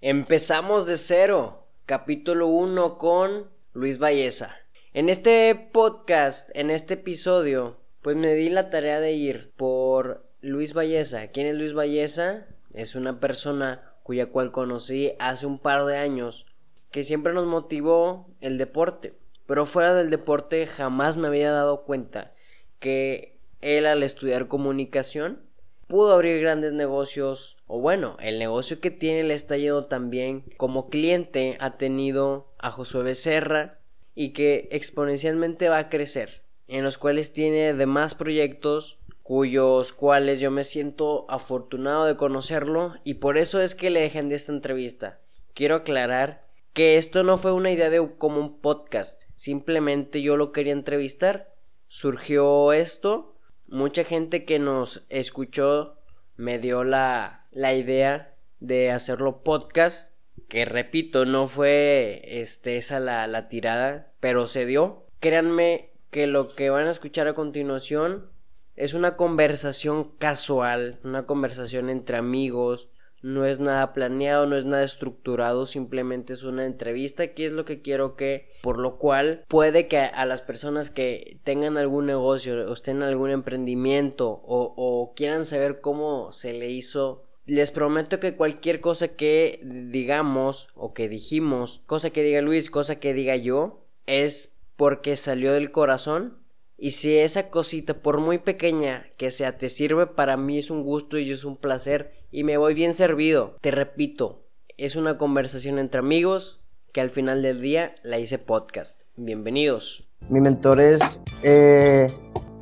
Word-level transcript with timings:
Empezamos 0.00 0.86
de 0.86 0.96
cero, 0.96 1.66
capítulo 1.84 2.46
1 2.46 2.98
con 2.98 3.50
Luis 3.72 3.98
Valleza. 3.98 4.54
En 4.92 5.08
este 5.08 5.52
podcast, 5.72 6.50
en 6.54 6.70
este 6.70 6.94
episodio, 6.94 7.80
pues 8.00 8.14
me 8.14 8.32
di 8.36 8.48
la 8.48 8.70
tarea 8.70 9.00
de 9.00 9.14
ir 9.14 9.50
por 9.56 10.24
Luis 10.40 10.72
Valleza. 10.72 11.32
¿Quién 11.32 11.48
es 11.48 11.56
Luis 11.56 11.74
Valleza? 11.74 12.46
Es 12.72 12.94
una 12.94 13.18
persona 13.18 13.92
cuya 14.04 14.26
cual 14.26 14.52
conocí 14.52 15.14
hace 15.18 15.46
un 15.46 15.58
par 15.58 15.84
de 15.84 15.96
años 15.96 16.46
que 16.92 17.02
siempre 17.02 17.32
nos 17.32 17.46
motivó 17.46 18.28
el 18.40 18.56
deporte. 18.56 19.18
Pero 19.46 19.66
fuera 19.66 19.94
del 19.94 20.10
deporte 20.10 20.68
jamás 20.68 21.16
me 21.16 21.26
había 21.26 21.50
dado 21.50 21.82
cuenta 21.82 22.34
que 22.78 23.40
él 23.60 23.84
al 23.84 24.04
estudiar 24.04 24.46
comunicación 24.46 25.47
pudo 25.88 26.12
abrir 26.12 26.40
grandes 26.40 26.72
negocios 26.72 27.56
o 27.66 27.80
bueno, 27.80 28.16
el 28.20 28.38
negocio 28.38 28.80
que 28.80 28.90
tiene 28.90 29.24
le 29.24 29.34
está 29.34 29.56
yendo 29.56 29.86
también 29.86 30.44
como 30.56 30.88
cliente 30.88 31.56
ha 31.60 31.76
tenido 31.76 32.52
a 32.58 32.70
Josué 32.70 33.02
Becerra 33.02 33.80
y 34.14 34.32
que 34.32 34.68
exponencialmente 34.70 35.68
va 35.68 35.78
a 35.78 35.88
crecer, 35.88 36.44
en 36.68 36.84
los 36.84 36.98
cuales 36.98 37.32
tiene 37.32 37.72
demás 37.72 38.14
proyectos 38.14 38.98
cuyos 39.22 39.92
cuales 39.92 40.40
yo 40.40 40.50
me 40.50 40.64
siento 40.64 41.26
afortunado 41.30 42.04
de 42.04 42.16
conocerlo 42.16 42.94
y 43.04 43.14
por 43.14 43.36
eso 43.36 43.60
es 43.60 43.74
que 43.74 43.90
le 43.90 44.00
dejen 44.00 44.28
de 44.28 44.36
esta 44.36 44.52
entrevista. 44.52 45.20
Quiero 45.54 45.76
aclarar 45.76 46.46
que 46.72 46.96
esto 46.96 47.22
no 47.24 47.36
fue 47.36 47.52
una 47.52 47.70
idea 47.70 47.90
de 47.90 48.16
como 48.18 48.40
un 48.40 48.60
podcast, 48.60 49.24
simplemente 49.34 50.22
yo 50.22 50.36
lo 50.36 50.52
quería 50.52 50.72
entrevistar, 50.72 51.54
surgió 51.86 52.72
esto 52.72 53.37
mucha 53.68 54.04
gente 54.04 54.44
que 54.44 54.58
nos 54.58 55.04
escuchó 55.08 55.98
me 56.36 56.58
dio 56.58 56.84
la, 56.84 57.46
la 57.50 57.74
idea 57.74 58.34
de 58.60 58.90
hacerlo 58.90 59.42
podcast. 59.42 60.16
Que 60.48 60.64
repito, 60.64 61.26
no 61.26 61.46
fue 61.46 62.22
este, 62.24 62.78
esa 62.78 63.00
la, 63.00 63.26
la 63.26 63.48
tirada, 63.48 64.12
pero 64.20 64.46
se 64.46 64.66
dio. 64.66 65.06
Créanme 65.20 65.92
que 66.10 66.26
lo 66.26 66.48
que 66.48 66.70
van 66.70 66.86
a 66.86 66.90
escuchar 66.92 67.28
a 67.28 67.34
continuación 67.34 68.30
es 68.76 68.94
una 68.94 69.16
conversación 69.16 70.16
casual, 70.18 71.00
una 71.02 71.26
conversación 71.26 71.90
entre 71.90 72.16
amigos, 72.16 72.88
no 73.22 73.44
es 73.44 73.60
nada 73.60 73.92
planeado, 73.92 74.46
no 74.46 74.56
es 74.56 74.64
nada 74.64 74.84
estructurado, 74.84 75.66
simplemente 75.66 76.32
es 76.32 76.44
una 76.44 76.64
entrevista 76.64 77.28
que 77.28 77.46
es 77.46 77.52
lo 77.52 77.64
que 77.64 77.82
quiero 77.82 78.16
que, 78.16 78.50
por 78.62 78.78
lo 78.78 78.98
cual 78.98 79.44
puede 79.48 79.88
que 79.88 79.98
a, 79.98 80.26
las 80.26 80.42
personas 80.42 80.90
que 80.90 81.40
tengan 81.44 81.76
algún 81.76 82.06
negocio 82.06 82.68
o 82.68 82.72
estén 82.72 82.98
en 82.98 83.04
algún 83.04 83.30
emprendimiento 83.30 84.28
o, 84.30 84.74
o 84.76 85.14
quieran 85.14 85.44
saber 85.44 85.80
cómo 85.80 86.32
se 86.32 86.52
le 86.52 86.70
hizo 86.70 87.24
les 87.46 87.70
prometo 87.70 88.20
que 88.20 88.36
cualquier 88.36 88.82
cosa 88.82 89.16
que 89.16 89.60
digamos 89.64 90.68
o 90.74 90.92
que 90.92 91.08
dijimos, 91.08 91.80
cosa 91.86 92.10
que 92.10 92.22
diga 92.22 92.42
Luis, 92.42 92.70
cosa 92.70 93.00
que 93.00 93.14
diga 93.14 93.36
yo, 93.36 93.86
es 94.04 94.58
porque 94.76 95.16
salió 95.16 95.54
del 95.54 95.70
corazón 95.70 96.36
y 96.80 96.92
si 96.92 97.18
esa 97.18 97.50
cosita, 97.50 97.94
por 97.94 98.20
muy 98.20 98.38
pequeña 98.38 99.06
que 99.16 99.32
sea, 99.32 99.58
te 99.58 99.68
sirve, 99.68 100.06
para 100.06 100.36
mí 100.36 100.58
es 100.58 100.70
un 100.70 100.84
gusto 100.84 101.18
y 101.18 101.32
es 101.32 101.44
un 101.44 101.56
placer 101.56 102.12
y 102.30 102.44
me 102.44 102.56
voy 102.56 102.72
bien 102.72 102.94
servido. 102.94 103.56
Te 103.60 103.72
repito, 103.72 104.44
es 104.76 104.94
una 104.94 105.18
conversación 105.18 105.80
entre 105.80 105.98
amigos 105.98 106.60
que 106.92 107.00
al 107.00 107.10
final 107.10 107.42
del 107.42 107.60
día 107.60 107.96
la 108.04 108.20
hice 108.20 108.38
podcast. 108.38 109.02
Bienvenidos. 109.16 110.08
Mi 110.28 110.40
mentor 110.40 110.80
es... 110.80 111.20
Eh, 111.42 112.06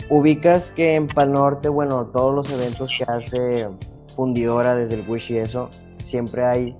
ubicas 0.09 0.71
que 0.71 0.95
en 0.95 1.09
Pal 1.09 1.35
Norte, 1.35 1.69
bueno, 1.69 2.07
todos 2.07 2.35
los 2.35 2.51
eventos 2.51 2.91
que 2.97 3.05
hace 3.05 3.69
Fundidora 4.15 4.75
desde 4.75 4.95
el 4.95 5.07
Wish 5.07 5.33
y 5.33 5.39
eso, 5.39 5.69
siempre 6.07 6.43
hay 6.43 6.77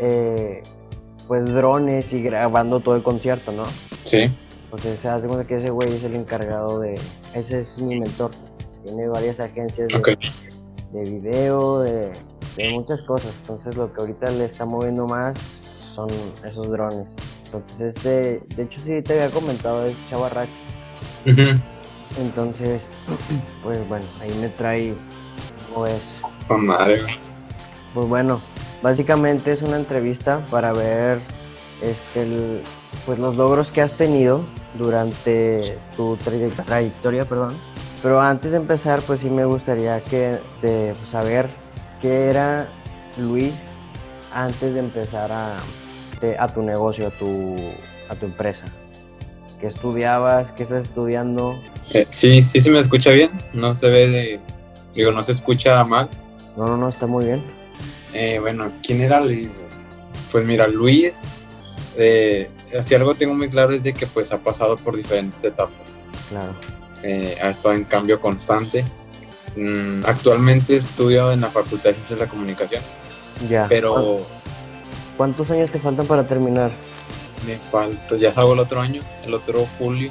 eh, 0.00 0.60
pues 1.28 1.44
drones 1.46 2.12
y 2.12 2.20
grabando 2.20 2.80
todo 2.80 2.96
el 2.96 3.04
concierto, 3.04 3.52
¿no? 3.52 3.62
Sí. 4.02 4.28
Pues 4.70 4.82
se 4.82 5.08
hace 5.08 5.26
cuenta 5.26 5.46
que 5.46 5.56
ese 5.56 5.70
güey 5.70 5.92
es 5.92 6.04
el 6.04 6.14
encargado 6.14 6.78
de. 6.78 6.94
Ese 7.34 7.58
es 7.58 7.80
mi 7.80 7.98
mentor. 7.98 8.30
Tiene 8.84 9.08
varias 9.08 9.40
agencias 9.40 9.88
de, 9.88 10.18
de 10.92 11.10
video, 11.10 11.80
de, 11.80 12.12
de, 12.56 12.72
muchas 12.72 13.02
cosas. 13.02 13.34
Entonces, 13.40 13.76
lo 13.76 13.92
que 13.92 14.00
ahorita 14.00 14.30
le 14.30 14.44
está 14.44 14.64
moviendo 14.64 15.06
más 15.06 15.36
son 15.68 16.08
esos 16.46 16.70
drones. 16.70 17.08
Entonces, 17.46 17.96
este. 17.96 18.42
De 18.54 18.62
hecho, 18.62 18.80
sí 18.80 19.02
te 19.02 19.14
había 19.14 19.30
comentado, 19.30 19.84
es 19.84 19.96
Chavarrax. 20.08 20.48
Entonces, 22.18 22.88
pues 23.64 23.88
bueno, 23.88 24.04
ahí 24.20 24.32
me 24.40 24.48
trae. 24.48 24.94
¿Cómo 25.74 25.86
es? 25.86 26.00
Con 26.46 26.66
madre, 26.66 27.00
Pues 27.94 28.06
bueno, 28.06 28.40
básicamente 28.82 29.52
es 29.52 29.62
una 29.62 29.76
entrevista 29.76 30.44
para 30.50 30.72
ver 30.72 31.18
este, 31.82 32.22
el, 32.22 32.62
pues 33.06 33.18
los 33.18 33.36
logros 33.36 33.70
que 33.70 33.80
has 33.80 33.94
tenido 33.94 34.44
durante 34.74 35.78
tu 35.96 36.16
trayectoria, 36.16 37.24
perdón. 37.24 37.54
Pero 38.02 38.20
antes 38.20 38.52
de 38.52 38.56
empezar, 38.56 39.00
pues 39.02 39.20
sí 39.20 39.28
me 39.28 39.44
gustaría 39.44 40.00
que 40.00 40.38
de 40.62 40.94
pues, 40.94 41.08
saber 41.08 41.46
qué 42.00 42.30
era 42.30 42.68
Luis 43.18 43.72
antes 44.32 44.74
de 44.74 44.80
empezar 44.80 45.30
a, 45.32 45.56
a 46.38 46.48
tu 46.48 46.62
negocio, 46.62 47.08
a 47.08 47.10
tu, 47.10 47.56
a 48.08 48.14
tu 48.14 48.26
empresa. 48.26 48.64
¿Qué 49.60 49.66
estudiabas? 49.66 50.52
¿Qué 50.52 50.62
estás 50.62 50.86
estudiando? 50.86 51.60
Eh, 51.92 52.06
sí, 52.08 52.42
sí, 52.42 52.62
sí 52.62 52.70
me 52.70 52.78
escucha 52.78 53.10
bien. 53.10 53.30
No 53.52 53.74
se 53.74 53.90
ve 53.90 54.08
de... 54.08 54.40
Digo, 54.94 55.12
no 55.12 55.22
se 55.22 55.32
escucha 55.32 55.84
mal. 55.84 56.08
No, 56.56 56.64
no, 56.64 56.76
no, 56.78 56.88
está 56.88 57.06
muy 57.06 57.26
bien. 57.26 57.42
Eh, 58.14 58.38
bueno, 58.40 58.72
¿quién 58.82 59.02
era 59.02 59.20
Luis? 59.20 59.58
Pues 60.32 60.46
mira, 60.46 60.66
Luis 60.66 61.44
eh, 61.96 62.48
si 62.82 62.94
algo 62.94 63.14
tengo 63.14 63.34
muy 63.34 63.48
claro 63.48 63.72
es 63.74 63.82
de 63.82 63.92
que 63.92 64.06
pues 64.06 64.32
ha 64.32 64.38
pasado 64.38 64.76
por 64.76 64.96
diferentes 64.96 65.42
etapas. 65.44 65.96
Claro. 66.28 66.54
Eh, 67.02 67.36
ha 67.42 67.50
estado 67.50 67.74
en 67.74 67.84
cambio 67.84 68.20
constante. 68.20 68.84
Mm, 69.56 70.04
actualmente 70.04 70.76
estudio 70.76 71.32
en 71.32 71.40
la 71.40 71.50
Facultad 71.50 71.90
de 71.90 71.94
Ciencias 71.94 72.18
de 72.18 72.24
la 72.24 72.30
Comunicación. 72.30 72.82
Ya. 73.48 73.66
Pero... 73.68 74.18
¿Cuántos 75.16 75.50
años 75.50 75.70
te 75.70 75.78
faltan 75.78 76.06
para 76.06 76.26
terminar? 76.26 76.70
Me 77.46 77.58
falta, 77.58 78.16
ya 78.16 78.32
salgo 78.32 78.54
el 78.54 78.60
otro 78.60 78.80
año, 78.80 79.02
el 79.26 79.34
otro 79.34 79.66
julio. 79.78 80.10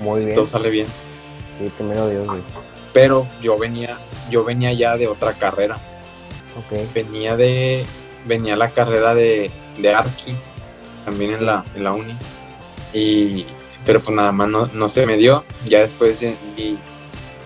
Muy 0.00 0.24
bien. 0.24 0.34
Todo 0.34 0.46
sale 0.46 0.68
bien. 0.68 0.86
Sí, 1.58 1.70
primero 1.76 2.08
Dios, 2.08 2.26
güey. 2.26 2.42
Pero 2.92 3.26
yo 3.40 3.56
venía, 3.56 3.96
yo 4.30 4.44
venía 4.44 4.72
ya 4.72 4.96
de 4.96 5.06
otra 5.06 5.32
carrera. 5.34 5.76
Ok. 6.58 6.92
Venía 6.94 7.36
de, 7.36 7.86
venía 8.26 8.56
la 8.56 8.68
carrera 8.68 9.14
de, 9.14 9.50
de 9.78 9.94
Arqui 9.94 10.36
también 11.06 11.32
en 11.32 11.46
la, 11.46 11.64
en 11.74 11.84
la 11.84 11.92
uni. 11.92 12.14
Y, 12.92 13.46
pero 13.86 14.00
pues 14.00 14.14
nada 14.14 14.32
más 14.32 14.48
no, 14.48 14.66
no 14.66 14.88
se 14.90 15.06
me 15.06 15.16
dio. 15.16 15.44
Ya 15.64 15.80
después 15.80 16.20
vi 16.54 16.76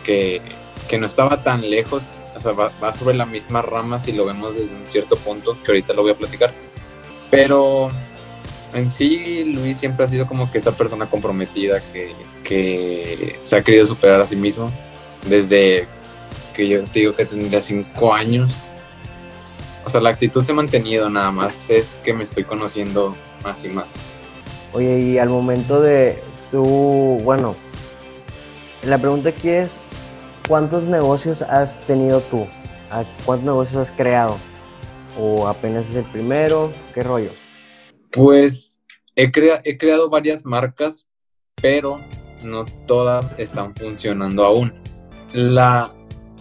que, 0.04 0.42
que 0.88 0.98
no 0.98 1.06
estaba 1.06 1.44
tan 1.44 1.70
lejos, 1.70 2.12
o 2.34 2.40
sea, 2.40 2.52
va, 2.52 2.72
va, 2.82 2.92
sobre 2.92 3.14
la 3.14 3.26
misma 3.26 3.62
rama 3.62 4.00
si 4.00 4.10
lo 4.10 4.24
vemos 4.24 4.56
desde 4.56 4.74
un 4.74 4.86
cierto 4.86 5.16
punto, 5.16 5.56
que 5.62 5.70
ahorita 5.70 5.94
lo 5.94 6.02
voy 6.02 6.10
a 6.10 6.16
platicar. 6.16 6.52
Pero 7.30 7.88
en 8.72 8.90
sí, 8.90 9.52
Luis 9.54 9.78
siempre 9.78 10.04
ha 10.04 10.08
sido 10.08 10.26
como 10.26 10.50
que 10.50 10.58
esa 10.58 10.72
persona 10.72 11.06
comprometida 11.06 11.80
que, 11.92 12.12
que 12.42 13.38
se 13.42 13.56
ha 13.56 13.62
querido 13.62 13.86
superar 13.86 14.20
a 14.20 14.26
sí 14.26 14.36
mismo. 14.36 14.70
Desde 15.28 15.86
que 16.54 16.66
yo 16.66 16.82
te 16.84 17.00
digo 17.00 17.12
que 17.12 17.26
tendría 17.26 17.60
cinco 17.60 18.14
años. 18.14 18.62
O 19.84 19.90
sea, 19.90 20.00
la 20.00 20.10
actitud 20.10 20.42
se 20.42 20.52
ha 20.52 20.54
mantenido 20.54 21.10
nada 21.10 21.30
más. 21.30 21.68
Es 21.68 21.98
que 22.02 22.12
me 22.12 22.24
estoy 22.24 22.44
conociendo 22.44 23.14
más 23.42 23.64
y 23.64 23.68
más. 23.68 23.94
Oye, 24.72 25.00
y 25.00 25.18
al 25.18 25.28
momento 25.28 25.80
de 25.80 26.22
tú, 26.50 27.18
bueno, 27.24 27.56
la 28.84 28.98
pregunta 28.98 29.30
aquí 29.30 29.48
es, 29.48 29.70
¿cuántos 30.48 30.84
negocios 30.84 31.42
has 31.42 31.80
tenido 31.80 32.20
tú? 32.20 32.46
¿Cuántos 33.24 33.46
negocios 33.46 33.76
has 33.76 33.90
creado? 33.90 34.36
¿O 35.18 35.48
apenas 35.48 35.88
es 35.90 35.96
el 35.96 36.04
primero? 36.04 36.72
¿Qué 36.94 37.02
rollo? 37.02 37.30
Pues 38.10 38.80
he, 39.16 39.30
crea 39.30 39.60
he 39.64 39.76
creado 39.76 40.08
varias 40.08 40.44
marcas, 40.44 41.06
pero 41.60 42.00
no 42.44 42.64
todas 42.86 43.38
están 43.38 43.74
funcionando 43.74 44.44
aún. 44.44 44.72
La, 45.34 45.90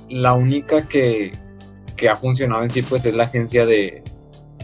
la 0.09 0.33
única 0.33 0.87
que, 0.87 1.31
que 1.95 2.09
ha 2.09 2.15
funcionado 2.15 2.63
en 2.63 2.69
sí 2.69 2.81
pues 2.81 3.05
es 3.05 3.13
la 3.13 3.23
agencia 3.23 3.65
de, 3.65 4.03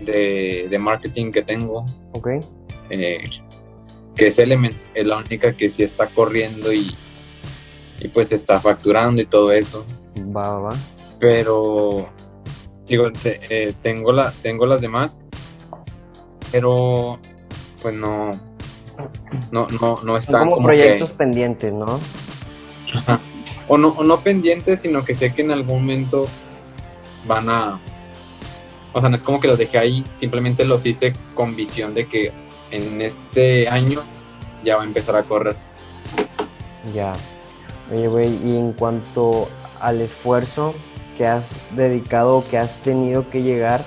de, 0.02 0.68
de 0.70 0.80
marketing 0.80 1.32
que 1.32 1.42
tengo. 1.42 1.86
Ok. 2.14 2.28
Eh, 2.90 3.22
que 4.16 4.28
es 4.28 4.40
Elements, 4.40 4.90
es 4.94 5.06
la 5.06 5.18
única 5.18 5.54
que 5.56 5.70
sí 5.70 5.84
está 5.84 6.08
corriendo 6.08 6.72
y, 6.72 6.96
y 8.00 8.08
pues 8.08 8.32
está 8.32 8.60
facturando 8.60 9.22
y 9.22 9.26
todo 9.26 9.52
eso. 9.52 9.86
Va, 10.36 10.58
va. 10.58 10.76
Pero, 11.20 12.10
digo, 12.86 13.12
te, 13.12 13.40
eh, 13.50 13.74
tengo, 13.82 14.12
la, 14.12 14.32
tengo 14.42 14.66
las 14.66 14.82
demás, 14.82 15.26
pero 16.52 17.20
pues 17.82 17.94
no, 17.94 18.32
no, 19.52 19.68
no, 19.82 20.00
no 20.04 20.18
están 20.18 20.42
Son 20.42 20.50
como, 20.50 20.68
proyectos 20.68 21.12
que, 21.12 21.18
pendientes, 21.18 21.74
¿no? 21.74 22.00
O 23.68 23.78
¿no? 23.78 23.90
O 23.90 24.04
no 24.04 24.20
pendientes, 24.22 24.82
sino 24.82 25.04
que 25.04 25.16
sé 25.16 25.34
que 25.34 25.42
en 25.42 25.52
algún 25.52 25.80
momento 25.80 26.28
van 27.28 27.50
a 27.50 27.82
O 28.96 29.02
sea, 29.02 29.10
no 29.10 29.16
es 29.18 29.24
como 29.24 29.42
que 29.42 29.50
los 29.50 29.58
dejé 29.58 29.78
ahí, 29.78 30.06
simplemente 30.16 30.64
los 30.64 30.86
hice 30.86 31.12
con 31.34 31.54
visión 31.54 31.94
de 31.94 32.08
que 32.08 32.32
en 32.72 33.02
este 33.02 33.68
año 33.68 34.02
ya 34.64 34.78
va 34.78 34.84
a 34.84 34.86
empezar 34.86 35.18
a 35.18 35.24
correr. 35.24 35.58
Ya. 36.94 37.14
Oye, 37.92 38.08
güey, 38.08 38.30
y 38.42 38.56
en 38.56 38.72
cuanto 38.72 39.50
al 39.82 40.00
esfuerzo 40.00 40.74
que 41.18 41.28
has 41.28 41.58
dedicado, 41.72 42.42
que 42.50 42.58
has 42.58 42.78
tenido 42.78 43.30
que 43.30 43.44
llegar 43.44 43.86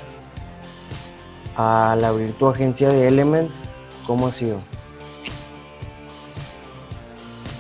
al 1.57 2.05
abrir 2.05 2.35
tu 2.35 2.47
agencia 2.47 2.91
de 2.91 3.09
Elements, 3.09 3.63
¿cómo 4.07 4.27
ha 4.27 4.33
sido? 4.33 4.59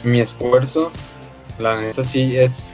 Mi 0.04 0.20
esfuerzo, 0.20 0.92
la 1.58 1.80
neta 1.80 2.04
sí 2.04 2.36
es, 2.36 2.72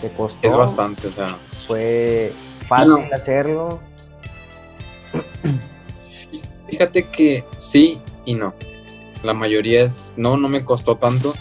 ¿Te 0.00 0.10
costó? 0.12 0.48
es 0.48 0.56
bastante, 0.56 1.08
o 1.08 1.12
sea, 1.12 1.36
¿Fue 1.66 2.32
fácil 2.66 3.12
hacerlo? 3.12 3.80
Fíjate 6.68 7.04
que 7.04 7.44
sí 7.56 8.00
y 8.24 8.34
no. 8.34 8.54
La 9.22 9.34
mayoría 9.34 9.84
es, 9.84 10.12
no, 10.16 10.36
no 10.36 10.48
me 10.48 10.64
costó 10.64 10.96
tanto 10.96 11.34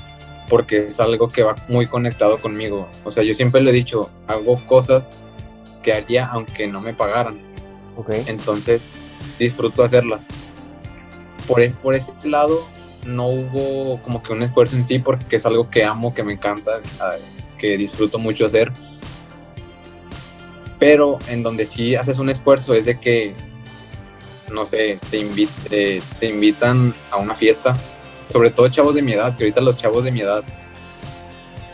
porque 0.49 0.87
es 0.87 0.99
algo 0.99 1.27
que 1.27 1.43
va 1.43 1.55
muy 1.67 1.85
conectado 1.85 2.37
conmigo. 2.37 2.87
O 3.03 3.11
sea, 3.11 3.23
yo 3.23 3.33
siempre 3.33 3.61
le 3.61 3.71
he 3.71 3.73
dicho, 3.73 4.09
hago 4.27 4.55
cosas 4.67 5.11
que 5.81 5.93
haría 5.93 6.27
aunque 6.27 6.67
no 6.67 6.81
me 6.81 6.93
pagaran. 6.93 7.39
Ok. 7.97 8.11
Entonces, 8.27 8.87
disfruto 9.39 9.83
hacerlas. 9.83 10.27
Por, 11.47 11.61
e- 11.61 11.71
por 11.71 11.95
ese 11.95 12.13
lado, 12.23 12.65
no 13.05 13.27
hubo 13.27 14.01
como 14.01 14.23
que 14.23 14.33
un 14.33 14.43
esfuerzo 14.43 14.75
en 14.75 14.85
sí 14.85 14.99
porque 14.99 15.35
es 15.35 15.45
algo 15.45 15.69
que 15.69 15.83
amo, 15.83 16.13
que 16.13 16.23
me 16.23 16.33
encanta, 16.33 16.81
ah, 16.99 17.15
que 17.57 17.77
disfruto 17.77 18.17
mucho 18.19 18.45
hacer. 18.45 18.71
Pero 20.79 21.19
en 21.29 21.43
donde 21.43 21.65
sí 21.65 21.95
haces 21.95 22.19
un 22.19 22.29
esfuerzo 22.29 22.73
es 22.73 22.85
de 22.85 22.99
que, 22.99 23.35
no 24.53 24.65
sé, 24.65 24.99
te, 25.09 25.19
invi- 25.19 25.49
te, 25.69 26.01
te 26.19 26.27
invitan 26.27 26.93
a 27.11 27.17
una 27.17 27.35
fiesta, 27.35 27.75
sobre 28.31 28.49
todo 28.51 28.69
chavos 28.69 28.95
de 28.95 29.01
mi 29.01 29.13
edad, 29.13 29.35
que 29.35 29.43
ahorita 29.43 29.61
los 29.61 29.75
chavos 29.77 30.03
de 30.03 30.11
mi 30.11 30.21
edad 30.21 30.43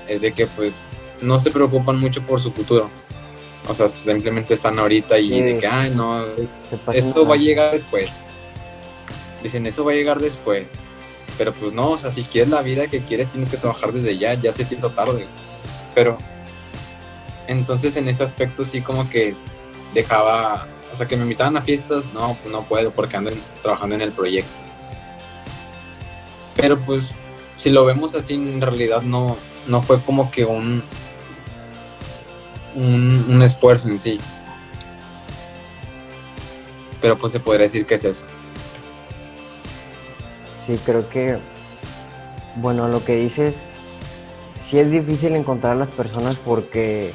es 0.08 0.22
de 0.22 0.32
que 0.34 0.48
pues 0.48 0.82
no 1.22 1.40
se 1.40 1.52
preocupan 1.52 2.00
mucho 2.00 2.22
por 2.24 2.40
su 2.42 2.52
futuro. 2.52 2.90
O 3.68 3.76
sea, 3.76 3.88
simplemente 3.90 4.54
están 4.56 4.80
ahorita 4.80 5.20
y 5.20 5.30
Sí. 5.30 5.42
de 5.42 5.58
que, 5.60 5.68
ay, 5.68 5.92
no, 5.96 6.26
eso 6.94 7.26
va 7.28 7.36
a 7.36 7.38
llegar 7.38 7.72
después. 7.74 8.10
Dicen, 9.44 9.68
eso 9.68 9.86
va 9.86 9.92
a 9.92 9.96
llegar 9.96 10.20
después. 10.20 10.66
Pero 11.38 11.54
pues 11.54 11.72
no, 11.74 11.92
o 11.92 11.98
sea, 11.98 12.12
si 12.12 12.24
quieres 12.24 12.50
la 12.50 12.62
vida 12.62 12.88
que 12.88 13.02
quieres, 13.04 13.30
tienes 13.30 13.50
que 13.50 13.58
trabajar 13.58 13.94
desde 13.94 14.18
ya, 14.18 14.34
ya 14.34 14.52
se 14.52 14.66
te 14.66 14.76
hizo 14.76 14.90
tarde. 14.90 15.28
Pero 15.94 16.18
entonces 17.48 17.96
en 17.96 18.08
ese 18.10 18.24
aspecto 18.24 18.66
sí 18.66 18.82
como 18.82 19.10
que 19.10 19.36
dejaba, 19.94 20.68
o 20.92 20.96
sea, 20.96 21.08
que 21.08 21.16
me 21.16 21.24
invitaban 21.24 21.58
a 21.58 21.62
fiestas, 21.62 22.06
no, 22.14 22.38
no 22.50 22.64
puedo 22.64 22.92
porque 22.92 23.18
ando 23.18 23.32
trabajando 23.62 23.96
en 23.96 24.02
el 24.02 24.12
proyecto. 24.12 24.62
Pero 26.56 26.80
pues 26.80 27.10
si 27.56 27.70
lo 27.70 27.86
vemos 27.86 28.16
así, 28.16 28.36
en 28.36 28.62
realidad 28.62 29.02
no, 29.02 29.38
no 29.68 29.82
fue 29.82 30.02
como 30.02 30.32
que 30.32 30.46
un, 30.46 30.84
un, 32.76 33.26
un 33.30 33.42
esfuerzo 33.42 33.90
en 33.90 34.00
sí. 34.00 34.20
Pero 37.02 37.18
pues 37.18 37.32
se 37.34 37.40
podría 37.40 37.64
decir 37.64 37.86
que 37.86 37.96
es 37.96 38.04
eso. 38.04 38.26
Sí, 40.66 40.80
creo 40.86 41.10
que, 41.10 41.38
bueno, 42.58 42.88
lo 42.88 43.04
que 43.04 43.16
dices, 43.16 43.58
sí 44.60 44.80
es 44.80 44.92
difícil 44.92 45.36
encontrar 45.36 45.74
a 45.74 45.76
las 45.76 45.90
personas 45.90 46.36
porque 46.36 47.12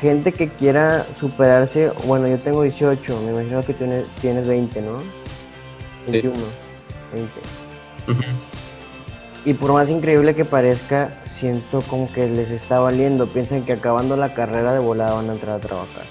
gente 0.00 0.32
que 0.32 0.48
quiera 0.48 1.06
superarse, 1.14 1.90
bueno, 2.06 2.28
yo 2.28 2.38
tengo 2.38 2.62
18, 2.62 3.20
me 3.22 3.32
imagino 3.32 3.62
que 3.62 3.74
tienes, 3.74 4.06
tienes 4.20 4.46
20, 4.46 4.82
¿no? 4.82 4.98
21, 6.06 6.34
20. 7.12 7.30
Ujú. 8.08 8.22
Y 9.44 9.54
por 9.54 9.72
más 9.72 9.90
increíble 9.90 10.34
que 10.34 10.44
parezca, 10.44 11.10
siento 11.24 11.82
como 11.82 12.12
que 12.12 12.28
les 12.28 12.50
está 12.50 12.78
valiendo. 12.78 13.26
Piensan 13.26 13.64
que 13.64 13.72
acabando 13.72 14.16
la 14.16 14.34
carrera 14.34 14.72
de 14.72 14.78
volada 14.78 15.14
van 15.14 15.30
a 15.30 15.32
entrar 15.32 15.56
a 15.56 15.60
trabajar. 15.60 16.04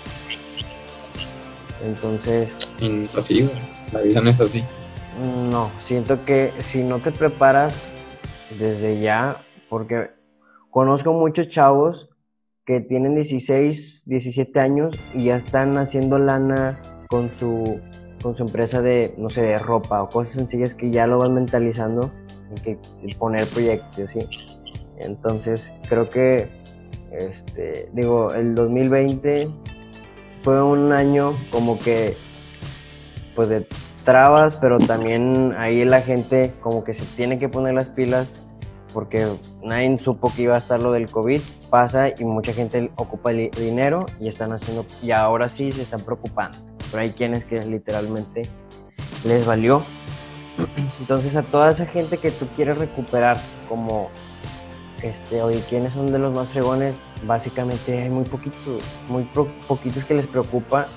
Entonces, 1.86 2.52
es 2.80 3.16
así. 3.16 3.50
La 3.94 4.02
vida 4.02 4.22
no 4.22 4.30
es 4.30 4.42
así. 4.42 4.64
No, 5.50 5.72
siento 5.80 6.26
que 6.26 6.52
si 6.60 6.84
no 6.84 7.00
te 7.00 7.12
preparas 7.12 7.90
desde 8.60 9.00
ya, 9.00 9.44
porque 9.70 10.12
conozco 10.70 11.14
muchos 11.14 11.48
chavos 11.48 12.11
que 12.66 12.82
tienen 12.82 13.16
16, 13.16 14.04
17 14.08 14.60
años 14.60 15.00
y 15.14 15.26
ya 15.26 15.36
están 15.36 15.78
haciendo 15.78 16.20
lana 16.20 16.82
con 17.10 17.34
su, 17.34 17.80
con 18.22 18.36
su 18.36 18.44
empresa 18.44 18.82
de, 18.82 19.14
no 19.18 19.30
sé, 19.30 19.42
de 19.42 19.58
ropa 19.58 20.04
o 20.04 20.10
cosas 20.10 20.36
sencillas 20.36 20.76
que 20.76 20.92
ya 20.92 21.08
lo 21.08 21.18
van 21.18 21.34
mentalizando 21.34 22.12
en 22.50 22.64
que 22.64 22.80
poner 23.18 23.48
proyectos, 23.48 24.10
¿sí? 24.10 24.20
Entonces, 25.00 25.72
creo 25.90 26.08
que, 26.08 26.50
este, 27.12 27.90
digo, 27.94 28.34
el 28.34 28.54
2020 28.56 29.50
fue 30.40 30.62
un 30.62 30.92
año 30.92 31.34
como 31.52 31.80
que, 31.80 32.16
pues 33.36 33.50
de 33.50 33.68
trabas, 34.04 34.58
pero 34.60 34.78
también 34.78 35.54
ahí 35.58 35.86
la 35.86 36.02
gente 36.02 36.54
como 36.62 36.84
que 36.84 36.94
se 36.94 37.06
tiene 37.16 37.40
que 37.40 37.50
poner 37.50 37.74
las 37.74 37.90
pilas 37.90 38.48
porque 38.94 39.28
nadie 39.64 39.98
supo 39.98 40.32
que 40.36 40.44
iba 40.44 40.56
a 40.56 40.58
estar 40.58 40.82
lo 40.82 40.92
del 40.92 41.10
COVID, 41.10 41.40
pasa 41.72 42.10
y 42.10 42.24
mucha 42.26 42.54
gente 42.54 42.92
ocupa 42.98 43.32
el 43.32 43.50
dinero 43.52 44.06
y 44.20 44.28
están 44.28 44.52
haciendo, 44.52 44.86
y 45.02 45.10
ahora 45.12 45.50
sí 45.50 45.72
se 45.72 45.82
están 45.82 46.02
preocupando, 46.02 46.56
pero 46.92 47.02
hay 47.02 47.10
quienes 47.10 47.46
que 47.46 47.60
literalmente 47.62 48.44
les 49.24 49.46
valió. 49.46 49.82
Entonces 51.00 51.36
a 51.36 51.42
toda 51.42 51.72
esa 51.72 51.86
gente 51.88 52.18
que 52.18 52.30
tú 52.30 52.46
quieres 52.56 52.78
recuperar 52.78 53.38
como, 53.70 54.10
este, 55.02 55.42
oye, 55.42 55.64
¿quiénes 55.70 55.94
son 55.94 56.08
de 56.12 56.20
los 56.20 56.36
más 56.36 56.50
fregones? 56.50 56.94
Básicamente 57.26 58.04
hay 58.04 58.10
muy 58.10 58.26
poquitos, 58.26 58.82
muy 59.08 59.24
pro- 59.24 59.48
poquitos 59.68 60.04
que 60.04 60.14
les 60.14 60.28
preocupa 60.28 60.88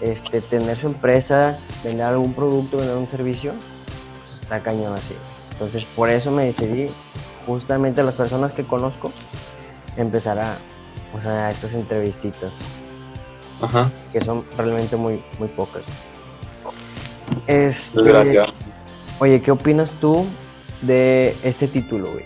este, 0.00 0.40
tener 0.40 0.76
su 0.76 0.86
empresa, 0.88 1.58
vender 1.84 2.06
algún 2.06 2.32
producto, 2.32 2.78
vender 2.78 2.96
un 2.96 3.06
servicio, 3.06 3.52
pues 3.52 4.42
está 4.42 4.60
cañón 4.60 4.94
así. 4.94 5.14
Entonces, 5.52 5.84
por 5.84 6.08
eso 6.10 6.30
me 6.32 6.46
decidí, 6.46 6.86
justamente 7.46 8.00
a 8.00 8.04
las 8.04 8.14
personas 8.14 8.52
que 8.52 8.64
conozco, 8.64 9.12
empezar 9.96 10.38
a, 10.38 10.56
o 11.16 11.22
sea, 11.22 11.48
a 11.48 11.50
estas 11.50 11.74
entrevistitas, 11.74 12.58
Ajá. 13.60 13.90
que 14.12 14.20
son 14.20 14.44
realmente 14.56 14.96
muy, 14.96 15.22
muy 15.38 15.48
pocas. 15.48 15.82
Este, 17.46 18.02
Desgraciado. 18.02 18.52
Oye, 19.20 19.40
¿qué 19.40 19.50
opinas 19.50 19.94
tú 20.00 20.26
de 20.82 21.36
este 21.42 21.68
título, 21.68 22.10
güey? 22.12 22.24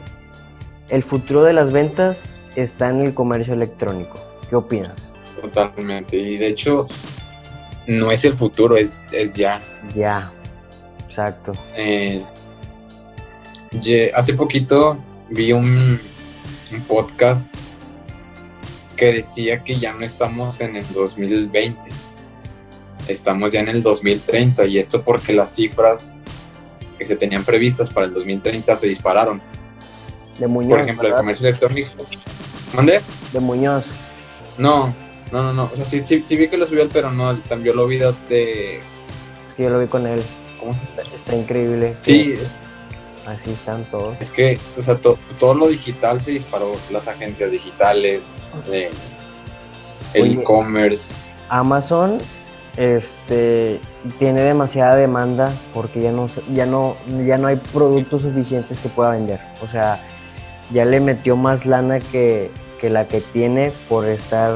El 0.88 1.02
futuro 1.02 1.44
de 1.44 1.52
las 1.52 1.72
ventas 1.72 2.38
está 2.56 2.88
en 2.88 3.00
el 3.00 3.14
comercio 3.14 3.54
electrónico. 3.54 4.18
¿Qué 4.48 4.56
opinas? 4.56 5.12
Totalmente. 5.40 6.16
Y 6.16 6.36
de 6.36 6.48
hecho, 6.48 6.86
no 7.86 8.10
es 8.10 8.24
el 8.24 8.34
futuro, 8.34 8.76
es, 8.76 9.02
es 9.12 9.34
ya. 9.34 9.60
Ya, 9.94 10.32
exacto. 11.04 11.52
Eh, 11.76 12.24
hace 14.14 14.34
poquito 14.34 14.96
vi 15.30 15.52
un, 15.52 16.00
un 16.72 16.82
podcast 16.82 17.48
que 18.96 19.12
decía 19.12 19.62
que 19.62 19.78
ya 19.78 19.92
no 19.92 20.04
estamos 20.04 20.60
en 20.60 20.76
el 20.76 20.84
2020, 20.92 21.80
estamos 23.06 23.50
ya 23.50 23.60
en 23.60 23.68
el 23.68 23.82
2030 23.82 24.66
y 24.66 24.78
esto 24.78 25.02
porque 25.02 25.32
las 25.32 25.54
cifras 25.54 26.16
que 26.98 27.06
se 27.06 27.16
tenían 27.16 27.44
previstas 27.44 27.90
para 27.90 28.06
el 28.06 28.14
2030 28.14 28.76
se 28.76 28.88
dispararon. 28.88 29.40
De 30.38 30.46
Muñoz, 30.46 30.70
Por 30.70 30.80
ejemplo, 30.80 31.08
el 31.08 31.14
comercio 31.14 31.48
electrónico. 31.48 31.90
¿Mande? 32.74 33.00
De 33.32 33.40
Muñoz. 33.40 33.86
No, 34.56 34.94
no, 35.32 35.42
no, 35.42 35.52
no. 35.52 35.70
O 35.72 35.76
sea, 35.76 35.84
sí, 35.84 36.00
sí, 36.00 36.22
sí 36.24 36.36
vi 36.36 36.48
que 36.48 36.56
lo 36.56 36.66
subió 36.66 36.82
él, 36.82 36.90
pero 36.92 37.10
no, 37.12 37.38
también 37.42 37.76
lo 37.76 37.86
vi 37.86 37.98
de... 37.98 38.78
Es 38.78 39.54
que 39.56 39.62
yo 39.64 39.70
lo 39.70 39.78
vi 39.80 39.86
con 39.86 40.06
él. 40.06 40.22
¿Cómo 40.58 40.72
se 40.72 40.82
Está, 40.84 41.02
está 41.16 41.36
increíble. 41.36 41.96
Sí, 42.00 42.34
Así 43.28 43.50
están 43.50 43.84
todos. 43.84 44.16
Es 44.20 44.30
que, 44.30 44.58
o 44.78 44.82
sea, 44.82 44.96
to- 44.96 45.18
todo 45.38 45.52
lo 45.54 45.68
digital 45.68 46.20
se 46.20 46.30
disparó, 46.30 46.72
las 46.90 47.08
agencias 47.08 47.50
digitales, 47.50 48.38
eh, 48.72 48.90
el 50.14 50.38
e-commerce. 50.40 51.12
Amazon 51.50 52.18
este, 52.78 53.80
tiene 54.18 54.40
demasiada 54.40 54.96
demanda 54.96 55.52
porque 55.74 56.00
ya 56.00 56.12
no, 56.12 56.26
ya, 56.54 56.64
no, 56.64 56.96
ya 57.26 57.36
no 57.36 57.48
hay 57.48 57.56
productos 57.56 58.22
suficientes 58.22 58.80
que 58.80 58.88
pueda 58.88 59.10
vender. 59.10 59.40
O 59.62 59.66
sea, 59.68 60.00
ya 60.70 60.84
le 60.84 61.00
metió 61.00 61.36
más 61.36 61.66
lana 61.66 62.00
que, 62.00 62.50
que 62.80 62.88
la 62.88 63.06
que 63.08 63.20
tiene 63.20 63.72
por 63.88 64.06
estar 64.06 64.54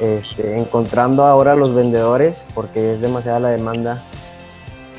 este, 0.00 0.56
encontrando 0.58 1.24
ahora 1.24 1.54
los 1.56 1.74
vendedores 1.74 2.44
porque 2.54 2.92
es 2.92 3.00
demasiada 3.00 3.40
la 3.40 3.48
demanda. 3.50 4.02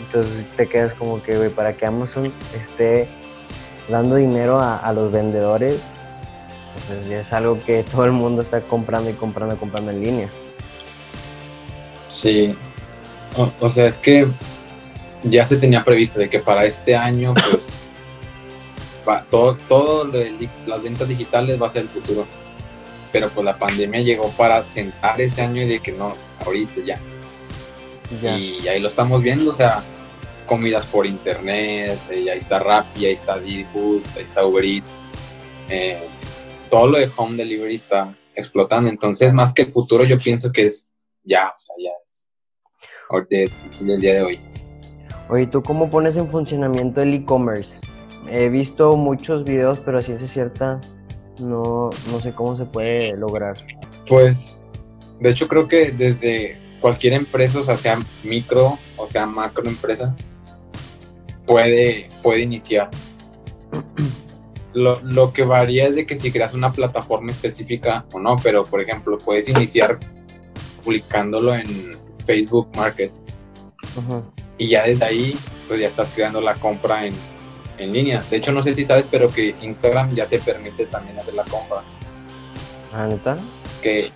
Entonces 0.07 0.45
te 0.55 0.67
quedas 0.67 0.93
como 0.93 1.21
que, 1.21 1.37
güey, 1.37 1.49
para 1.49 1.73
que 1.73 1.85
Amazon 1.85 2.31
esté 2.55 3.07
dando 3.89 4.15
dinero 4.15 4.59
a, 4.59 4.77
a 4.77 4.93
los 4.93 5.11
vendedores, 5.11 5.81
pues 6.87 7.07
es, 7.09 7.33
algo 7.33 7.57
que 7.63 7.83
todo 7.91 8.05
el 8.05 8.11
mundo 8.11 8.41
está 8.41 8.61
comprando 8.61 9.09
y 9.09 9.13
comprando 9.13 9.55
y 9.55 9.57
comprando 9.57 9.91
en 9.91 10.01
línea. 10.01 10.29
Sí. 12.09 12.55
O, 13.59 13.69
sea, 13.69 13.85
es 13.85 13.99
que 13.99 14.27
ya 15.21 15.45
se 15.45 15.57
tenía 15.57 15.83
previsto 15.83 16.19
de 16.19 16.29
que 16.29 16.39
para 16.39 16.65
este 16.65 16.95
año, 16.95 17.35
pues, 17.51 17.69
todo, 19.29 19.55
todo 19.67 20.05
lo 20.05 20.17
de 20.17 20.49
las 20.65 20.81
ventas 20.81 21.07
digitales 21.07 21.61
va 21.61 21.67
a 21.67 21.69
ser 21.69 21.83
el 21.83 21.89
futuro. 21.89 22.25
Pero 23.11 23.29
pues 23.29 23.45
la 23.45 23.55
pandemia 23.55 24.01
llegó 24.01 24.29
para 24.31 24.61
sentar 24.63 25.19
ese 25.21 25.41
año 25.41 25.61
y 25.61 25.65
de 25.65 25.79
que 25.79 25.91
no, 25.91 26.13
ahorita 26.45 26.81
ya. 26.81 26.99
Y 28.21 28.67
ahí 28.67 28.79
lo 28.79 28.87
estamos 28.87 29.21
viendo, 29.21 29.49
o 29.51 29.53
sea, 29.53 29.83
comidas 30.47 30.87
por 30.87 31.05
internet, 31.05 31.99
y 32.09 32.27
ahí 32.29 32.37
está 32.39 32.57
Rappi, 32.57 33.05
ahí 33.05 33.13
está 33.13 33.37
Didi 33.37 33.65
Food, 33.65 34.01
ahí 34.15 34.23
está 34.23 34.43
Uber 34.43 34.65
Eats. 34.65 34.97
Eh, 35.69 35.99
todo 36.71 36.87
lo 36.87 36.97
de 36.97 37.11
home 37.15 37.37
delivery 37.37 37.75
está 37.75 38.17
explotando. 38.33 38.89
Entonces, 38.89 39.33
más 39.33 39.53
que 39.53 39.63
el 39.63 39.71
futuro, 39.71 40.03
yo 40.03 40.17
pienso 40.17 40.51
que 40.51 40.65
es 40.65 40.95
ya, 41.23 41.47
o 41.47 41.59
sea, 41.59 41.75
ya 41.77 41.91
es 42.03 42.27
del 43.79 44.01
día 44.01 44.15
de 44.15 44.21
hoy. 44.21 44.39
Oye, 45.29 45.47
¿tú 45.47 45.61
cómo 45.61 45.89
pones 45.89 46.17
en 46.17 46.29
funcionamiento 46.29 47.01
el 47.01 47.13
e-commerce? 47.13 47.79
He 48.29 48.49
visto 48.49 48.91
muchos 48.93 49.43
videos, 49.43 49.79
pero 49.79 50.01
si 50.01 50.13
es 50.13 50.31
cierta, 50.31 50.81
no, 51.39 51.89
no 52.11 52.19
sé 52.19 52.33
cómo 52.33 52.55
se 52.57 52.65
puede 52.65 53.15
lograr. 53.15 53.55
Pues, 54.07 54.63
de 55.19 55.29
hecho, 55.29 55.47
creo 55.47 55.67
que 55.67 55.91
desde 55.91 56.57
cualquier 56.79 57.13
empresa, 57.13 57.59
o 57.59 57.63
sea, 57.63 57.77
sea 57.77 57.99
micro 58.23 58.77
o 58.97 59.05
sea 59.05 59.25
macro 59.25 59.67
empresa, 59.67 60.15
puede, 61.47 62.09
puede 62.21 62.41
iniciar. 62.41 62.89
Lo, 64.73 65.01
lo, 65.01 65.33
que 65.33 65.43
varía 65.43 65.87
es 65.87 65.95
de 65.95 66.05
que 66.05 66.15
si 66.15 66.31
creas 66.31 66.53
una 66.53 66.71
plataforma 66.71 67.31
específica 67.31 68.05
o 68.13 68.19
no, 68.19 68.35
pero 68.43 68.63
por 68.63 68.79
ejemplo, 68.81 69.17
puedes 69.17 69.49
iniciar 69.49 69.97
publicándolo 70.83 71.55
en 71.55 71.97
Facebook 72.23 72.69
Market. 72.75 73.11
Y 74.59 74.67
ya 74.67 74.83
desde 74.83 75.05
ahí, 75.05 75.37
pues 75.67 75.79
ya 75.79 75.87
estás 75.87 76.11
creando 76.11 76.41
la 76.41 76.53
compra 76.53 77.05
en, 77.05 77.15
en 77.77 77.91
línea. 77.91 78.23
De 78.29 78.37
hecho, 78.37 78.51
no 78.51 78.61
sé 78.61 78.75
si 78.75 78.85
sabes, 78.85 79.07
pero 79.09 79.31
que 79.31 79.55
Instagram 79.61 80.11
ya 80.11 80.27
te 80.27 80.39
permite 80.39 80.85
también 80.85 81.17
hacer 81.17 81.33
la 81.33 81.43
compra. 81.43 81.83
¿Ah? 82.93 83.35
Que, 83.81 84.09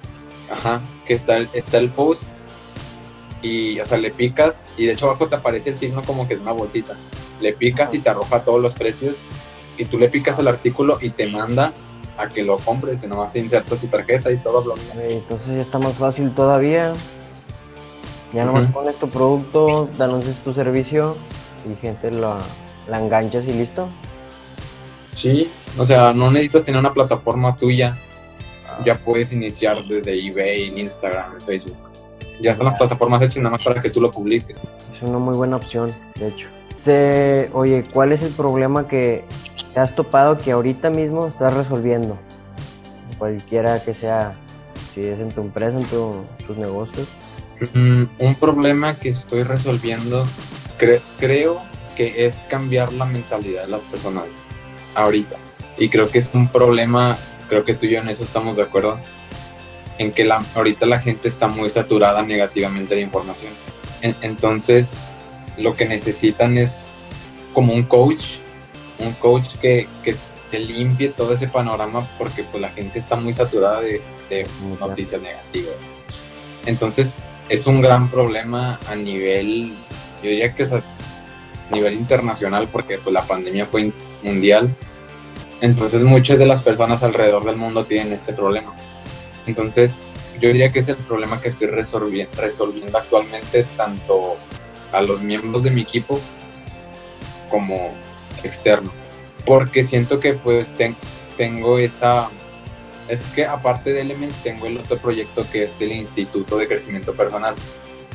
ajá, 0.52 0.82
que 1.06 1.14
está 1.14 1.40
está 1.40 1.78
el 1.78 1.90
post 1.90 2.28
y, 3.42 3.80
o 3.80 3.86
sea, 3.86 3.98
le 3.98 4.12
picas 4.12 4.68
y 4.78 4.86
de 4.86 4.94
hecho 4.94 5.08
abajo 5.08 5.28
te 5.28 5.36
aparece 5.36 5.72
el 5.72 5.78
signo 5.78 6.04
como 6.04 6.28
que 6.28 6.36
es 6.36 6.40
una 6.40 6.52
bolsita. 6.52 6.96
Le 7.40 7.54
picas 7.54 7.94
y 7.94 8.00
te 8.00 8.10
arroja 8.10 8.44
todos 8.44 8.62
los 8.62 8.74
precios 8.74 9.18
y 9.78 9.86
tú 9.86 9.98
le 9.98 10.10
picas 10.10 10.38
el 10.40 10.48
artículo 10.48 10.98
y 11.02 11.10
te 11.10 11.28
manda 11.28 11.74
a 12.18 12.30
que 12.30 12.44
lo 12.44 12.58
compres 12.58 13.04
y 13.04 13.08
nomás 13.08 13.36
insertas 13.36 13.80
tu 13.80 13.88
tarjeta 13.88 14.32
y 14.32 14.38
todo 14.38 14.64
lo 14.64 15.02
Entonces 15.02 15.56
ya 15.56 15.62
está 15.62 15.80
más 15.80 15.98
fácil 15.98 16.32
todavía. 16.32 16.94
Ya 18.34 18.46
nomás 18.46 18.72
pones 18.72 18.96
tu 18.96 19.10
producto, 19.10 19.90
anuncias 20.00 20.38
tu 20.40 20.54
servicio 20.54 21.18
y 21.70 21.76
gente 21.76 22.12
la, 22.12 22.38
la 22.88 23.00
enganchas 23.00 23.48
y 23.48 23.54
listo. 23.54 23.90
Sí, 25.16 25.52
o 25.78 25.84
sea, 25.84 26.14
no 26.14 26.32
necesitas 26.32 26.64
tener 26.64 26.80
una 26.80 26.94
plataforma 26.94 27.56
tuya. 27.56 27.98
Ah. 28.68 28.82
Ya 28.86 28.96
puedes 28.96 29.34
iniciar 29.34 29.84
desde 29.84 30.14
eBay, 30.14 30.80
Instagram, 30.80 31.40
Facebook. 31.42 31.91
Ya 32.42 32.52
están 32.52 32.68
las 32.68 32.78
plataformas 32.78 33.22
hechas 33.22 33.38
nada 33.38 33.52
más 33.52 33.64
para 33.64 33.82
que 33.82 33.90
tú 33.90 34.02
lo 34.02 34.10
publiques. 34.10 34.58
Es 34.94 35.02
una 35.04 35.20
muy 35.20 35.36
buena 35.36 35.58
opción, 35.58 35.92
de 36.16 36.28
hecho. 36.28 36.50
oye, 37.54 37.86
¿cuál 37.94 38.12
es 38.12 38.24
el 38.24 38.32
problema 38.32 38.88
que 38.88 39.24
te 39.74 39.80
has 39.80 39.96
topado 39.96 40.38
que 40.38 40.52
ahorita 40.52 40.90
mismo 40.90 41.28
estás 41.28 41.54
resolviendo? 41.54 42.18
Cualquiera 43.18 43.84
que 43.84 43.94
sea, 43.94 44.36
si 44.94 45.02
es 45.02 45.20
en 45.20 45.30
tu 45.30 45.42
empresa, 45.42 45.78
en 45.78 45.86
tus 45.86 46.58
negocios. 46.58 47.08
Mm, 47.74 48.04
un 48.18 48.36
problema 48.36 48.96
que 48.96 49.10
estoy 49.10 49.44
resolviendo, 49.44 50.26
creo 51.20 51.60
que 51.96 52.26
es 52.26 52.42
cambiar 52.50 52.92
la 52.94 53.06
mentalidad 53.06 53.66
de 53.66 53.72
las 53.72 53.84
personas 53.84 54.40
ahorita. 54.96 55.38
Y 55.78 55.90
creo 55.90 56.10
que 56.10 56.18
es 56.18 56.32
un 56.34 56.48
problema, 56.48 57.18
creo 57.50 57.64
que 57.64 57.76
tú 57.76 57.86
y 57.86 57.92
yo 57.92 58.00
en 58.00 58.10
eso 58.10 58.24
estamos 58.24 58.58
de 58.58 58.64
acuerdo, 58.64 59.00
en 60.02 60.12
que 60.12 60.24
la, 60.24 60.44
ahorita 60.56 60.88
la 60.88 61.00
gente 61.00 61.28
está 61.28 61.48
muy 61.48 61.70
saturada 61.70 62.24
negativamente 62.24 62.96
de 62.96 63.02
información. 63.02 63.54
entonces, 64.02 65.06
lo 65.58 65.74
que 65.74 65.86
necesitan 65.86 66.58
es 66.58 66.94
como 67.54 67.72
un 67.74 67.84
coach, 67.84 68.38
un 68.98 69.14
coach 69.14 69.58
que, 69.62 69.88
que 70.04 70.16
te 70.50 70.60
limpie 70.60 71.10
todo 71.10 71.34
ese 71.34 71.48
panorama 71.48 72.08
porque 72.18 72.44
pues 72.44 72.62
la 72.62 72.70
gente 72.70 72.98
está 72.98 73.16
muy 73.16 73.34
saturada 73.34 73.82
de, 73.82 74.02
de 74.30 74.48
noticias 74.80 75.22
negativas. 75.22 75.76
Entonces, 76.66 77.16
es 77.48 77.68
un 77.68 77.82
gran 77.82 78.10
problema 78.10 78.80
a 78.90 78.96
nivel, 78.96 79.72
yo 80.24 80.30
diría 80.30 80.56
que 80.56 80.64
es 80.64 80.74
a 80.74 80.82
nivel 81.72 81.94
internacional 81.94 82.68
porque 82.72 82.98
pues 82.98 83.14
la 83.14 83.22
pandemia 83.22 83.68
fue 83.68 83.92
mundial. 84.24 84.76
Entonces 85.62 86.02
muchas 86.02 86.40
de 86.40 86.48
las 86.48 86.64
personas 86.64 87.04
alrededor 87.04 87.46
del 87.46 87.58
mundo 87.58 87.86
tienen 87.86 88.14
este 88.14 88.34
problema. 88.34 88.74
Entonces, 89.46 90.02
yo 90.40 90.50
diría 90.50 90.70
que 90.70 90.80
es 90.80 90.90
el 90.90 90.96
problema 90.98 91.42
que 91.42 91.50
estoy 91.50 91.68
resolviendo, 91.68 92.42
resolviendo 92.42 92.98
actualmente 92.98 93.64
tanto 93.76 94.38
a 94.92 95.02
los 95.02 95.22
miembros 95.22 95.64
de 95.64 95.72
mi 95.72 95.82
equipo 95.82 96.20
como 97.50 97.94
externo. 98.44 98.92
Porque 99.46 99.84
siento 99.84 100.20
que 100.20 100.34
pues 100.34 100.74
tengo 101.38 101.78
esa... 101.78 102.30
Es 103.08 103.20
que 103.36 103.46
aparte 103.46 103.92
de 103.92 104.02
Elements 104.02 104.42
tengo 104.44 104.68
el 104.68 104.78
otro 104.78 104.98
proyecto 104.98 105.46
que 105.52 105.64
es 105.64 105.82
el 105.82 105.92
Instituto 105.92 106.58
de 106.58 106.68
Crecimiento 106.68 107.14
Personal. 107.14 107.56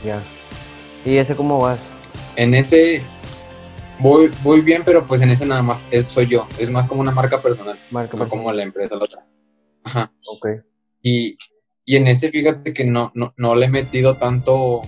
Ya. 0.05 0.23
¿Y 1.05 1.17
ese 1.17 1.35
cómo 1.35 1.61
vas? 1.61 1.81
En 2.37 2.55
ese 2.55 3.03
voy, 3.99 4.31
voy 4.43 4.61
bien, 4.61 4.83
pero 4.85 5.07
pues 5.07 5.21
en 5.21 5.31
ese 5.31 5.45
nada 5.45 5.63
más 5.63 5.87
es, 5.91 6.07
soy 6.09 6.27
yo. 6.27 6.47
Es 6.59 6.71
más 6.71 6.87
como 6.87 7.01
una 7.01 7.11
marca 7.11 7.43
personal. 7.43 7.79
Marca 7.91 8.17
no 8.17 8.29
como 8.29 8.51
la 8.53 8.63
empresa 8.63 8.97
la 8.97 9.05
otra. 9.05 9.27
Ajá. 9.85 10.11
Ok. 10.27 10.47
Y, 11.09 11.39
en 11.87 12.09
ese, 12.09 12.31
fíjate 12.31 12.73
que 12.73 12.85
no, 12.85 13.13
no, 13.15 13.55
le 13.55 13.67
he 13.67 13.71
metido 13.71 14.17
tanto, 14.17 14.55
o 14.81 14.83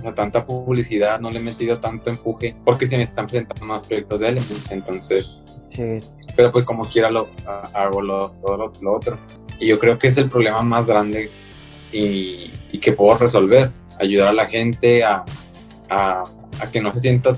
sea, 0.00 0.14
tanta 0.14 0.46
publicidad, 0.46 1.20
no 1.20 1.30
le 1.30 1.38
he 1.38 1.42
metido 1.42 1.78
tanto 1.80 2.08
empuje, 2.08 2.56
porque 2.64 2.86
se 2.86 2.96
me 2.96 3.02
están 3.02 3.26
presentando 3.26 3.66
más 3.66 3.86
proyectos 3.86 4.20
de 4.20 4.28
Elements, 4.28 4.70
entonces. 4.70 5.42
Sí. 5.68 6.00
Pero 6.34 6.50
pues 6.50 6.64
como 6.64 6.82
quiera 6.84 7.10
lo 7.10 7.28
hago 7.74 8.00
lo, 8.00 8.34
lo, 8.80 8.92
otro. 8.92 9.18
Y 9.60 9.66
yo 9.66 9.78
creo 9.78 9.98
que 9.98 10.06
es 10.06 10.16
el 10.16 10.30
problema 10.30 10.62
más 10.62 10.86
grande 10.86 11.30
y, 11.92 12.50
que 12.80 12.92
puedo 12.92 13.18
resolver. 13.18 13.70
Ayudar 13.98 14.28
a 14.28 14.32
la 14.32 14.46
gente 14.46 15.04
a, 15.04 15.22
a, 15.90 16.22
que 16.72 16.80
no 16.80 16.90
se 16.94 17.00
sienta 17.00 17.32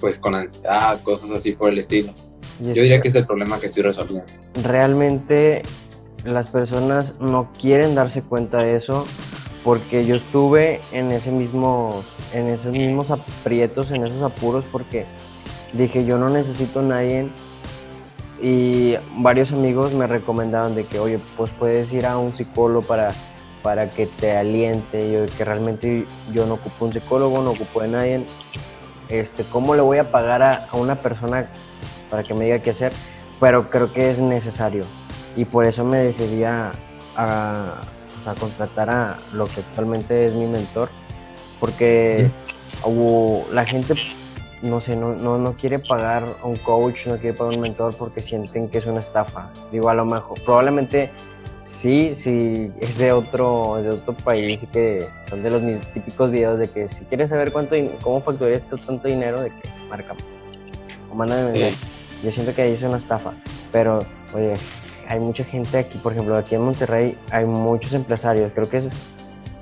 pues 0.00 0.18
con 0.18 0.34
ansiedad, 0.34 1.00
cosas 1.04 1.30
así 1.30 1.52
por 1.52 1.70
el 1.70 1.78
estilo. 1.78 2.12
Yo 2.58 2.82
diría 2.82 3.00
que 3.00 3.06
es 3.06 3.14
el 3.14 3.26
problema 3.26 3.60
que 3.60 3.66
estoy 3.66 3.84
resolviendo. 3.84 4.26
Realmente 4.64 5.62
las 6.24 6.48
personas 6.48 7.14
no 7.20 7.48
quieren 7.58 7.94
darse 7.94 8.22
cuenta 8.22 8.58
de 8.58 8.76
eso 8.76 9.06
porque 9.64 10.06
yo 10.06 10.14
estuve 10.14 10.80
en 10.92 11.12
ese 11.12 11.30
mismo 11.30 12.02
en 12.32 12.46
esos 12.46 12.72
mismos 12.72 13.10
aprietos, 13.10 13.90
en 13.90 14.06
esos 14.06 14.22
apuros 14.22 14.64
porque 14.70 15.06
dije, 15.72 16.04
yo 16.04 16.18
no 16.18 16.28
necesito 16.28 16.80
a 16.80 16.82
nadie. 16.82 17.28
Y 18.42 18.94
varios 19.16 19.52
amigos 19.52 19.92
me 19.92 20.06
recomendaban 20.06 20.74
de 20.74 20.84
que, 20.84 20.98
oye, 20.98 21.18
pues 21.36 21.50
puedes 21.50 21.92
ir 21.92 22.06
a 22.06 22.16
un 22.16 22.34
psicólogo 22.34 22.80
para, 22.86 23.12
para 23.62 23.90
que 23.90 24.06
te 24.06 24.34
aliente, 24.34 25.12
yo 25.12 25.26
que 25.36 25.44
realmente 25.44 26.06
yo 26.32 26.46
no 26.46 26.54
ocupo 26.54 26.86
un 26.86 26.92
psicólogo, 26.92 27.42
no 27.42 27.50
ocupo 27.50 27.82
de 27.82 27.88
nadie, 27.88 28.26
este, 29.10 29.44
¿cómo 29.44 29.74
le 29.74 29.82
voy 29.82 29.98
a 29.98 30.10
pagar 30.10 30.42
a, 30.42 30.66
a 30.70 30.76
una 30.76 30.94
persona 30.94 31.50
para 32.08 32.22
que 32.22 32.32
me 32.32 32.46
diga 32.46 32.60
qué 32.60 32.70
hacer? 32.70 32.92
Pero 33.40 33.68
creo 33.68 33.92
que 33.92 34.10
es 34.10 34.20
necesario 34.20 34.84
y 35.36 35.44
por 35.44 35.66
eso 35.66 35.84
me 35.84 35.98
decidí 35.98 36.44
a, 36.44 36.72
a, 37.16 37.80
contratar 38.38 38.90
a 38.90 39.16
lo 39.34 39.46
que 39.46 39.60
actualmente 39.60 40.24
es 40.24 40.34
mi 40.34 40.46
mentor, 40.46 40.88
porque 41.58 42.30
la 43.52 43.64
gente, 43.64 43.94
no 44.62 44.80
sé, 44.80 44.96
no, 44.96 45.14
no, 45.16 45.56
quiere 45.56 45.78
pagar 45.78 46.24
a 46.42 46.46
un 46.46 46.56
coach, 46.56 47.06
no 47.06 47.18
quiere 47.18 47.36
pagar 47.36 47.54
a 47.54 47.56
un 47.56 47.62
mentor 47.62 47.94
porque 47.96 48.22
sienten 48.22 48.68
que 48.68 48.78
es 48.78 48.86
una 48.86 49.00
estafa. 49.00 49.50
Digo, 49.72 49.88
a 49.88 49.94
lo 49.94 50.04
mejor, 50.04 50.40
probablemente 50.42 51.10
sí, 51.64 52.14
sí, 52.14 52.70
es 52.80 52.98
de 52.98 53.12
otro, 53.12 53.80
de 53.82 53.90
otro 53.90 54.14
país 54.14 54.62
y 54.62 54.66
que 54.66 55.06
son 55.28 55.42
de 55.42 55.50
los 55.50 55.62
mis 55.62 55.80
típicos 55.92 56.30
videos 56.30 56.58
de 56.58 56.68
que 56.68 56.88
si 56.88 57.04
quieres 57.04 57.30
saber 57.30 57.52
cuánto, 57.52 57.76
cómo 58.02 58.20
facturarías 58.20 58.62
tanto 58.86 59.08
dinero, 59.08 59.40
de 59.40 59.50
que 59.50 59.68
marca 59.88 60.14
o 61.10 61.14
mándame 61.14 61.72
Yo 62.22 62.32
siento 62.32 62.54
que 62.54 62.62
ahí 62.62 62.72
es 62.72 62.82
una 62.82 62.98
estafa, 62.98 63.32
pero 63.72 64.00
oye, 64.34 64.54
hay 65.10 65.18
mucha 65.18 65.42
gente 65.42 65.76
aquí, 65.76 65.98
por 65.98 66.12
ejemplo, 66.12 66.36
aquí 66.36 66.54
en 66.54 66.62
Monterrey 66.62 67.18
hay 67.32 67.44
muchos 67.44 67.94
empresarios. 67.94 68.52
Creo 68.54 68.70
que 68.70 68.76
es 68.76 68.88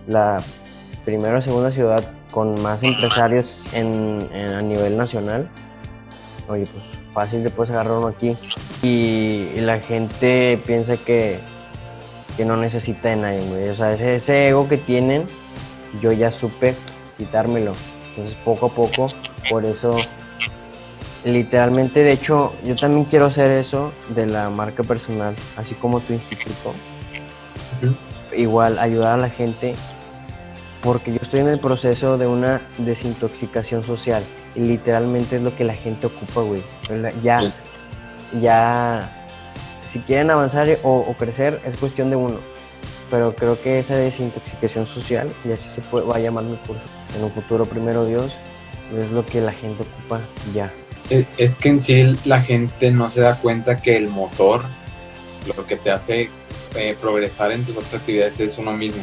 la 0.06 0.36
primera 1.06 1.38
o 1.38 1.42
segunda 1.42 1.70
ciudad 1.70 2.04
con 2.30 2.60
más 2.60 2.82
empresarios 2.82 3.72
en, 3.72 4.28
a 4.34 4.60
nivel 4.60 4.98
nacional. 4.98 5.48
Oye, 6.48 6.64
pues 6.70 6.84
fácil 7.14 7.42
te 7.42 7.48
puedes 7.48 7.70
agarrar 7.70 7.96
uno 7.96 8.08
aquí. 8.08 8.36
Y, 8.82 9.48
la 9.56 9.80
gente 9.80 10.60
piensa 10.66 10.98
que, 10.98 11.38
que, 12.36 12.44
no 12.44 12.58
necesita 12.58 13.08
de 13.08 13.16
nadie, 13.16 13.70
O 13.70 13.76
sea, 13.76 13.90
ese, 13.92 14.48
ego 14.48 14.68
que 14.68 14.76
tienen 14.76 15.24
yo 16.02 16.12
ya 16.12 16.30
supe 16.30 16.74
quitármelo. 17.16 17.72
Entonces 18.10 18.34
poco 18.44 18.66
a 18.66 18.68
poco, 18.68 19.08
por 19.48 19.64
eso 19.64 19.96
literalmente, 21.28 22.02
de 22.02 22.12
hecho, 22.12 22.54
yo 22.64 22.76
también 22.76 23.04
quiero 23.04 23.26
hacer 23.26 23.50
eso 23.50 23.92
de 24.10 24.26
la 24.26 24.50
marca 24.50 24.82
personal, 24.82 25.34
así 25.56 25.74
como 25.74 26.00
tu 26.00 26.12
instituto. 26.12 26.74
Igual 28.36 28.78
ayudar 28.78 29.18
a 29.18 29.22
la 29.22 29.30
gente 29.30 29.74
porque 30.82 31.12
yo 31.12 31.18
estoy 31.20 31.40
en 31.40 31.48
el 31.48 31.58
proceso 31.58 32.18
de 32.18 32.26
una 32.26 32.60
desintoxicación 32.78 33.82
social 33.82 34.22
y 34.54 34.60
literalmente 34.60 35.36
es 35.36 35.42
lo 35.42 35.54
que 35.54 35.64
la 35.64 35.74
gente 35.74 36.06
ocupa, 36.06 36.42
güey. 36.42 36.62
Ya, 37.22 37.40
ya, 38.40 39.26
si 39.90 39.98
quieren 40.00 40.30
avanzar 40.30 40.68
o, 40.82 41.14
crecer 41.18 41.60
es 41.64 41.76
cuestión 41.76 42.10
de 42.10 42.16
uno, 42.16 42.38
pero 43.10 43.34
creo 43.34 43.60
que 43.60 43.78
esa 43.80 43.96
desintoxicación 43.96 44.86
social, 44.86 45.32
y 45.44 45.52
así 45.52 45.68
se 45.68 45.80
puede, 45.80 46.06
va 46.06 46.16
a 46.16 46.20
llamar 46.20 46.44
mi 46.44 46.56
curso, 46.56 46.82
en 47.16 47.24
un 47.24 47.30
futuro 47.30 47.64
primero 47.64 48.04
Dios, 48.04 48.32
es 48.96 49.10
lo 49.10 49.24
que 49.24 49.40
la 49.40 49.52
gente 49.52 49.82
ocupa 49.82 50.20
ya. 50.54 50.72
Es 51.10 51.54
que 51.54 51.68
en 51.70 51.80
sí 51.80 52.18
la 52.24 52.42
gente 52.42 52.90
no 52.90 53.08
se 53.08 53.22
da 53.22 53.36
cuenta 53.36 53.76
que 53.76 53.96
el 53.96 54.08
motor, 54.08 54.62
lo 55.56 55.66
que 55.66 55.76
te 55.76 55.90
hace 55.90 56.28
eh, 56.74 56.96
progresar 57.00 57.52
en 57.52 57.64
tus 57.64 57.76
otras 57.76 57.94
actividades 57.94 58.38
es 58.40 58.58
uno 58.58 58.72
mismo. 58.72 59.02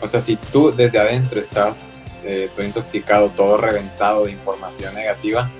O 0.00 0.06
sea, 0.06 0.20
si 0.20 0.36
tú 0.36 0.72
desde 0.74 0.98
adentro 0.98 1.40
estás 1.40 1.92
eh, 2.24 2.48
todo 2.54 2.64
intoxicado, 2.64 3.28
todo 3.28 3.56
reventado 3.56 4.24
de 4.24 4.32
información 4.32 4.94
negativa, 4.94 5.50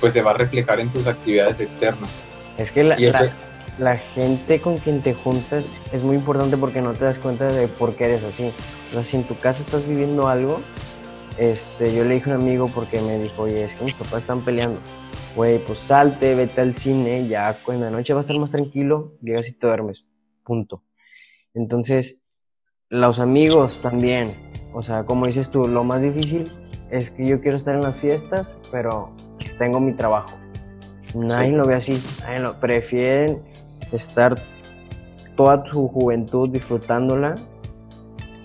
pues 0.00 0.12
se 0.12 0.22
va 0.22 0.30
a 0.30 0.34
reflejar 0.34 0.80
en 0.80 0.88
tus 0.90 1.06
actividades 1.06 1.60
externas. 1.60 2.10
Es 2.56 2.72
que 2.72 2.84
la, 2.84 2.96
la, 3.78 3.96
gente 3.96 4.60
con 4.60 4.78
quien 4.78 5.02
te 5.02 5.14
juntas 5.14 5.74
es 5.92 6.02
muy 6.02 6.16
importante 6.16 6.56
porque 6.56 6.80
no 6.82 6.92
te 6.92 7.04
das 7.04 7.18
cuenta 7.18 7.48
de 7.48 7.68
por 7.68 7.96
qué 7.96 8.04
eres 8.04 8.24
así. 8.24 8.52
O 8.90 8.94
sea, 8.94 9.04
si 9.04 9.16
en 9.16 9.24
tu 9.24 9.36
casa 9.36 9.62
estás 9.62 9.86
viviendo 9.86 10.28
algo, 10.28 10.60
este, 11.38 11.94
yo 11.94 12.04
le 12.04 12.14
dije 12.14 12.30
a 12.30 12.34
un 12.34 12.42
amigo 12.42 12.66
porque 12.66 13.00
me 13.00 13.18
dijo, 13.18 13.42
oye, 13.42 13.64
es 13.64 13.74
que 13.74 13.84
mis 13.84 13.94
papás 13.94 14.20
están 14.20 14.42
peleando. 14.42 14.80
Güey, 15.36 15.64
pues 15.64 15.78
salte, 15.78 16.34
vete 16.34 16.60
al 16.60 16.74
cine, 16.74 17.28
ya 17.28 17.58
en 17.68 17.80
la 17.80 17.90
noche 17.90 18.12
va 18.12 18.20
a 18.20 18.22
estar 18.22 18.38
más 18.38 18.50
tranquilo, 18.50 19.14
llegas 19.22 19.48
y 19.48 19.52
te 19.52 19.66
duermes. 19.66 20.04
Punto. 20.44 20.82
Entonces, 21.54 22.22
los 22.88 23.20
amigos 23.20 23.80
también. 23.80 24.28
O 24.72 24.82
sea, 24.82 25.04
como 25.04 25.26
dices 25.26 25.50
tú, 25.50 25.66
lo 25.66 25.84
más 25.84 26.02
difícil 26.02 26.44
es 26.90 27.10
que 27.10 27.26
yo 27.26 27.40
quiero 27.40 27.56
estar 27.56 27.74
en 27.74 27.82
las 27.82 27.98
fiestas, 27.98 28.58
pero 28.70 29.14
tengo 29.58 29.80
mi 29.80 29.92
trabajo. 29.92 30.38
Nadie 31.14 31.52
lo 31.52 31.64
ve 31.64 31.74
así. 31.74 32.02
Nadie 32.22 32.40
lo, 32.40 32.54
prefieren 32.54 33.42
estar 33.92 34.34
toda 35.36 35.64
su 35.70 35.88
juventud 35.88 36.48
disfrutándola 36.48 37.34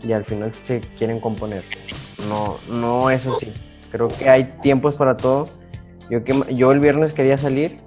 y 0.04 0.12
al 0.14 0.26
final 0.26 0.54
se 0.54 0.82
quieren 0.98 1.20
componer. 1.20 1.64
No, 2.30 2.58
no 2.70 3.10
es 3.10 3.28
así. 3.28 3.52
Creo 3.92 4.08
que 4.08 4.30
hay 4.30 4.44
tiempos 4.62 4.96
para 4.96 5.18
todo. 5.18 5.46
Yo, 6.10 6.24
que, 6.24 6.40
yo 6.54 6.72
el 6.72 6.80
viernes 6.80 7.14
quería 7.14 7.38
salir, 7.38 7.80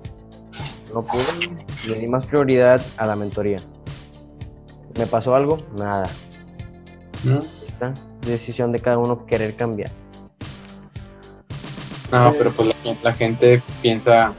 no 0.94 1.02
pude, 1.02 1.22
le 1.86 1.98
di 1.98 2.06
más 2.06 2.26
prioridad 2.26 2.80
a 2.96 3.06
la 3.06 3.16
mentoría. 3.16 3.58
¿Me 4.98 5.06
pasó 5.06 5.34
algo? 5.34 5.58
Nada. 5.76 6.08
¿no? 7.24 7.38
Esta 7.38 7.92
decisión 8.26 8.72
de 8.72 8.80
cada 8.80 8.98
uno 8.98 9.26
querer 9.26 9.54
cambiar. 9.54 9.90
No, 12.10 12.32
pero 12.36 12.50
pues 12.52 12.74
la, 13.02 13.14
gente 13.14 13.60
piensa 13.82 14.32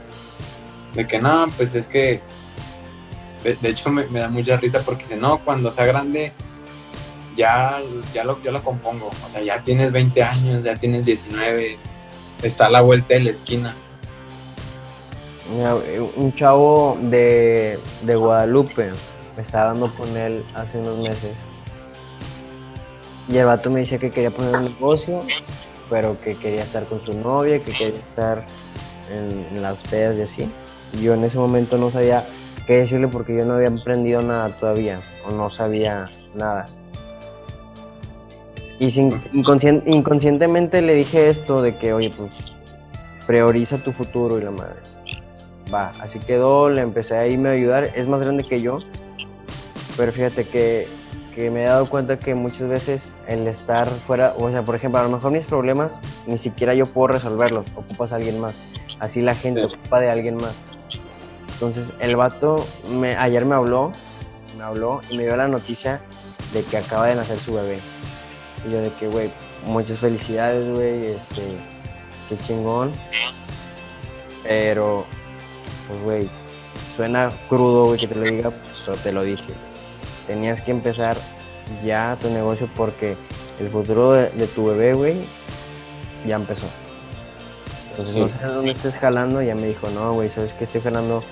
de 0.94 1.06
que 1.06 1.20
no, 1.20 1.46
pues 1.56 1.74
es 1.74 1.86
que. 1.86 2.20
De, 3.44 3.68
hecho, 3.70 3.88
me, 3.88 4.04
da 4.04 4.28
mucha 4.28 4.56
risa 4.56 4.80
porque 4.80 5.04
dice, 5.04 5.16
no, 5.16 5.38
cuando 5.38 5.70
sea 5.70 5.86
grande, 5.86 6.32
ya, 7.36 7.78
ya, 8.12 8.24
lo, 8.24 8.42
yo 8.42 8.52
lo 8.52 8.62
compongo. 8.62 9.10
O 9.24 9.28
sea, 9.30 9.40
ya 9.42 9.62
tienes 9.62 9.92
20 9.92 10.22
años, 10.22 10.64
ya 10.64 10.74
tienes 10.74 11.06
19, 11.06 11.78
está 12.42 12.66
a 12.66 12.70
la 12.70 12.80
vuelta 12.80 13.14
de 13.14 13.20
la 13.20 13.30
esquina. 13.30 13.74
un 16.16 16.34
chavo 16.34 16.98
de, 17.02 17.78
de 18.02 18.16
Guadalupe 18.16 18.90
me 19.36 19.42
estaba 19.42 19.72
dando 19.72 19.88
con 19.94 20.16
él 20.16 20.44
hace 20.54 20.78
unos 20.78 20.98
meses 20.98 21.34
y 23.30 23.36
el 23.36 23.46
vato 23.46 23.70
me 23.70 23.80
decía 23.80 23.98
que 23.98 24.10
quería 24.10 24.30
poner 24.30 24.56
un 24.56 24.64
negocio, 24.64 25.20
pero 25.88 26.20
que 26.20 26.34
quería 26.34 26.62
estar 26.62 26.84
con 26.84 27.00
su 27.00 27.12
novia, 27.12 27.58
que 27.60 27.70
quería 27.70 28.00
estar 28.00 28.44
en, 29.10 29.62
las 29.62 29.78
pedas 29.78 30.16
y 30.16 30.22
así. 30.22 30.50
Yo 31.00 31.14
en 31.14 31.22
ese 31.22 31.38
momento 31.38 31.76
no 31.76 31.90
sabía 31.90 32.26
qué 32.66 32.78
decirle 32.78 33.06
porque 33.06 33.36
yo 33.36 33.44
no 33.44 33.54
había 33.54 33.68
aprendido 33.68 34.20
nada 34.22 34.48
todavía, 34.48 35.00
o 35.28 35.32
no 35.32 35.48
sabía 35.50 36.10
nada. 36.34 36.64
Y 38.80 38.90
sin, 38.90 39.22
inconscientemente 39.32 40.82
le 40.82 40.94
dije 40.94 41.28
esto 41.28 41.62
de 41.62 41.76
que, 41.78 41.92
oye, 41.92 42.10
pues 42.16 42.56
prioriza 43.26 43.78
tu 43.78 43.92
futuro 43.92 44.38
y 44.38 44.42
la 44.42 44.50
madre. 44.50 44.76
Va, 45.72 45.92
así 46.00 46.18
quedó, 46.18 46.68
le 46.68 46.80
empecé 46.80 47.16
a 47.16 47.28
irme 47.28 47.50
a 47.50 47.52
ayudar, 47.52 47.92
es 47.94 48.08
más 48.08 48.22
grande 48.22 48.42
que 48.42 48.60
yo, 48.60 48.80
pero 49.96 50.10
fíjate 50.10 50.44
que 50.44 50.88
que 51.34 51.50
me 51.50 51.62
he 51.62 51.66
dado 51.66 51.86
cuenta 51.86 52.18
que 52.18 52.34
muchas 52.34 52.68
veces 52.68 53.10
el 53.26 53.46
estar 53.46 53.88
fuera, 53.88 54.34
o 54.38 54.50
sea, 54.50 54.64
por 54.64 54.74
ejemplo, 54.74 55.00
a 55.00 55.04
lo 55.04 55.10
mejor 55.10 55.32
mis 55.32 55.44
problemas 55.44 55.98
ni 56.26 56.38
siquiera 56.38 56.74
yo 56.74 56.84
puedo 56.86 57.08
resolverlos, 57.08 57.66
ocupas 57.74 58.12
a 58.12 58.16
alguien 58.16 58.40
más. 58.40 58.54
Así 58.98 59.22
la 59.22 59.34
gente 59.34 59.64
ocupa 59.64 60.00
de 60.00 60.10
alguien 60.10 60.36
más. 60.36 60.54
Entonces, 61.54 61.92
el 62.00 62.16
vato 62.16 62.66
me, 62.90 63.16
ayer 63.16 63.44
me 63.44 63.54
habló, 63.54 63.92
me 64.56 64.64
habló 64.64 65.00
y 65.10 65.16
me 65.16 65.24
dio 65.24 65.36
la 65.36 65.48
noticia 65.48 66.00
de 66.52 66.62
que 66.62 66.76
acaba 66.76 67.06
de 67.06 67.14
nacer 67.14 67.38
su 67.38 67.54
bebé. 67.54 67.78
Y 68.66 68.72
yo 68.72 68.80
de 68.80 68.90
que, 68.92 69.08
güey, 69.08 69.30
muchas 69.66 69.98
felicidades, 69.98 70.68
güey, 70.68 71.06
este, 71.06 71.42
qué 72.28 72.36
chingón. 72.42 72.92
Pero, 74.42 75.06
pues, 75.88 76.02
güey, 76.02 76.30
suena 76.96 77.30
crudo, 77.48 77.86
güey, 77.86 77.98
que 77.98 78.08
te 78.08 78.14
lo 78.14 78.22
diga, 78.22 78.52
pero 78.84 78.96
te 78.98 79.12
lo 79.12 79.22
dije 79.22 79.52
tenías 80.30 80.60
que 80.60 80.70
empezar 80.70 81.16
ya 81.84 82.16
tu 82.22 82.30
negocio 82.30 82.70
porque 82.76 83.16
el 83.58 83.68
futuro 83.68 84.12
de, 84.12 84.46
tu 84.54 84.66
bebé, 84.66 84.94
güey, 84.94 85.16
ya 86.24 86.36
empezó. 86.36 86.66
Entonces 87.90 88.14
no 88.14 88.28
sé 88.28 88.44
dónde 88.46 88.70
estés 88.70 88.96
jalando, 88.96 89.42
ya 89.42 89.56
me 89.56 89.66
dijo, 89.66 89.90
no, 89.90 90.12
güey, 90.12 90.30
sabes 90.30 90.52
que 90.52 90.62
estoy 90.62 90.82
jalando 90.82 91.24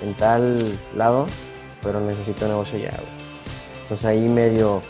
en 0.00 0.14
tal 0.14 0.78
lado, 0.96 1.26
pero 1.82 2.00
necesito 2.00 2.46
negocio 2.46 2.78
ya, 2.78 2.90
güey. 2.90 3.82
Entonces 3.82 4.06
ahí 4.06 4.28
medio 4.28 4.80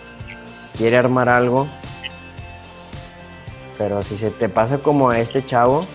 quiere 0.76 0.96
armar 0.96 1.28
algo, 1.28 1.66
pero 3.78 4.02
si 4.02 4.16
se 4.16 4.30
te 4.30 4.48
pasa 4.48 4.78
como 4.78 5.10
a 5.10 5.18
este 5.18 5.44
chavo, 5.44 5.86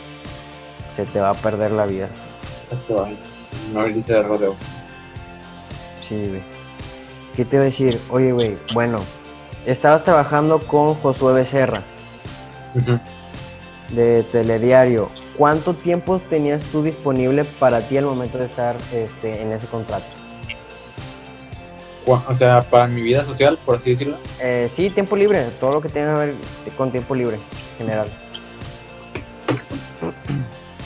se 0.96 1.06
te 1.06 1.20
va 1.20 1.32
a 1.32 1.34
perder 1.34 1.72
la 1.72 1.86
vida. 1.86 2.10
No 3.74 3.86
dice 3.86 4.14
de 4.14 4.24
rodeo. 4.24 4.56
Sí, 6.02 6.24
güey. 6.28 6.44
¿Qué 7.36 7.46
te 7.46 7.56
iba 7.56 7.64
a 7.64 7.66
decir? 7.66 8.00
Oye, 8.10 8.34
güey, 8.34 8.58
bueno, 8.74 9.00
estabas 9.66 10.04
trabajando 10.04 10.60
con 10.60 10.96
Josué 10.96 11.34
Becerra 11.34 11.84
de 13.94 14.24
Telediario. 14.24 15.10
¿Cuánto 15.38 15.74
tiempo 15.74 16.20
tenías 16.20 16.64
tú 16.66 16.84
disponible 16.84 17.46
para 17.46 17.88
ti 17.88 17.98
al 17.98 18.06
momento 18.06 18.38
de 18.38 18.46
estar 18.46 18.76
este, 18.94 19.42
en 19.42 19.52
ese 19.54 19.68
contrato? 19.68 20.21
O 22.06 22.34
sea, 22.34 22.62
para 22.62 22.88
mi 22.88 23.02
vida 23.02 23.24
social, 23.24 23.60
por 23.64 23.76
así 23.76 23.92
decirlo. 23.92 24.18
Eh, 24.40 24.68
sí, 24.70 24.90
tiempo 24.90 25.16
libre, 25.16 25.46
todo 25.60 25.72
lo 25.72 25.82
que 25.82 25.90
tenga 25.90 26.14
que 26.14 26.20
ver 26.20 26.36
con 26.76 26.92
tiempo 26.92 27.16
libre, 27.16 27.36
en 27.36 27.78
general. 27.78 28.10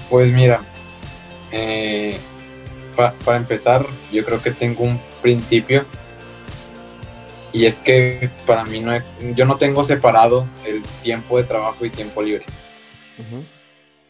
Pues 0.09 0.31
mira, 0.31 0.61
eh, 1.51 2.17
para 2.95 3.37
empezar, 3.37 3.85
yo 4.11 4.25
creo 4.25 4.41
que 4.41 4.51
tengo 4.51 4.83
un 4.83 4.99
principio 5.21 5.85
y 7.55 7.65
es 7.65 7.77
que 7.77 8.29
para 8.45 8.65
mí 8.65 8.81
no 8.81 8.91
yo 9.33 9.45
no 9.45 9.55
tengo 9.55 9.85
separado 9.85 10.45
el 10.67 10.83
tiempo 11.01 11.37
de 11.37 11.45
trabajo 11.45 11.85
y 11.85 11.89
tiempo 11.89 12.21
libre. 12.21 12.45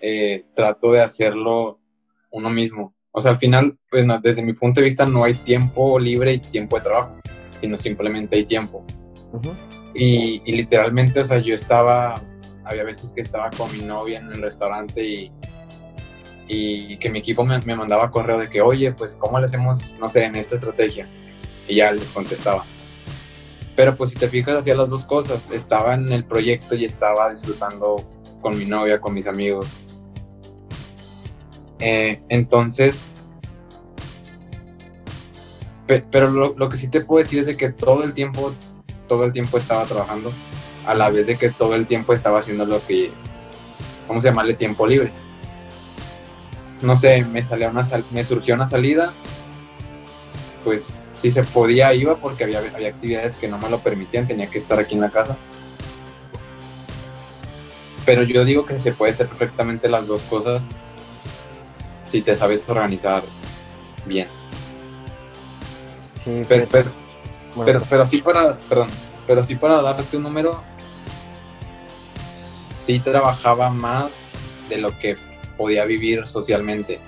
Eh, 0.01 0.45
trato 0.55 0.91
de 0.91 1.01
hacerlo 1.01 1.79
uno 2.31 2.49
mismo. 2.49 2.94
O 3.17 3.21
sea, 3.21 3.31
al 3.31 3.37
final, 3.37 3.77
pues 3.89 4.05
desde 4.21 4.41
mi 4.41 4.51
punto 4.53 4.81
de 4.81 4.85
vista 4.85 5.05
no 5.05 5.23
hay 5.23 5.33
tiempo 5.33 5.97
libre 5.97 6.33
y 6.33 6.39
tiempo 6.39 6.75
de 6.75 6.83
trabajo, 6.83 7.19
sino 7.49 7.77
simplemente 7.77 8.35
hay 8.35 8.43
tiempo. 8.43 8.85
y, 9.93 10.51
literalmente, 10.51 11.21
o 11.21 11.23
sea, 11.23 11.39
yo 11.39 11.55
estaba, 11.55 12.21
había 12.65 12.83
veces 12.83 13.13
que 13.13 13.21
estaba 13.21 13.49
con 13.51 13.71
mi 13.71 13.83
novia 13.83 14.19
en 14.19 14.31
el 14.33 14.41
restaurante 14.41 15.01
y, 15.01 15.31
y 16.47 16.97
que 16.97 17.09
mi 17.09 17.19
equipo 17.19 17.45
me, 17.45 17.59
me 17.59 17.75
mandaba 17.75 18.11
correo 18.11 18.37
de 18.37 18.49
que, 18.49 18.61
oye, 18.61 18.91
pues, 18.91 19.15
¿cómo 19.15 19.39
le 19.39 19.45
hacemos, 19.45 19.93
no 19.97 20.09
sé, 20.09 20.25
en 20.25 20.35
esta 20.35 20.55
estrategia? 20.55 21.07
Y 21.67 21.75
ya 21.75 21.91
les 21.93 22.11
contestaba 22.11 22.65
pero 23.75 23.95
pues 23.95 24.11
si 24.11 24.15
te 24.17 24.29
fijas, 24.29 24.55
hacía 24.55 24.75
las 24.75 24.89
dos 24.89 25.03
cosas. 25.03 25.49
Estaba 25.51 25.95
en 25.95 26.11
el 26.11 26.23
proyecto 26.23 26.75
y 26.75 26.85
estaba 26.85 27.29
disfrutando 27.29 27.97
con 28.41 28.57
mi 28.57 28.65
novia, 28.65 29.01
con 29.01 29.13
mis 29.13 29.27
amigos. 29.27 29.67
Eh, 31.79 32.21
entonces, 32.29 33.07
pero 35.87 36.31
lo, 36.31 36.69
que 36.69 36.77
sí 36.77 36.87
te 36.87 37.01
puedo 37.01 37.23
decir 37.23 37.39
es 37.39 37.45
de 37.45 37.57
que 37.57 37.69
todo 37.69 38.03
el 38.03 38.13
tiempo, 38.13 38.53
todo 39.07 39.25
el 39.25 39.31
tiempo 39.31 39.57
estaba 39.57 39.85
trabajando. 39.85 40.31
a 40.85 40.93
la 40.93 41.09
vez 41.09 41.25
de 41.25 41.35
que 41.35 41.49
todo 41.49 41.73
el 41.73 41.87
tiempo 41.87 42.13
estaba 42.13 42.39
haciendo 42.39 42.65
lo 42.65 42.85
que, 42.85 43.11
¿cómo 44.07 44.21
se 44.21 44.29
llamarle? 44.29 44.53
Tiempo 44.53 44.85
libre. 44.85 45.11
No 46.81 46.95
sé, 46.95 47.23
me, 47.25 47.43
salió 47.43 47.69
una 47.69 47.83
me 48.11 48.23
surgió 48.23 48.53
una 48.53 48.67
salida, 48.67 49.11
pues 50.63 50.95
si 51.15 51.31
se 51.31 51.43
podía 51.43 51.93
iba 51.93 52.17
porque 52.17 52.43
había, 52.43 52.59
había 52.59 52.89
actividades 52.89 53.35
que 53.35 53.47
no 53.47 53.57
me 53.57 53.69
lo 53.69 53.79
permitían, 53.79 54.27
tenía 54.27 54.47
que 54.47 54.59
estar 54.59 54.77
aquí 54.79 54.95
en 54.95 55.01
la 55.01 55.09
casa. 55.09 55.37
Pero 58.05 58.21
yo 58.23 58.45
digo 58.45 58.65
que 58.65 58.77
se 58.77 58.91
puede 58.91 59.11
hacer 59.11 59.27
perfectamente 59.27 59.89
las 59.89 60.07
dos 60.07 60.21
cosas 60.23 60.69
si 62.05 62.21
te 62.21 62.35
sabes 62.35 62.67
organizar 62.69 63.23
bien. 64.05 64.27
Sí, 66.23 66.41
pero, 66.47 66.65
pero, 66.71 66.91
pero, 67.65 67.81
pero, 67.89 68.05
sí 68.05 68.21
para, 68.21 68.57
perdón, 68.57 68.89
pero 69.27 69.43
sí 69.43 69.55
para 69.55 69.81
darte 69.81 70.17
un 70.17 70.23
número, 70.23 70.61
sí 72.37 72.99
trabajaba 72.99 73.69
más 73.69 74.31
de 74.69 74.77
lo 74.77 74.97
que 74.97 75.17
podía 75.57 75.85
vivir 75.85 76.25
socialmente. 76.25 77.01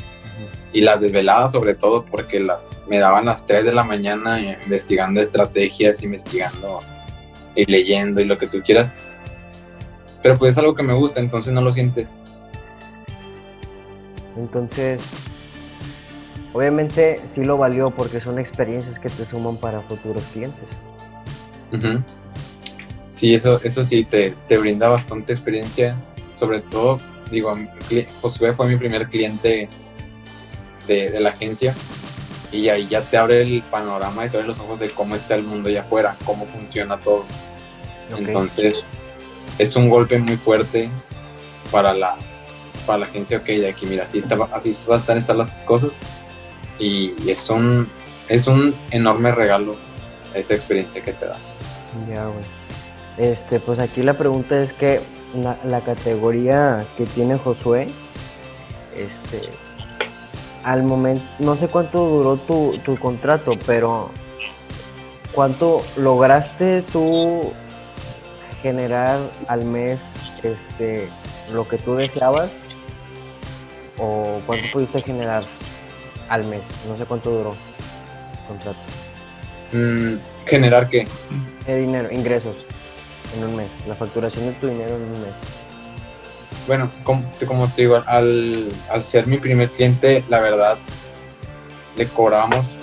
Y 0.73 0.81
las 0.81 1.01
desveladas 1.01 1.53
sobre 1.53 1.73
todo 1.73 2.05
porque 2.05 2.39
las, 2.39 2.79
me 2.87 2.99
daban 2.99 3.25
las 3.25 3.45
3 3.45 3.65
de 3.65 3.73
la 3.73 3.83
mañana 3.83 4.39
investigando 4.39 5.21
estrategias, 5.21 6.03
investigando 6.03 6.79
y 7.55 7.65
leyendo 7.65 8.21
y 8.21 8.25
lo 8.25 8.37
que 8.37 8.47
tú 8.47 8.61
quieras. 8.61 8.91
Pero 10.21 10.35
pues 10.35 10.51
es 10.51 10.57
algo 10.57 10.75
que 10.75 10.83
me 10.83 10.93
gusta, 10.93 11.19
entonces 11.19 11.53
no 11.53 11.61
lo 11.61 11.71
sientes. 11.73 12.17
Entonces, 14.37 15.01
obviamente 16.53 17.19
sí 17.27 17.43
lo 17.43 17.57
valió 17.57 17.91
porque 17.91 18.19
son 18.19 18.39
experiencias 18.39 18.99
que 18.99 19.09
te 19.09 19.25
suman 19.25 19.57
para 19.57 19.81
futuros 19.81 20.23
clientes. 20.33 20.65
Sí, 23.09 23.33
eso, 23.33 23.59
eso 23.63 23.83
sí, 23.83 24.03
te, 24.03 24.33
te 24.47 24.57
brinda 24.57 24.87
bastante 24.89 25.33
experiencia. 25.33 25.95
Sobre 26.35 26.61
todo, 26.61 26.99
digo, 27.31 27.51
Josué 28.21 28.53
fue 28.53 28.67
mi 28.67 28.77
primer 28.77 29.07
cliente 29.07 29.69
de, 30.87 31.19
la 31.19 31.29
agencia 31.29 31.75
y 32.51 32.69
ahí 32.69 32.87
ya 32.87 33.01
te 33.01 33.17
abre 33.17 33.41
el 33.41 33.61
panorama 33.63 34.25
y 34.25 34.29
te 34.29 34.37
abre 34.37 34.47
los 34.47 34.59
ojos 34.59 34.79
de 34.79 34.89
cómo 34.91 35.15
está 35.15 35.35
el 35.35 35.43
mundo 35.43 35.69
allá 35.69 35.81
afuera, 35.81 36.15
cómo 36.25 36.45
funciona 36.45 36.99
todo. 36.99 37.25
Entonces, 38.17 38.91
es 39.57 39.75
un 39.75 39.89
golpe 39.89 40.17
muy 40.17 40.37
fuerte 40.37 40.89
para 41.71 41.93
la, 41.93 42.17
para 42.87 42.99
la 42.99 43.05
agencia, 43.05 43.37
ok, 43.37 43.45
de 43.45 43.69
aquí, 43.69 43.85
mira, 43.85 44.03
así, 44.03 44.17
está, 44.17 44.35
así 44.51 44.75
van 44.87 45.01
a 45.07 45.19
estar 45.19 45.35
las 45.35 45.51
cosas 45.65 45.99
y 46.79 47.13
es 47.29 47.49
un, 47.49 47.87
es 48.29 48.47
un 48.47 48.73
enorme 48.91 49.31
regalo 49.31 49.75
esa 50.33 50.53
experiencia 50.53 51.03
que 51.03 51.13
te 51.13 51.25
da. 51.25 51.35
Ya, 52.09 52.25
güey. 52.25 52.45
Este, 53.17 53.59
pues 53.59 53.79
aquí 53.79 54.03
la 54.03 54.13
pregunta 54.13 54.59
es 54.59 54.73
que 54.73 55.01
la, 55.33 55.81
categoría 55.81 56.85
que 56.97 57.05
tiene 57.05 57.37
Josué, 57.37 57.87
este, 58.95 59.41
al 60.63 60.83
momento, 60.83 61.23
no 61.39 61.55
sé 61.55 61.67
cuánto 61.67 62.05
duró 62.05 62.37
tu, 62.37 62.77
tu 62.85 62.97
contrato, 62.97 63.53
pero 63.65 64.11
¿cuánto 65.33 65.83
lograste 65.97 66.83
tú 66.93 67.51
generar 68.61 69.19
al 69.47 69.65
mes 69.65 69.99
este, 70.43 71.09
lo 71.51 71.67
que 71.67 71.77
tú 71.77 71.95
deseabas? 71.95 72.49
¿O 73.99 74.41
cuánto 74.45 74.65
pudiste 74.71 75.01
generar 75.01 75.43
al 76.29 76.43
mes? 76.45 76.61
No 76.87 76.97
sé 76.97 77.05
cuánto 77.05 77.31
duró 77.31 77.51
el 77.51 78.47
contrato. 78.47 78.79
Mm, 79.71 80.15
¿Generar 80.45 80.89
qué? 80.89 81.07
De 81.65 81.79
dinero, 81.79 82.11
ingresos 82.11 82.55
en 83.35 83.43
un 83.43 83.55
mes, 83.55 83.69
la 83.87 83.95
facturación 83.95 84.45
de 84.45 84.51
tu 84.53 84.67
dinero 84.67 84.95
en 84.95 85.01
un 85.01 85.11
mes. 85.11 85.33
Bueno, 86.67 86.91
como, 87.03 87.23
te 87.69 87.81
digo, 87.83 88.01
al, 88.05 88.69
ser 88.99 89.27
mi 89.27 89.37
primer 89.37 89.69
cliente, 89.69 90.23
la 90.27 90.41
verdad, 90.41 90.77
le 91.95 92.07
cobramos 92.07 92.79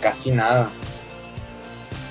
casi 0.00 0.30
nada. 0.30 0.70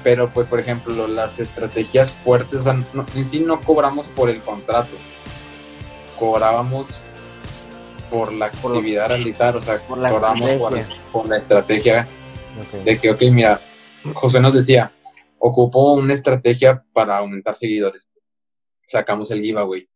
Pero, 0.04 0.30
pues, 0.30 0.48
por 0.48 0.60
ejemplo, 0.60 1.08
las 1.08 1.40
estrategias 1.40 2.12
fuertes, 2.12 2.66
en 2.66 3.28
sí 3.28 3.40
no 3.40 3.62
cobramos 3.62 4.08
por 4.08 4.30
el 4.30 4.42
contrato, 4.42 4.98
cobrábamos 6.20 7.00
por 8.14 8.32
la 8.32 8.46
actividad 8.46 9.06
a 9.06 9.08
realizar, 9.08 9.56
o 9.56 9.62
sea, 9.62 9.80
por, 9.88 9.98
la 9.98 10.12
estrategia 11.36 12.08
de 12.86 13.00
que, 13.00 13.10
ok, 13.10 13.22
mira, 13.32 13.60
José 14.14 14.40
nos 14.40 14.54
decía, 14.54 14.94
ocupó 15.40 15.94
una 15.94 16.14
estrategia 16.14 16.86
para 16.94 17.18
aumentar 17.18 17.56
seguidores. 17.56 18.08
Sacamos 18.86 19.32
el 19.32 19.42
giveaway. 19.42 19.90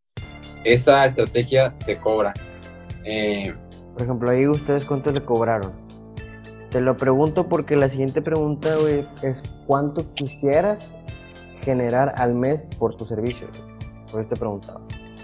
Esa 0.63 1.05
estrategia 1.05 1.75
se 1.77 1.99
cobra. 1.99 2.33
Eh, 3.03 3.53
Por 3.93 4.01
ejemplo, 4.01 4.31
ahí 4.31 4.47
ustedes 4.47 4.85
cuánto 4.85 5.11
le 5.11 5.23
cobraron. 5.23 5.73
Te 6.71 6.81
lo 6.81 6.97
pregunto 6.97 7.47
porque 7.47 7.75
la 7.75 7.87
siguiente 7.87 8.23
pregunta, 8.23 8.75
es 9.21 9.43
cuánto 9.67 10.11
quisieras 10.15 10.95
generar 11.61 12.15
al 12.17 12.33
mes 12.33 12.63
por 12.79 12.95
tu 12.95 13.05
servicio. 13.05 13.47
Por 14.11 14.21
eso 14.21 14.29
te 14.29 14.39
preguntaba. 14.39 14.81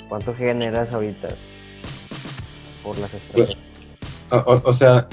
¿Cuánto 0.10 0.36
generas 0.36 0.94
ahorita 0.94 1.30
por 2.84 2.98
las 2.98 3.14
estrategias? 3.14 3.58
o 4.46 4.74
sea, 4.74 5.08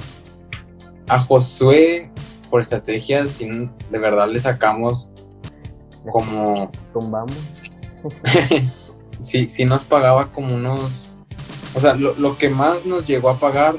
a 1.09 1.19
Josué 1.19 2.11
por 2.51 2.61
estrategias, 2.61 3.31
sin, 3.31 3.71
de 3.91 3.99
verdad 3.99 4.29
le 4.29 4.41
sacamos 4.41 5.11
como... 6.11 6.71
Tumbamos. 6.93 7.37
sí, 9.21 9.49
sí 9.49 9.65
nos 9.65 9.85
pagaba 9.85 10.33
como 10.33 10.55
unos... 10.55 11.05
O 11.75 11.81
sea, 11.81 11.95
lo, 11.95 12.37
que 12.37 12.49
más 12.49 12.85
nos 12.85 13.07
llegó 13.07 13.31
a 13.31 13.37
pagar 13.37 13.77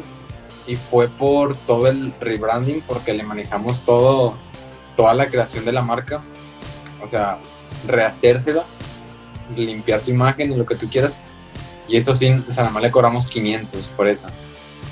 y 0.66 0.78
fue 0.78 1.10
por 1.10 1.56
todo 1.56 1.88
el 1.88 2.14
rebranding, 2.22 2.82
porque 2.82 3.14
le 3.14 3.24
manejamos 3.24 3.82
todo, 3.82 4.36
toda 4.96 5.14
la 5.14 5.28
creación 5.28 5.66
de 5.66 5.74
la 5.74 5.82
marca. 5.82 6.22
O 7.04 7.08
sea, 7.08 7.38
rehacérsela, 7.86 8.64
limpiar 9.58 10.02
su 10.02 10.12
imagen 10.12 10.54
y 10.54 10.56
lo 10.56 10.66
que 10.66 10.76
tú 10.76 10.88
quieras. 10.90 11.14
Y 11.92 11.98
eso 11.98 12.16
sí, 12.16 12.30
nada 12.30 12.70
más 12.70 12.82
le 12.82 12.90
cobramos 12.90 13.28
500 13.28 13.86
por 13.98 14.08
esa. 14.08 14.30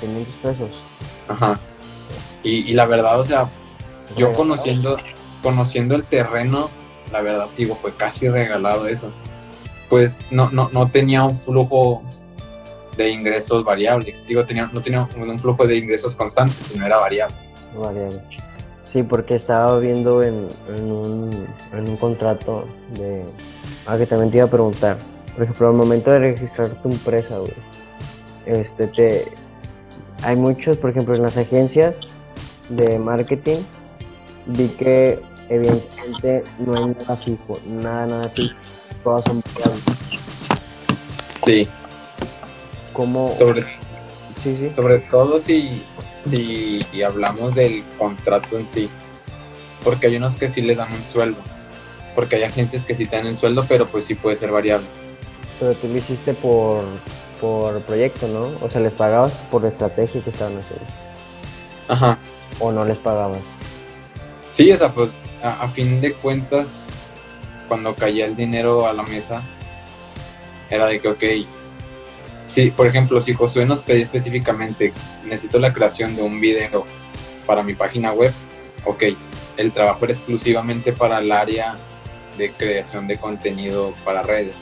500 0.00 0.34
pesos. 0.36 0.68
Ajá. 1.28 1.58
Y, 2.42 2.70
y 2.70 2.74
la 2.74 2.84
verdad, 2.84 3.18
o 3.18 3.24
sea, 3.24 3.48
yo 4.16 4.34
conociendo, 4.34 4.98
conociendo 5.42 5.94
el 5.94 6.04
terreno, 6.04 6.68
la 7.10 7.22
verdad, 7.22 7.48
digo, 7.56 7.74
fue 7.74 7.94
casi 7.94 8.28
regalado 8.28 8.86
eso. 8.86 9.10
Pues 9.88 10.20
no, 10.30 10.50
no, 10.50 10.68
no 10.72 10.90
tenía 10.90 11.24
un 11.24 11.34
flujo 11.34 12.02
de 12.98 13.08
ingresos 13.08 13.64
variable. 13.64 14.14
Digo, 14.28 14.44
tenía, 14.44 14.68
no 14.70 14.82
tenía 14.82 15.08
un 15.16 15.38
flujo 15.38 15.66
de 15.66 15.78
ingresos 15.78 16.14
constantes, 16.14 16.66
sino 16.66 16.84
era 16.84 16.98
variable. 16.98 17.34
Variable. 17.82 18.20
Sí, 18.84 19.02
porque 19.02 19.36
estaba 19.36 19.78
viendo 19.78 20.22
en, 20.22 20.48
un, 20.68 21.48
en 21.72 21.88
un 21.88 21.96
contrato 21.96 22.66
de... 22.94 23.24
Ah, 23.86 23.96
que 23.96 24.06
también 24.06 24.30
te 24.30 24.36
iba 24.38 24.46
a 24.46 24.50
preguntar. 24.50 24.98
Por 25.34 25.44
ejemplo, 25.44 25.68
al 25.68 25.74
momento 25.74 26.10
de 26.10 26.18
registrar 26.18 26.68
tu 26.82 26.90
empresa, 26.90 27.38
güey, 27.38 27.54
este, 28.46 28.86
te... 28.88 29.24
Hay 30.22 30.36
muchos, 30.36 30.76
por 30.76 30.90
ejemplo, 30.90 31.14
en 31.14 31.22
las 31.22 31.36
agencias 31.36 32.00
de 32.68 32.98
marketing, 32.98 33.58
vi 34.46 34.68
que 34.68 35.20
evidentemente 35.48 36.44
no 36.58 36.74
hay 36.74 36.86
nada 36.86 37.16
fijo, 37.16 37.58
nada, 37.66 38.06
nada 38.06 38.28
fijo, 38.28 38.54
todas 39.02 39.24
son 39.24 39.42
variables. 39.54 39.84
Sí. 41.42 41.68
Como... 42.92 43.32
Sobre, 43.32 43.64
sobre 44.72 44.98
todo 44.98 45.40
si, 45.40 45.84
si 45.94 47.02
hablamos 47.02 47.54
del 47.54 47.82
contrato 47.98 48.58
en 48.58 48.66
sí, 48.66 48.90
porque 49.84 50.08
hay 50.08 50.16
unos 50.16 50.36
que 50.36 50.48
sí 50.48 50.60
les 50.60 50.76
dan 50.76 50.92
un 50.92 51.04
sueldo, 51.04 51.38
porque 52.14 52.36
hay 52.36 52.42
agencias 52.42 52.84
que 52.84 52.94
sí 52.94 53.06
te 53.06 53.16
dan 53.16 53.26
el 53.26 53.36
sueldo, 53.36 53.64
pero 53.68 53.86
pues 53.86 54.04
sí 54.04 54.14
puede 54.14 54.36
ser 54.36 54.50
variable. 54.50 54.86
Pero 55.60 55.74
tú 55.74 55.88
lo 55.88 55.94
hiciste 55.94 56.32
por, 56.34 56.82
por 57.40 57.82
proyecto, 57.82 58.26
¿no? 58.26 58.52
O 58.64 58.70
sea, 58.70 58.80
les 58.80 58.94
pagabas 58.94 59.32
por 59.50 59.62
la 59.62 59.68
estrategia 59.68 60.22
que 60.22 60.30
estaban 60.30 60.56
haciendo. 60.58 60.84
Ajá. 61.86 62.18
¿O 62.58 62.72
no 62.72 62.84
les 62.84 62.98
pagabas? 62.98 63.40
Sí, 64.48 64.72
o 64.72 64.76
sea, 64.76 64.92
pues 64.92 65.12
a, 65.42 65.68
fin 65.68 66.00
de 66.00 66.14
cuentas, 66.14 66.84
cuando 67.68 67.94
caía 67.94 68.26
el 68.26 68.34
dinero 68.34 68.86
a 68.86 68.92
la 68.92 69.02
mesa, 69.02 69.42
era 70.70 70.86
de 70.86 70.98
que, 70.98 71.08
ok, 71.08 71.24
sí, 72.46 72.70
por 72.70 72.86
ejemplo, 72.86 73.20
si 73.20 73.34
Josué 73.34 73.66
nos 73.66 73.80
pedía 73.80 74.02
específicamente, 74.02 74.92
necesito 75.24 75.58
la 75.58 75.72
creación 75.72 76.16
de 76.16 76.22
un 76.22 76.40
video 76.40 76.84
para 77.46 77.62
mi 77.62 77.74
página 77.74 78.12
web, 78.12 78.32
ok, 78.84 79.04
el 79.56 79.72
trabajo 79.72 80.04
era 80.04 80.14
exclusivamente 80.14 80.92
para 80.92 81.18
el 81.18 81.30
área 81.30 81.76
de 82.38 82.50
creación 82.50 83.06
de 83.06 83.18
contenido 83.18 83.94
para 84.04 84.22
redes 84.22 84.56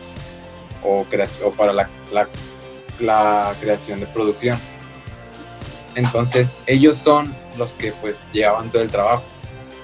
o, 0.83 1.07
o 1.45 1.51
para 1.53 1.73
la, 1.73 1.89
la 3.01 3.55
creación 3.61 4.01
de 4.01 4.07
producción. 4.07 4.59
Entonces, 5.95 6.57
ellos 6.67 6.97
son 6.97 7.35
los 7.57 7.73
que 7.73 7.93
pues 7.93 8.27
llevaban 8.33 8.71
todo 8.71 8.83
el 8.83 8.91
trabajo 8.91 9.25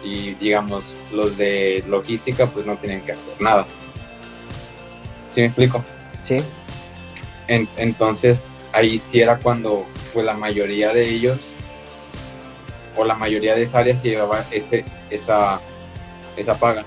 y 0.04 0.34
digamos 0.34 0.94
los 1.12 1.36
de 1.36 1.82
logística 1.88 2.46
pues 2.46 2.66
no 2.66 2.76
tienen 2.76 3.00
que 3.00 3.12
hacer 3.12 3.34
nada. 3.40 3.66
¿Sí 5.28 5.40
me 5.40 5.46
explico? 5.46 5.84
Sí. 6.22 6.38
entonces, 7.48 8.48
ahí 8.72 8.98
sí 8.98 9.20
era 9.20 9.38
cuando 9.38 9.84
pues 10.12 10.24
la 10.24 10.34
mayoría 10.34 10.92
de 10.92 11.08
ellos 11.08 11.54
o 12.96 13.04
la 13.04 13.14
mayoría 13.14 13.54
de 13.54 13.62
esa 13.62 13.80
área 13.80 13.96
se 13.96 14.10
llevaba 14.10 14.44
ese, 14.50 14.84
esa, 15.10 15.60
esa 16.36 16.54
paga. 16.56 16.84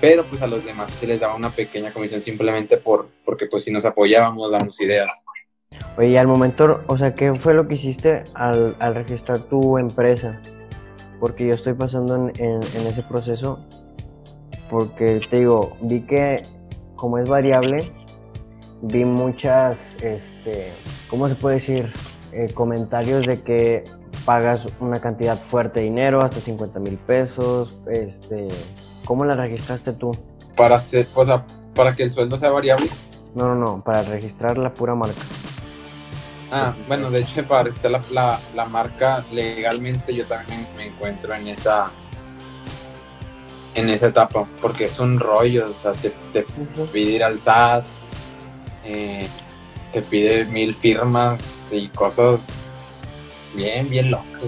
Pero 0.00 0.24
pues 0.24 0.42
a 0.42 0.46
los 0.46 0.64
demás 0.64 0.90
se 0.90 1.06
les 1.06 1.20
daba 1.20 1.34
una 1.34 1.50
pequeña 1.50 1.92
comisión 1.92 2.20
simplemente 2.20 2.76
por, 2.76 3.08
porque 3.24 3.46
pues 3.46 3.64
si 3.64 3.72
nos 3.72 3.84
apoyábamos, 3.84 4.50
damos 4.50 4.80
ideas. 4.80 5.08
Oye, 5.96 6.08
y 6.08 6.16
al 6.16 6.26
momento, 6.26 6.82
o 6.88 6.98
sea, 6.98 7.14
¿qué 7.14 7.34
fue 7.34 7.54
lo 7.54 7.66
que 7.68 7.76
hiciste 7.76 8.24
al, 8.34 8.76
al 8.80 8.94
registrar 8.94 9.38
tu 9.38 9.78
empresa? 9.78 10.40
Porque 11.20 11.46
yo 11.46 11.52
estoy 11.52 11.74
pasando 11.74 12.14
en, 12.14 12.32
en, 12.38 12.86
ese 12.86 13.02
proceso, 13.02 13.64
porque 14.70 15.20
te 15.30 15.38
digo, 15.38 15.76
vi 15.80 16.00
que 16.02 16.42
como 16.96 17.18
es 17.18 17.28
variable, 17.28 17.78
vi 18.82 19.04
muchas, 19.04 19.96
este, 20.02 20.72
¿cómo 21.08 21.28
se 21.28 21.34
puede 21.34 21.56
decir? 21.56 21.92
Eh, 22.32 22.48
comentarios 22.52 23.26
de 23.26 23.42
que 23.42 23.84
pagas 24.24 24.66
una 24.80 25.00
cantidad 25.00 25.38
fuerte 25.38 25.80
de 25.80 25.86
dinero, 25.86 26.22
hasta 26.22 26.40
50 26.40 26.80
mil 26.80 26.96
pesos, 26.96 27.80
este, 27.86 28.48
¿cómo 29.04 29.24
la 29.24 29.34
registraste 29.36 29.92
tú? 29.92 30.12
Para 30.56 30.76
hacer, 30.76 31.06
o 31.14 31.24
sea, 31.24 31.44
para 31.74 31.94
que 31.94 32.04
el 32.04 32.10
sueldo 32.10 32.36
sea 32.36 32.50
variable. 32.50 32.88
No, 33.34 33.46
no, 33.46 33.54
no, 33.54 33.82
para 33.82 34.02
registrar 34.02 34.58
la 34.58 34.72
pura 34.72 34.94
marca. 34.94 35.20
Ah, 36.52 36.74
bueno, 36.86 37.10
de 37.10 37.20
hecho 37.20 37.44
para 37.46 37.64
registrar 37.64 38.00
la, 38.12 38.38
la, 38.54 38.66
marca 38.66 39.24
legalmente 39.32 40.14
yo 40.14 40.24
también 40.24 40.66
me 40.76 40.86
encuentro 40.86 41.34
en 41.34 41.48
esa 41.48 41.90
en 43.74 43.88
esa 43.88 44.08
etapa, 44.08 44.46
porque 44.60 44.84
es 44.84 45.00
un 45.00 45.18
rollo, 45.18 45.66
o 45.68 45.74
sea, 45.74 45.92
te, 45.92 46.10
te 46.32 46.46
pide 46.92 47.10
ir 47.10 47.24
al 47.24 47.40
SAT, 47.40 47.84
eh, 48.84 49.26
te 49.92 50.02
pide 50.02 50.44
mil 50.44 50.72
firmas 50.72 51.68
y 51.72 51.88
cosas 51.88 52.50
bien, 53.54 53.90
bien 53.90 54.12
locas. 54.12 54.44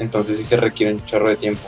Entonces 0.00 0.38
sí 0.38 0.44
se 0.44 0.56
requiere 0.56 0.94
un 0.94 1.04
chorro 1.06 1.28
de 1.28 1.36
tiempo. 1.36 1.62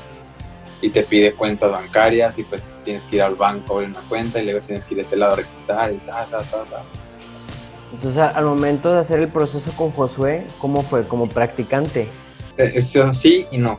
Y 0.85 0.91
te 0.91 1.03
pide 1.03 1.33
cuentas 1.33 1.73
bancarias 1.73 2.39
y 2.39 2.45
pues 2.45 2.63
tienes 2.85 3.05
que 3.05 3.17
ir 3.17 3.23
al 3.23 3.37
banco 3.37 3.73
a 3.73 3.77
abrir 3.77 3.89
una 3.89 4.07
cuenta 4.09 4.41
y 4.41 4.45
luego 4.45 4.61
tienes 4.61 4.85
que 4.85 4.95
ir 4.95 5.01
a 5.01 5.03
este 5.03 5.17
lado 5.17 5.33
a 5.33 5.37
registrar 5.37 5.93
y 5.93 5.97
ta, 5.99 6.27
ta, 6.27 6.43
ta, 6.43 6.65
ta. 6.65 6.83
Entonces, 7.95 8.23
al 8.23 8.45
momento 8.45 8.93
de 8.93 8.99
hacer 8.99 9.21
el 9.21 9.29
proceso 9.29 9.71
con 9.77 9.93
Josué, 9.93 10.47
¿cómo 10.59 10.83
fue? 10.83 11.05
¿Como 11.05 11.29
practicante? 11.29 12.09
Eh, 12.59 12.81
sí 12.81 13.47
y 13.51 13.59
no. 13.59 13.79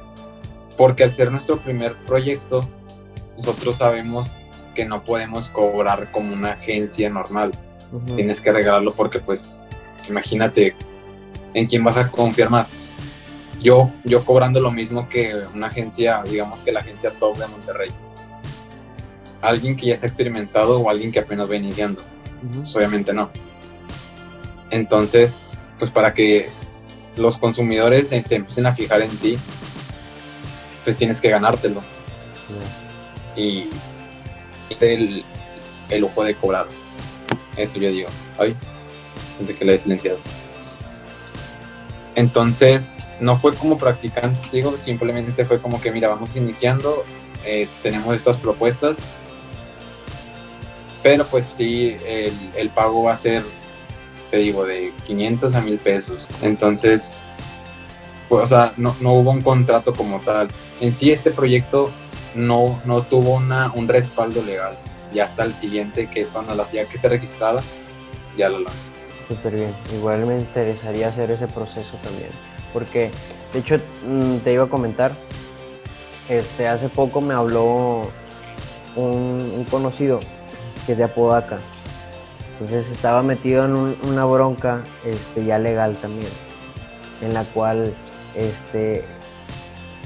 Porque 0.77 1.03
al 1.03 1.11
ser 1.11 1.31
nuestro 1.31 1.59
primer 1.59 1.95
proyecto, 2.05 2.61
nosotros 3.37 3.75
sabemos 3.75 4.37
que 4.73 4.85
no 4.85 5.03
podemos 5.03 5.49
cobrar 5.49 6.11
como 6.11 6.33
una 6.33 6.53
agencia 6.53 7.09
normal. 7.09 7.51
Tienes 8.15 8.41
que 8.41 8.51
regalarlo 8.51 8.93
porque, 8.93 9.19
pues, 9.19 9.51
imagínate 10.09 10.75
en 11.53 11.67
quién 11.67 11.83
vas 11.83 11.97
a 11.97 12.09
confiar 12.09 12.49
más. 12.49 12.71
Yo, 13.61 13.91
yo 14.03 14.23
cobrando 14.25 14.59
lo 14.59 14.71
mismo 14.71 15.09
que 15.09 15.41
una 15.53 15.67
agencia, 15.67 16.23
digamos 16.23 16.61
que 16.61 16.71
la 16.71 16.81
agencia 16.81 17.11
top 17.11 17.37
de 17.37 17.47
Monterrey. 17.47 17.89
Alguien 19.41 19.75
que 19.75 19.87
ya 19.87 19.93
está 19.93 20.07
experimentado 20.07 20.79
o 20.79 20.89
alguien 20.89 21.11
que 21.11 21.19
apenas 21.19 21.49
va 21.49 21.55
iniciando. 21.55 22.01
Pues, 22.53 22.75
obviamente 22.75 23.13
no. 23.13 23.31
Entonces, 24.71 25.41
pues 25.79 25.91
para 25.91 26.13
que 26.13 26.49
los 27.15 27.37
consumidores 27.37 28.09
se, 28.09 28.17
empiecen 28.17 28.65
a 28.65 28.73
fijar 28.73 29.01
en 29.01 29.15
ti, 29.17 29.37
pues 30.83 30.97
tienes 30.97 31.21
que 31.21 31.29
ganártelo. 31.29 31.81
Y, 33.35 33.69
el, 34.79 35.23
el, 35.89 36.01
lujo 36.01 36.23
de 36.23 36.35
cobrar. 36.35 36.67
Eso 37.57 37.79
yo 37.79 37.89
digo. 37.89 38.09
Ay, 38.37 38.55
pensé 39.37 39.55
que 39.55 39.65
le 39.65 39.73
he 39.73 39.77
silenciado. 39.77 40.19
Entonces, 42.15 42.95
no 43.19 43.37
fue 43.37 43.53
como 43.53 43.77
practicante, 43.77 44.39
digo, 44.51 44.77
simplemente 44.77 45.45
fue 45.45 45.59
como 45.59 45.79
que, 45.81 45.91
mira, 45.91 46.07
vamos 46.07 46.35
iniciando, 46.35 47.03
eh, 47.45 47.67
tenemos 47.81 48.15
estas 48.15 48.37
propuestas, 48.37 48.97
pero 51.03 51.25
pues 51.27 51.53
sí, 51.57 51.95
el, 52.55 52.69
pago 52.69 53.03
va 53.03 53.13
a 53.13 53.17
ser 53.17 53.43
te 54.31 54.37
digo, 54.37 54.65
de 54.65 54.91
500 55.05 55.55
a 55.55 55.61
1000 55.61 55.77
pesos. 55.77 56.27
Entonces, 56.41 57.25
fue, 58.15 58.41
o 58.41 58.47
sea, 58.47 58.73
no, 58.77 58.95
no, 58.99 59.13
hubo 59.13 59.31
un 59.31 59.41
contrato 59.41 59.93
como 59.93 60.19
tal. 60.19 60.47
En 60.81 60.93
sí, 60.93 61.11
este 61.11 61.31
proyecto 61.31 61.91
no, 62.33 62.81
no 62.85 63.03
tuvo 63.03 63.35
una, 63.35 63.71
un 63.73 63.87
respaldo 63.87 64.43
legal. 64.43 64.77
Ya 65.13 65.25
hasta 65.25 65.43
el 65.43 65.53
siguiente, 65.53 66.07
que 66.07 66.21
es 66.21 66.29
cuando 66.29 66.55
la, 66.55 66.69
ya 66.71 66.85
que 66.85 66.95
esté 66.95 67.07
registrada, 67.07 67.61
ya 68.37 68.49
lo 68.49 68.59
lanzo. 68.59 68.89
Súper 69.29 69.55
bien. 69.55 69.73
Igual 69.93 70.25
me 70.25 70.37
interesaría 70.37 71.07
hacer 71.07 71.31
ese 71.31 71.47
proceso 71.47 71.97
también. 72.03 72.29
Porque, 72.75 73.09
de 73.53 73.59
hecho, 73.59 73.77
mm, 74.05 74.39
te 74.43 74.51
iba 74.51 74.65
a 74.65 74.67
comentar, 74.67 75.13
este, 76.27 76.67
hace 76.67 76.89
poco 76.89 77.21
me 77.21 77.33
habló 77.33 78.01
un, 78.97 79.65
conocido 79.71 80.19
que 80.85 80.91
es 80.91 80.97
de 80.97 81.05
Apodaca 81.05 81.57
entonces 82.59 82.89
estaba 82.89 83.21
metido 83.21 83.65
en 83.65 83.75
una 84.09 84.25
bronca 84.25 84.81
este, 85.05 85.43
ya 85.43 85.59
legal 85.59 85.97
también, 85.97 86.31
en 87.21 87.33
la 87.33 87.43
cual 87.43 87.93
este, 88.33 89.03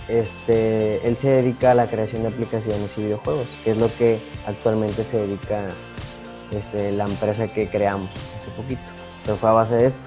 este, 0.07 1.07
él 1.07 1.15
se 1.15 1.29
dedica 1.29 1.71
a 1.71 1.75
la 1.75 1.85
creación 1.85 2.23
de 2.23 2.29
aplicaciones 2.29 2.97
y 2.97 3.03
videojuegos, 3.03 3.47
que 3.63 3.71
es 3.71 3.77
lo 3.77 3.95
que 3.97 4.19
actualmente 4.47 5.03
se 5.03 5.17
dedica 5.17 5.69
este, 6.51 6.91
la 6.93 7.05
empresa 7.05 7.47
que 7.47 7.69
creamos 7.69 8.09
hace 8.39 8.49
poquito. 8.51 8.81
Pero 9.25 9.37
fue 9.37 9.49
a 9.49 9.53
base 9.53 9.75
de 9.75 9.85
esto, 9.85 10.01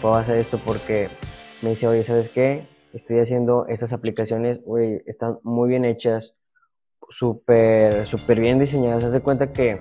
fue 0.00 0.10
a 0.10 0.14
base 0.14 0.32
de 0.32 0.40
esto 0.40 0.58
porque 0.58 1.08
me 1.64 1.70
dice, 1.70 1.88
oye, 1.88 2.04
¿sabes 2.04 2.28
qué? 2.28 2.68
Estoy 2.92 3.18
haciendo 3.18 3.66
estas 3.66 3.92
aplicaciones, 3.92 4.60
oye, 4.66 5.02
están 5.06 5.38
muy 5.42 5.70
bien 5.70 5.84
hechas, 5.84 6.36
súper, 7.08 8.06
súper 8.06 8.38
bien 8.38 8.58
diseñadas. 8.58 9.02
Haz 9.02 9.12
de 9.12 9.20
cuenta 9.20 9.52
que 9.52 9.80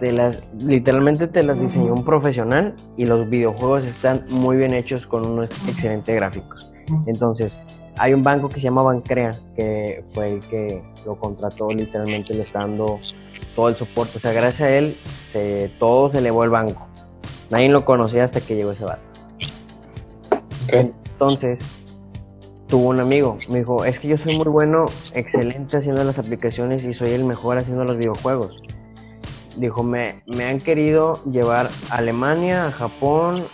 las, 0.00 0.42
literalmente 0.62 1.26
te 1.26 1.42
las 1.42 1.60
diseñó 1.60 1.92
un 1.92 2.04
profesional 2.04 2.74
y 2.96 3.06
los 3.06 3.28
videojuegos 3.28 3.84
están 3.84 4.24
muy 4.30 4.56
bien 4.56 4.72
hechos 4.72 5.06
con 5.06 5.26
unos 5.26 5.50
excelentes 5.68 6.14
gráficos. 6.14 6.72
Entonces, 7.06 7.60
hay 7.98 8.14
un 8.14 8.22
banco 8.22 8.48
que 8.48 8.54
se 8.54 8.62
llama 8.62 8.82
Bancrea, 8.82 9.32
que 9.56 10.04
fue 10.14 10.34
el 10.34 10.40
que 10.40 10.82
lo 11.04 11.18
contrató, 11.18 11.70
literalmente 11.72 12.32
le 12.32 12.42
está 12.42 12.60
dando 12.60 13.00
todo 13.56 13.68
el 13.68 13.74
soporte. 13.74 14.18
O 14.18 14.20
sea, 14.20 14.32
gracias 14.32 14.60
a 14.62 14.70
él, 14.70 14.96
todo 15.80 16.08
se 16.08 16.18
elevó 16.18 16.44
el 16.44 16.50
banco. 16.50 16.86
Nadie 17.50 17.68
lo 17.68 17.84
conocía 17.84 18.24
hasta 18.24 18.40
que 18.40 18.54
llegó 18.54 18.70
ese 18.70 18.84
banco. 20.76 20.94
Entonces, 21.10 21.60
tuvo 22.66 22.88
un 22.88 23.00
amigo, 23.00 23.38
me 23.50 23.60
dijo, 23.60 23.84
es 23.84 23.98
que 23.98 24.08
yo 24.08 24.18
soy 24.18 24.36
muy 24.36 24.46
bueno, 24.46 24.86
excelente 25.14 25.76
haciendo 25.76 26.04
las 26.04 26.18
aplicaciones 26.18 26.84
y 26.84 26.92
soy 26.92 27.10
el 27.10 27.24
mejor 27.24 27.58
haciendo 27.58 27.84
los 27.84 27.96
videojuegos 27.96 28.62
dijo, 29.58 29.82
me, 29.82 30.22
me 30.26 30.44
han 30.44 30.58
querido 30.58 31.20
llevar 31.24 31.70
a 31.90 31.96
Alemania, 31.96 32.66
a 32.66 32.72
Japón, 32.72 33.44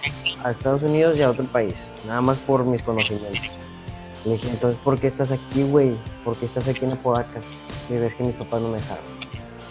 a 0.43 0.51
Estados 0.51 0.83
Unidos 0.83 1.17
y 1.19 1.23
a 1.23 1.31
otro 1.31 1.45
país, 1.45 1.75
nada 2.07 2.21
más 2.21 2.39
por 2.39 2.65
mis 2.65 2.83
conocimientos. 2.83 3.51
Le 4.25 4.33
dije, 4.33 4.49
entonces, 4.51 4.79
¿por 4.83 4.99
qué 4.99 5.07
estás 5.07 5.33
aquí, 5.33 5.63
güey? 5.63 5.97
¿Por 6.25 6.37
qué 6.37 6.47
estás 6.47 6.69
aquí 6.69 6.85
en 6.85 6.93
Apodaca? 6.93 7.41
Y 7.91 7.95
es 7.95 8.15
que 8.15 8.25
mis 8.25 8.37
papás 8.37 8.63
no 8.63 8.69
me 8.69 8.79
dejaron. 8.79 9.05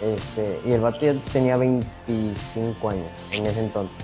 Este, 0.02 0.60
y 0.68 0.72
el 0.72 0.80
vato 0.80 1.06
ya 1.06 1.14
tenía 1.32 1.56
25 1.56 2.90
años 2.90 3.06
en 3.32 3.46
ese 3.46 3.60
entonces. 3.60 3.96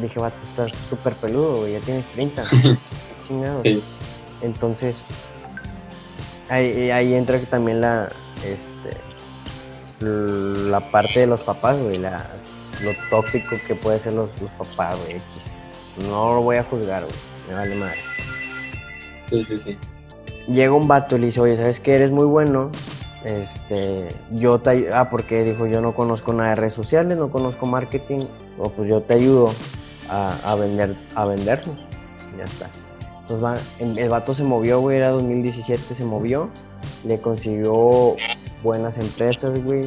Dije, 0.00 0.18
vato, 0.18 0.36
estás 0.42 0.72
súper 0.88 1.14
peludo, 1.14 1.60
güey, 1.60 1.74
ya 1.74 1.80
tienes 1.80 2.04
30. 2.12 2.42
chingado. 3.26 3.62
Entonces, 4.42 4.96
ahí, 6.48 6.90
ahí 6.90 7.14
entra 7.14 7.38
también 7.40 7.80
la, 7.80 8.08
este, 8.44 8.96
la 10.00 10.80
parte 10.80 11.20
de 11.20 11.26
los 11.26 11.44
papás, 11.44 11.78
güey, 11.80 11.96
la, 11.96 12.26
lo 12.82 12.92
tóxico 13.10 13.56
que 13.66 13.74
puede 13.74 13.98
ser 13.98 14.12
los, 14.12 14.28
papás, 14.58 14.96
güey, 15.04 15.20
No 16.08 16.34
lo 16.34 16.42
voy 16.42 16.56
a 16.56 16.64
juzgar, 16.64 17.02
güey, 17.02 17.14
me 17.48 17.54
vale 17.54 17.74
madre. 17.76 17.98
Sí, 19.30 19.44
sí, 19.44 19.58
sí. 19.58 19.78
Llega 20.48 20.72
un 20.72 20.86
vato 20.86 21.16
y 21.16 21.20
le 21.20 21.26
dice, 21.26 21.40
oye, 21.40 21.56
¿sabes 21.56 21.80
qué? 21.80 21.94
Eres 21.94 22.10
muy 22.10 22.26
bueno. 22.26 22.70
Este, 23.24 24.08
yo 24.32 24.58
te 24.58 24.90
ah, 24.92 25.08
porque 25.08 25.42
dijo, 25.42 25.66
yo 25.66 25.80
no 25.80 25.94
conozco 25.94 26.34
nada 26.34 26.50
de 26.50 26.56
redes 26.56 26.74
sociales, 26.74 27.16
no 27.16 27.30
conozco 27.30 27.64
marketing, 27.64 28.18
o 28.58 28.68
pues 28.68 28.86
yo 28.86 29.00
te 29.00 29.14
ayudo 29.14 29.50
a, 30.08 30.54
vender, 30.54 30.96
a 31.14 31.24
vendernos. 31.24 31.76
ya 32.36 32.44
está. 32.44 32.70
Entonces 33.20 33.64
el 33.96 34.08
vato 34.08 34.34
se 34.34 34.44
movió, 34.44 34.80
güey, 34.80 34.98
era 34.98 35.10
2017, 35.10 35.94
se 35.94 36.04
movió, 36.04 36.50
le 37.04 37.20
consiguió 37.20 38.16
buenas 38.62 38.98
empresas, 38.98 39.62
güey. 39.64 39.82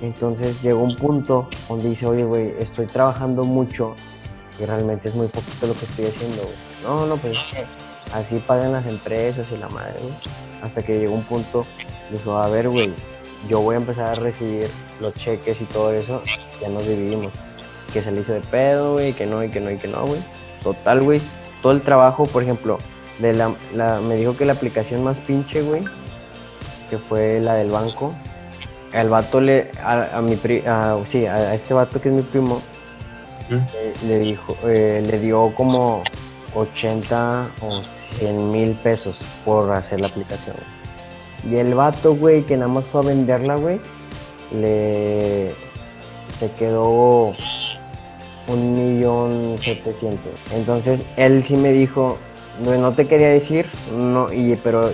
Entonces 0.00 0.62
llegó 0.62 0.80
un 0.80 0.96
punto 0.96 1.48
donde 1.68 1.90
dice, 1.90 2.06
oye, 2.06 2.24
güey, 2.24 2.54
estoy 2.60 2.86
trabajando 2.86 3.42
mucho 3.42 3.94
y 4.60 4.64
realmente 4.64 5.08
es 5.08 5.14
muy 5.14 5.26
poquito 5.26 5.66
lo 5.66 5.74
que 5.74 5.84
estoy 5.84 6.06
haciendo, 6.06 6.42
güey. 6.42 6.54
No, 6.84 7.06
no, 7.06 7.16
pues 7.16 7.54
así 8.14 8.38
pagan 8.38 8.72
las 8.72 8.86
empresas 8.86 9.50
y 9.52 9.56
la 9.58 9.68
madre, 9.68 9.94
güey. 10.00 10.14
Hasta 10.62 10.82
que 10.82 10.98
llegó 10.98 11.14
un 11.14 11.24
punto, 11.24 11.66
dijo, 12.10 12.36
a 12.38 12.48
ver, 12.48 12.68
güey, 12.68 12.92
yo 13.48 13.60
voy 13.60 13.74
a 13.74 13.78
empezar 13.78 14.10
a 14.10 14.14
recibir 14.14 14.68
los 15.00 15.14
cheques 15.14 15.60
y 15.60 15.64
todo 15.64 15.92
eso, 15.92 16.22
ya 16.60 16.68
nos 16.68 16.86
dividimos. 16.86 17.32
Que 17.92 18.02
se 18.02 18.10
le 18.10 18.20
hizo 18.20 18.32
de 18.32 18.40
pedo, 18.40 18.94
güey, 18.94 19.12
que 19.12 19.26
no, 19.26 19.42
y 19.42 19.50
que 19.50 19.60
no, 19.60 19.70
y 19.70 19.76
que 19.76 19.88
no, 19.88 20.06
güey. 20.06 20.20
Total, 20.62 21.00
güey. 21.02 21.20
Todo 21.62 21.72
el 21.72 21.82
trabajo, 21.82 22.26
por 22.26 22.42
ejemplo, 22.42 22.78
de 23.18 23.32
la, 23.32 23.54
la, 23.74 24.00
me 24.00 24.16
dijo 24.16 24.36
que 24.36 24.44
la 24.44 24.52
aplicación 24.52 25.02
más 25.02 25.20
pinche, 25.20 25.62
güey, 25.62 25.84
que 26.90 26.98
fue 26.98 27.40
la 27.40 27.54
del 27.54 27.70
banco, 27.70 28.14
al 28.92 29.08
vato 29.08 29.40
le, 29.40 29.70
a, 29.82 30.20
mi 30.20 30.36
pri, 30.36 30.62
a, 30.66 30.96
sí, 31.04 31.26
a 31.26 31.54
este 31.54 31.74
vato 31.74 32.00
que 32.00 32.08
es 32.08 32.14
mi 32.14 32.22
primo, 32.22 32.62
eh, 33.50 33.94
le 34.06 34.18
dijo, 34.18 34.56
eh, 34.64 35.02
le 35.04 35.18
dio 35.18 35.52
como 35.54 36.02
80 36.54 37.50
o 37.62 37.70
100 38.18 38.50
mil 38.50 38.72
pesos 38.72 39.18
por 39.44 39.72
hacer 39.72 40.00
la 40.00 40.08
aplicación. 40.08 40.56
Y 41.48 41.56
el 41.56 41.74
vato, 41.74 42.14
güey, 42.14 42.42
que 42.44 42.56
nada 42.56 42.68
más 42.68 42.86
fue 42.86 43.02
a 43.02 43.04
venderla, 43.06 43.56
güey, 43.56 43.80
le 44.52 45.54
se 46.38 46.50
quedó 46.52 47.34
un 48.48 48.72
millón 48.74 49.56
setecientos. 49.60 50.32
Entonces 50.52 51.02
él 51.16 51.44
sí 51.44 51.56
me 51.56 51.72
dijo, 51.72 52.18
no, 52.64 52.92
te 52.92 53.06
quería 53.06 53.28
decir, 53.28 53.66
no, 53.96 54.32
y, 54.32 54.56
pero 54.56 54.90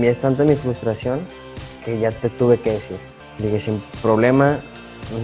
es 0.00 0.20
tanta 0.20 0.44
mi 0.44 0.56
frustración 0.56 1.20
que 1.84 1.98
ya 1.98 2.10
te 2.10 2.30
tuve 2.30 2.58
que 2.58 2.72
decir. 2.72 2.96
Dije, 3.38 3.60
sin 3.60 3.82
problema, 4.02 4.60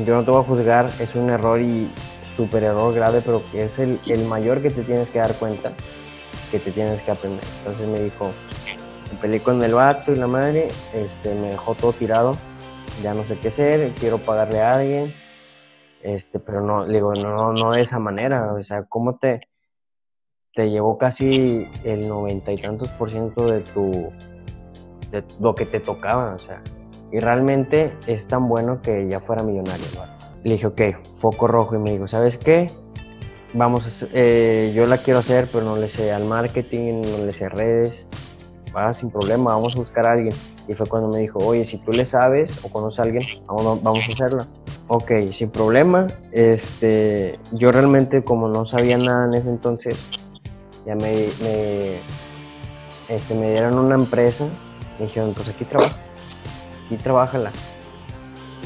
yo 0.06 0.14
no 0.14 0.24
te 0.24 0.30
voy 0.30 0.40
a 0.40 0.44
juzgar, 0.44 0.90
es 1.00 1.14
un 1.14 1.30
error 1.30 1.60
y 1.60 1.88
súper 2.36 2.64
error 2.64 2.94
grave, 2.94 3.22
pero 3.24 3.42
que 3.50 3.64
es 3.64 3.78
el, 3.78 3.98
el 4.08 4.24
mayor 4.26 4.62
que 4.62 4.70
te 4.70 4.82
tienes 4.82 5.10
que 5.10 5.18
dar 5.18 5.34
cuenta, 5.34 5.72
que 6.50 6.58
te 6.58 6.70
tienes 6.70 7.02
que 7.02 7.10
aprender. 7.10 7.44
Entonces 7.58 7.88
me 7.88 8.00
dijo, 8.00 8.30
peleé 9.20 9.40
con 9.40 9.62
el 9.62 9.74
vato 9.74 10.12
y 10.12 10.16
la 10.16 10.26
madre, 10.26 10.68
este, 10.92 11.34
me 11.34 11.48
dejó 11.48 11.74
todo 11.74 11.92
tirado, 11.92 12.32
ya 13.02 13.14
no 13.14 13.26
sé 13.26 13.38
qué 13.38 13.48
hacer, 13.48 13.90
quiero 13.98 14.18
pagarle 14.18 14.60
a 14.60 14.74
alguien, 14.74 15.14
este, 16.02 16.38
pero 16.38 16.60
no, 16.60 16.86
digo, 16.86 17.12
no, 17.14 17.52
no 17.52 17.70
de 17.70 17.80
esa 17.80 17.98
manera, 17.98 18.52
o 18.52 18.62
sea, 18.62 18.84
¿cómo 18.84 19.16
te, 19.16 19.40
te 20.54 20.70
llevó 20.70 20.98
casi 20.98 21.68
el 21.84 22.08
noventa 22.08 22.52
y 22.52 22.56
tantos 22.56 22.88
por 22.88 23.10
ciento 23.10 23.46
de 23.46 23.60
tu, 23.60 24.10
de 25.10 25.24
lo 25.40 25.54
que 25.54 25.66
te 25.66 25.80
tocaba, 25.80 26.34
o 26.34 26.38
sea, 26.38 26.62
y 27.12 27.18
realmente 27.18 27.96
es 28.06 28.26
tan 28.28 28.48
bueno 28.48 28.80
que 28.80 29.08
ya 29.10 29.20
fuera 29.20 29.42
millonario, 29.42 29.84
Le 30.44 30.54
dije, 30.54 30.66
ok, 30.66 30.80
foco 31.16 31.48
rojo, 31.48 31.74
y 31.74 31.78
me 31.78 31.90
dijo, 31.90 32.06
¿sabes 32.06 32.38
qué? 32.38 32.66
Vamos, 33.52 34.06
eh, 34.12 34.72
yo 34.74 34.86
la 34.86 34.98
quiero 34.98 35.18
hacer, 35.18 35.48
pero 35.50 35.64
no 35.64 35.76
le 35.76 35.90
sé 35.90 36.12
al 36.12 36.24
marketing, 36.24 37.02
no 37.02 37.24
le 37.24 37.32
sé 37.32 37.48
redes, 37.48 38.06
va, 38.74 38.94
sin 38.94 39.10
problema, 39.10 39.52
vamos 39.52 39.74
a 39.74 39.80
buscar 39.80 40.06
a 40.06 40.12
alguien. 40.12 40.34
Y 40.68 40.74
fue 40.74 40.86
cuando 40.86 41.08
me 41.08 41.18
dijo, 41.18 41.40
oye, 41.40 41.66
si 41.66 41.78
tú 41.78 41.90
le 41.90 42.04
sabes 42.04 42.64
o 42.64 42.68
conoces 42.68 43.00
a 43.00 43.02
alguien, 43.02 43.24
vamos, 43.46 43.82
vamos 43.82 44.08
a 44.08 44.12
hacerlo. 44.12 44.44
Ok, 44.92 45.12
sin 45.32 45.50
problema. 45.50 46.08
Este, 46.32 47.38
yo 47.52 47.70
realmente 47.70 48.24
como 48.24 48.48
no 48.48 48.66
sabía 48.66 48.98
nada 48.98 49.28
en 49.30 49.38
ese 49.38 49.48
entonces, 49.48 49.94
ya 50.84 50.96
me, 50.96 51.26
este, 53.08 53.34
me 53.36 53.52
dieron 53.52 53.78
una 53.78 53.94
empresa, 53.94 54.46
me 54.98 55.06
dijeron, 55.06 55.32
pues 55.32 55.48
aquí 55.48 55.64
trabaja, 55.64 55.96
aquí 56.86 56.96
trabájala. 56.96 57.52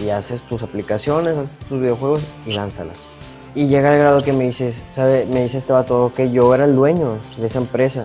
Y 0.03 0.09
haces 0.09 0.45
tus 0.45 0.63
aplicaciones, 0.63 1.37
haces 1.37 1.55
tus 1.69 1.79
videojuegos 1.81 2.23
y 2.47 2.53
lánzalas. 2.53 3.05
Y 3.55 3.67
llega 3.67 3.93
el 3.93 3.99
grado 3.99 4.23
que 4.23 4.33
me 4.33 4.45
dices, 4.45 4.83
¿sabe? 4.93 5.27
Me 5.27 5.43
dice 5.43 5.59
este 5.59 5.75
vato 5.75 6.11
que 6.17 6.33
yo 6.33 6.55
era 6.55 6.65
el 6.65 6.75
dueño 6.75 7.19
de 7.37 7.47
esa 7.47 7.59
empresa 7.59 8.05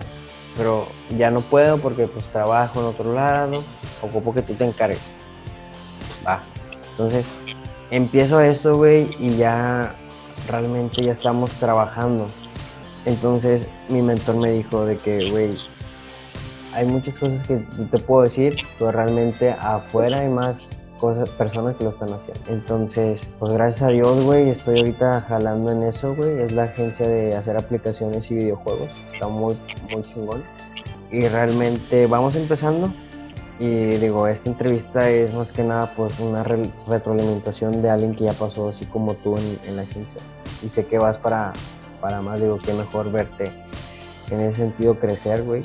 pero 0.56 0.86
ya 1.16 1.30
no 1.30 1.40
puedo 1.40 1.78
porque 1.78 2.06
pues 2.06 2.24
trabajo 2.26 2.80
en 2.80 2.86
otro 2.86 3.14
lado, 3.14 3.62
ocupo 4.02 4.34
que 4.34 4.42
tú 4.42 4.52
te 4.54 4.64
encargues. 4.64 5.00
Va. 6.26 6.42
Entonces, 6.90 7.30
empiezo 7.90 8.40
esto, 8.40 8.76
güey, 8.76 9.08
y 9.18 9.36
ya 9.36 9.94
realmente 10.48 11.02
ya 11.02 11.12
estamos 11.12 11.50
trabajando. 11.52 12.26
Entonces, 13.06 13.68
mi 13.88 14.02
mentor 14.02 14.36
me 14.36 14.50
dijo 14.50 14.84
de 14.84 14.96
que, 14.96 15.30
güey, 15.30 15.54
hay 16.74 16.86
muchas 16.86 17.18
cosas 17.18 17.42
que 17.46 17.56
te 17.56 17.98
puedo 17.98 18.22
decir, 18.22 18.56
pero 18.78 18.90
realmente 18.90 19.50
afuera 19.50 20.20
hay 20.20 20.28
más 20.28 20.70
cosas, 20.98 21.28
personas 21.30 21.76
que 21.76 21.84
lo 21.84 21.90
están 21.90 22.12
haciendo. 22.12 22.40
Entonces, 22.48 23.28
pues 23.38 23.52
gracias 23.54 23.82
a 23.82 23.88
Dios, 23.88 24.22
güey, 24.22 24.50
estoy 24.50 24.78
ahorita 24.78 25.22
jalando 25.22 25.72
en 25.72 25.82
eso, 25.82 26.14
güey. 26.14 26.42
Es 26.42 26.52
la 26.52 26.64
agencia 26.64 27.08
de 27.08 27.34
hacer 27.34 27.56
aplicaciones 27.56 28.30
y 28.30 28.36
videojuegos. 28.36 28.90
Está 29.12 29.26
muy, 29.26 29.56
muy 29.90 30.02
chingón. 30.02 30.44
Y 31.10 31.26
realmente 31.26 32.06
vamos 32.06 32.36
empezando. 32.36 32.92
Y 33.60 33.98
digo, 33.98 34.26
esta 34.26 34.48
entrevista 34.48 35.10
es 35.10 35.34
más 35.34 35.52
que 35.52 35.62
nada 35.62 35.92
pues 35.94 36.18
una 36.18 36.42
retroalimentación 36.42 37.82
de 37.82 37.90
alguien 37.90 38.14
que 38.14 38.24
ya 38.24 38.32
pasó 38.32 38.70
así 38.70 38.86
como 38.86 39.12
tú 39.14 39.36
en, 39.36 39.76
la 39.76 39.82
agencia. 39.82 40.18
Y 40.62 40.70
sé 40.70 40.86
que 40.86 40.98
vas 40.98 41.18
para, 41.18 41.52
para 42.00 42.22
más, 42.22 42.40
digo, 42.40 42.56
que 42.58 42.72
mejor 42.72 43.12
verte 43.12 43.52
en 44.30 44.40
ese 44.40 44.58
sentido 44.58 44.98
crecer, 44.98 45.42
güey. 45.42 45.60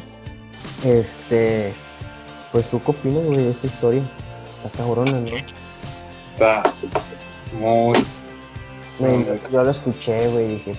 Este, 0.83 1.73
pues 2.51 2.69
tú 2.69 2.81
qué 2.83 2.91
opinas, 2.91 3.23
güey, 3.23 3.37
de 3.37 3.51
esta 3.51 3.67
historia. 3.67 4.03
Está 4.57 4.77
cabrona, 4.77 5.17
¿no? 5.21 5.37
Está 6.25 6.63
muy... 7.57 7.97
yo 9.49 9.63
lo 9.63 9.71
escuché, 9.71 10.27
güey, 10.27 10.45
y 10.45 10.53
dije, 10.55 10.73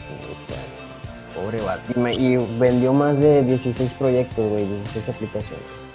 pobre 1.34 1.62
vato. 1.62 2.10
Y, 2.10 2.36
vendió 2.58 2.92
más 2.92 3.18
de 3.18 3.42
16 3.42 3.94
proyectos, 3.94 4.50
güey, 4.50 4.66
16 4.66 5.08
aplicaciones. 5.08 5.85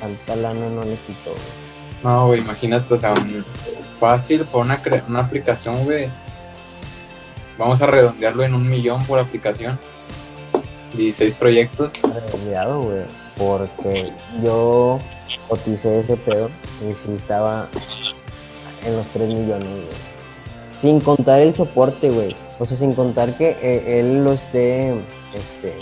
Tanta 0.00 0.36
lana 0.36 0.68
no 0.68 0.82
le 0.82 0.96
quitó, 1.06 1.30
güey. 1.30 1.60
No, 2.02 2.26
güey, 2.28 2.40
imagínate, 2.40 2.94
o 2.94 2.96
sea, 2.96 3.14
fácil 3.98 4.44
por 4.46 4.64
una, 4.64 4.80
una 5.06 5.20
aplicación, 5.20 5.84
güey. 5.84 6.10
Vamos 7.58 7.82
a 7.82 7.86
redondearlo 7.86 8.42
en 8.42 8.54
un 8.54 8.66
millón 8.68 9.04
por 9.04 9.18
aplicación. 9.18 9.78
16 10.94 11.34
proyectos. 11.34 11.92
Redondeado, 12.02 12.80
güey. 12.80 13.02
Porque 13.36 14.12
yo 14.42 14.98
coticé 15.48 16.00
ese 16.00 16.16
pedo 16.16 16.50
y 16.80 16.94
si 16.94 17.12
estaba 17.12 17.68
en 18.84 18.96
los 18.96 19.06
3 19.08 19.34
millones, 19.34 19.68
Sin 20.72 21.00
contar 21.00 21.40
el 21.40 21.54
soporte, 21.54 22.08
güey. 22.08 22.34
O 22.58 22.64
sea, 22.64 22.76
sin 22.76 22.92
contar 22.94 23.36
que 23.36 23.58
eh, 23.60 24.00
él 24.00 24.24
lo 24.24 24.32
esté, 24.32 24.92
este, 25.34 25.74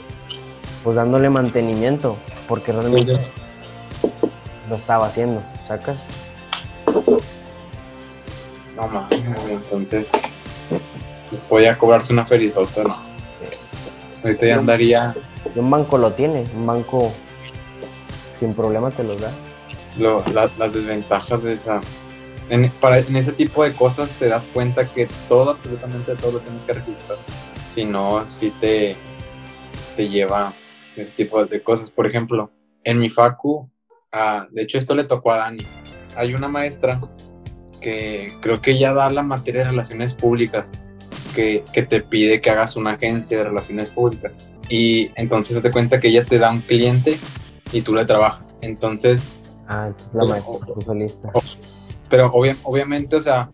pues 0.83 0.96
dándole 0.96 1.31
mantenimiento, 1.31 2.16
porque 2.48 2.72
realmente 2.72 3.14
lo 4.68 4.76
estaba 4.76 5.07
haciendo, 5.07 5.42
¿sacas? 5.66 6.04
No 8.76 8.87
mames, 8.87 9.22
entonces 9.50 10.12
voy 11.48 11.66
a 11.66 11.76
cobrarse 11.76 12.12
una 12.12 12.24
ferizota, 12.24 12.85
¿no? 12.85 12.96
Ahorita 14.22 14.46
ya 14.46 14.57
andaría. 14.57 15.14
Y 15.54 15.59
un 15.59 15.70
banco 15.70 15.98
lo 15.98 16.12
tiene, 16.12 16.44
un 16.54 16.66
banco 16.66 17.12
sin 18.38 18.54
problema 18.54 18.90
te 18.90 19.04
los 19.04 19.20
da. 19.20 19.33
las 19.98 20.72
desventajas 20.72 21.42
de 21.42 21.52
esa. 21.52 21.81
En, 22.48 22.70
para, 22.81 22.98
en 22.98 23.16
ese 23.16 23.33
tipo 23.33 23.62
de 23.62 23.72
cosas 23.72 24.14
te 24.14 24.26
das 24.26 24.46
cuenta 24.46 24.87
que 24.87 25.07
todo, 25.28 25.50
absolutamente 25.50 26.14
todo 26.16 26.33
lo 26.33 26.38
tienes 26.40 26.62
que 26.62 26.72
registrar. 26.72 27.18
Si 27.70 27.85
no, 27.85 28.26
si 28.26 28.50
te, 28.50 28.96
te 29.96 30.09
lleva 30.09 30.52
ese 30.96 31.12
tipo 31.12 31.44
de 31.44 31.62
cosas. 31.62 31.90
Por 31.90 32.07
ejemplo, 32.07 32.50
en 32.85 32.98
mi 32.98 33.11
facu, 33.11 33.68
ah, 34.12 34.47
de 34.51 34.62
hecho 34.62 34.79
esto 34.79 34.94
le 34.94 35.05
tocó 35.05 35.33
a 35.33 35.38
Dani. 35.38 35.66
Hay 36.16 36.35
una 36.35 36.49
maestra 36.49 37.01
que 37.81 38.33
creo 38.40 38.61
que 38.61 38.79
ya 38.79 38.92
da 38.92 39.11
la 39.11 39.23
materia 39.23 39.62
de 39.62 39.71
relaciones 39.71 40.14
públicas, 40.14 40.73
que, 41.35 41.64
que, 41.73 41.83
te 41.83 42.01
pide 42.01 42.40
que 42.40 42.51
hagas 42.51 42.77
una 42.77 42.92
agencia 42.92 43.38
de 43.38 43.44
relaciones 43.44 43.90
públicas. 43.90 44.37
Y 44.68 45.11
entonces 45.16 45.61
te 45.62 45.71
cuenta 45.71 46.01
que 46.01 46.09
ella 46.09 46.25
te 46.25 46.38
da 46.38 46.51
un 46.51 46.61
cliente 46.62 47.18
y 47.73 47.83
tú 47.83 47.94
le 47.94 48.05
trabajas. 48.05 48.44
Entonces... 48.61 49.35
Ah, 49.68 49.90
la 50.14 50.25
maestra 50.25 50.75
solista. 50.85 51.31
Pero 52.09 52.33
obviamente, 52.33 53.17
o 53.17 53.23
sea, 53.23 53.50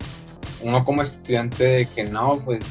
uno 0.61 0.83
como 0.83 1.03
estudiante 1.03 1.63
de 1.63 1.85
que 1.87 2.05
no, 2.05 2.41
pues 2.43 2.63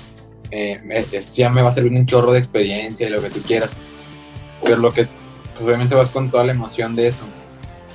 eh, 0.50 0.80
esto 1.12 1.36
ya 1.36 1.50
me 1.50 1.62
va 1.62 1.68
a 1.68 1.72
servir 1.72 1.92
un 1.92 2.06
chorro 2.06 2.32
de 2.32 2.38
experiencia 2.38 3.06
y 3.06 3.10
lo 3.10 3.20
que 3.20 3.30
tú 3.30 3.40
quieras. 3.42 3.70
Pero 4.62 4.78
lo 4.78 4.92
que, 4.92 5.06
pues 5.54 5.66
obviamente 5.66 5.94
vas 5.94 6.10
con 6.10 6.30
toda 6.30 6.44
la 6.44 6.52
emoción 6.52 6.96
de 6.96 7.08
eso. 7.08 7.24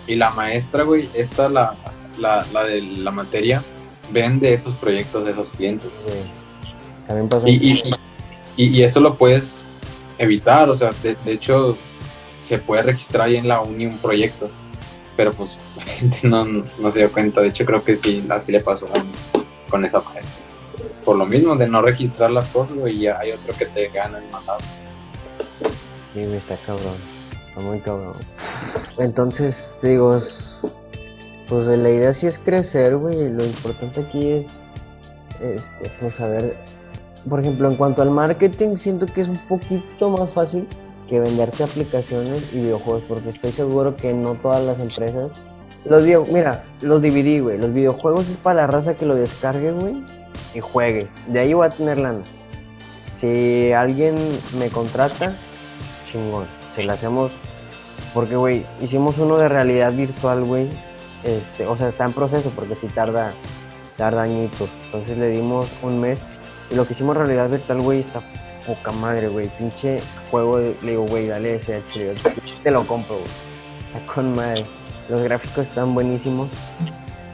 Y 0.10 0.16
la 0.16 0.32
maestra, 0.32 0.84
güey, 0.84 1.08
esta, 1.14 1.50
la, 1.50 1.76
la, 2.18 2.44
la 2.52 2.64
de 2.64 2.82
la 2.82 3.12
materia, 3.12 3.64
vende 4.12 4.52
esos 4.52 4.74
proyectos 4.74 5.24
de 5.24 5.34
esos 5.34 5.52
clientes. 5.52 5.92
También 7.08 7.30
pasa 7.30 7.48
y, 7.48 7.54
y, 7.54 7.94
y, 8.58 8.80
y, 8.80 8.84
eso 8.84 9.02
lo 9.02 9.14
puedes 9.14 9.62
evitar, 10.18 10.68
o 10.68 10.76
sea, 10.76 10.94
de, 11.04 11.14
de 11.14 11.32
hecho, 11.32 11.78
se 12.44 12.58
puede 12.58 12.82
registrar 12.82 13.28
ahí 13.28 13.38
en 13.38 13.48
la 13.48 13.62
uni 13.62 13.86
un 13.86 14.00
proyecto, 14.00 14.50
pero 15.16 15.32
pues 15.32 15.60
la 15.78 15.84
gente 15.84 16.20
no, 16.24 16.44
no, 16.44 16.92
se 16.92 16.98
dio 16.98 17.12
cuenta, 17.12 17.42
de 17.42 17.50
hecho 17.50 17.64
creo 17.64 17.84
que 17.84 17.96
sí, 17.96 18.26
así 18.30 18.52
le 18.52 18.62
pasó 18.62 18.88
con, 19.70 19.86
esa 19.86 20.02
maestra. 20.02 20.42
Por 21.06 21.18
lo 21.18 21.26
mismo 21.28 21.56
de 21.56 21.68
no 21.68 21.84
registrar 21.84 22.32
las 22.32 22.48
cosas, 22.48 22.78
y 22.88 23.06
hay 23.06 23.32
otro 23.32 23.56
que 23.56 23.68
te 23.68 23.90
gana 23.90 24.18
el 24.18 24.30
mandado. 24.32 24.60
Sí, 26.16 26.22
está 26.22 26.58
cabrón, 26.66 26.98
está 27.50 27.62
muy 27.62 27.80
cabrón. 27.82 28.14
Entonces, 28.98 29.76
digo, 29.82 30.12
pues 31.48 31.80
la 31.80 31.90
idea 31.90 32.14
sí 32.14 32.28
es 32.28 32.40
crecer, 32.40 32.98
güey. 32.98 33.30
Lo 33.30 33.44
importante 33.46 34.02
aquí 34.02 34.32
es, 34.32 34.48
este, 35.42 35.92
pues 36.00 36.16
saber, 36.16 36.58
por 37.28 37.40
ejemplo, 37.40 37.70
en 37.70 37.76
cuanto 37.76 38.02
al 38.02 38.12
marketing, 38.12 38.76
siento 38.76 39.06
que 39.06 39.22
es 39.22 39.28
un 39.28 39.38
poquito 39.48 40.10
más 40.10 40.30
fácil 40.30 40.68
que 41.08 41.20
venderte 41.20 41.64
aplicaciones 41.64 42.54
y 42.54 42.58
videojuegos, 42.58 43.04
porque 43.08 43.30
estoy 43.30 43.52
seguro 43.52 43.96
que 43.96 44.14
no 44.14 44.36
todas 44.36 44.64
las 44.64 44.80
empresas. 44.80 45.32
Los 45.86 46.04
video, 46.04 46.24
mira, 46.32 46.66
los 46.82 47.02
dividí, 47.02 47.40
güey. 47.40 47.58
Los 47.58 47.74
videojuegos 47.74 48.30
es 48.30 48.38
para 48.38 48.62
la 48.62 48.68
raza 48.68 48.96
que 48.96 49.06
lo 49.06 49.16
descargue, 49.16 49.72
güey, 49.72 50.04
y 50.54 50.60
juegue. 50.60 51.10
De 51.28 51.40
ahí 51.40 51.54
voy 51.54 51.66
a 51.66 51.70
tener 51.70 52.00
lana. 52.00 52.22
Si 53.18 53.72
alguien 53.72 54.16
me 54.58 54.70
contrata, 54.70 55.36
chingón. 56.12 56.59
Se 56.80 56.86
lo 56.86 56.94
hacemos. 56.94 57.32
Porque, 58.14 58.36
güey, 58.36 58.66
hicimos 58.82 59.18
uno 59.18 59.38
de 59.38 59.48
realidad 59.48 59.92
virtual, 59.94 60.44
güey. 60.44 60.70
Este, 61.24 61.68
o 61.68 61.78
sea, 61.78 61.90
está 61.90 62.06
en 62.06 62.14
proceso 62.14 62.52
porque 62.56 62.76
sí 62.76 62.88
tarda, 62.88 63.34
tarda 63.98 64.24
añitos. 64.24 64.70
Entonces 64.86 65.18
le 65.18 65.30
dimos 65.30 65.68
un 65.82 66.00
mes. 66.00 66.20
Y 66.72 66.76
lo 66.76 66.86
que 66.86 66.94
hicimos 66.94 67.18
realidad 67.18 67.50
virtual, 67.50 67.82
güey, 67.82 68.00
está 68.00 68.22
poca 68.66 68.92
madre, 68.92 69.28
güey. 69.28 69.50
Pinche 69.58 70.02
juego, 70.32 70.58
le 70.58 70.92
digo, 70.92 71.04
güey, 71.04 71.28
dale 71.28 71.56
ese. 71.56 71.84
Te 72.64 72.72
lo 72.72 72.86
compro, 72.88 73.16
güey. 73.16 73.28
Está 73.94 74.14
con 74.14 74.36
madre. 74.36 74.66
Los 75.10 75.22
gráficos 75.22 75.68
están 75.68 75.94
buenísimos. 75.94 76.50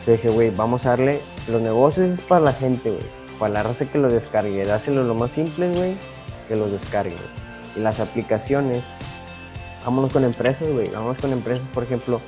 Le 0.06 0.14
dije, 0.14 0.30
güey, 0.30 0.50
vamos 0.50 0.86
a 0.86 0.90
darle. 0.92 1.22
Los 1.48 1.62
negocios 1.62 2.10
es 2.10 2.22
para 2.22 2.42
la 2.42 2.54
gente, 2.54 2.90
güey 2.90 3.26
para 3.38 3.54
la 3.54 3.64
raza 3.64 3.86
que 3.86 3.98
lo 3.98 4.10
descargue. 4.10 4.66
Dáselo 4.66 5.04
lo 5.04 5.14
más 5.14 5.32
simple, 5.32 5.70
güey, 5.70 5.96
que 6.48 6.56
lo 6.56 6.70
descargue. 6.70 7.16
Y 7.76 7.80
las 7.82 8.00
aplicaciones, 8.00 8.84
vámonos 9.86 10.12
con 10.12 10.24
empresas, 10.24 10.68
güey. 10.68 10.90
Vámonos 10.90 11.18
con 11.18 11.32
empresas, 11.32 11.68
por 11.74 11.84
ejemplo, 11.84 12.20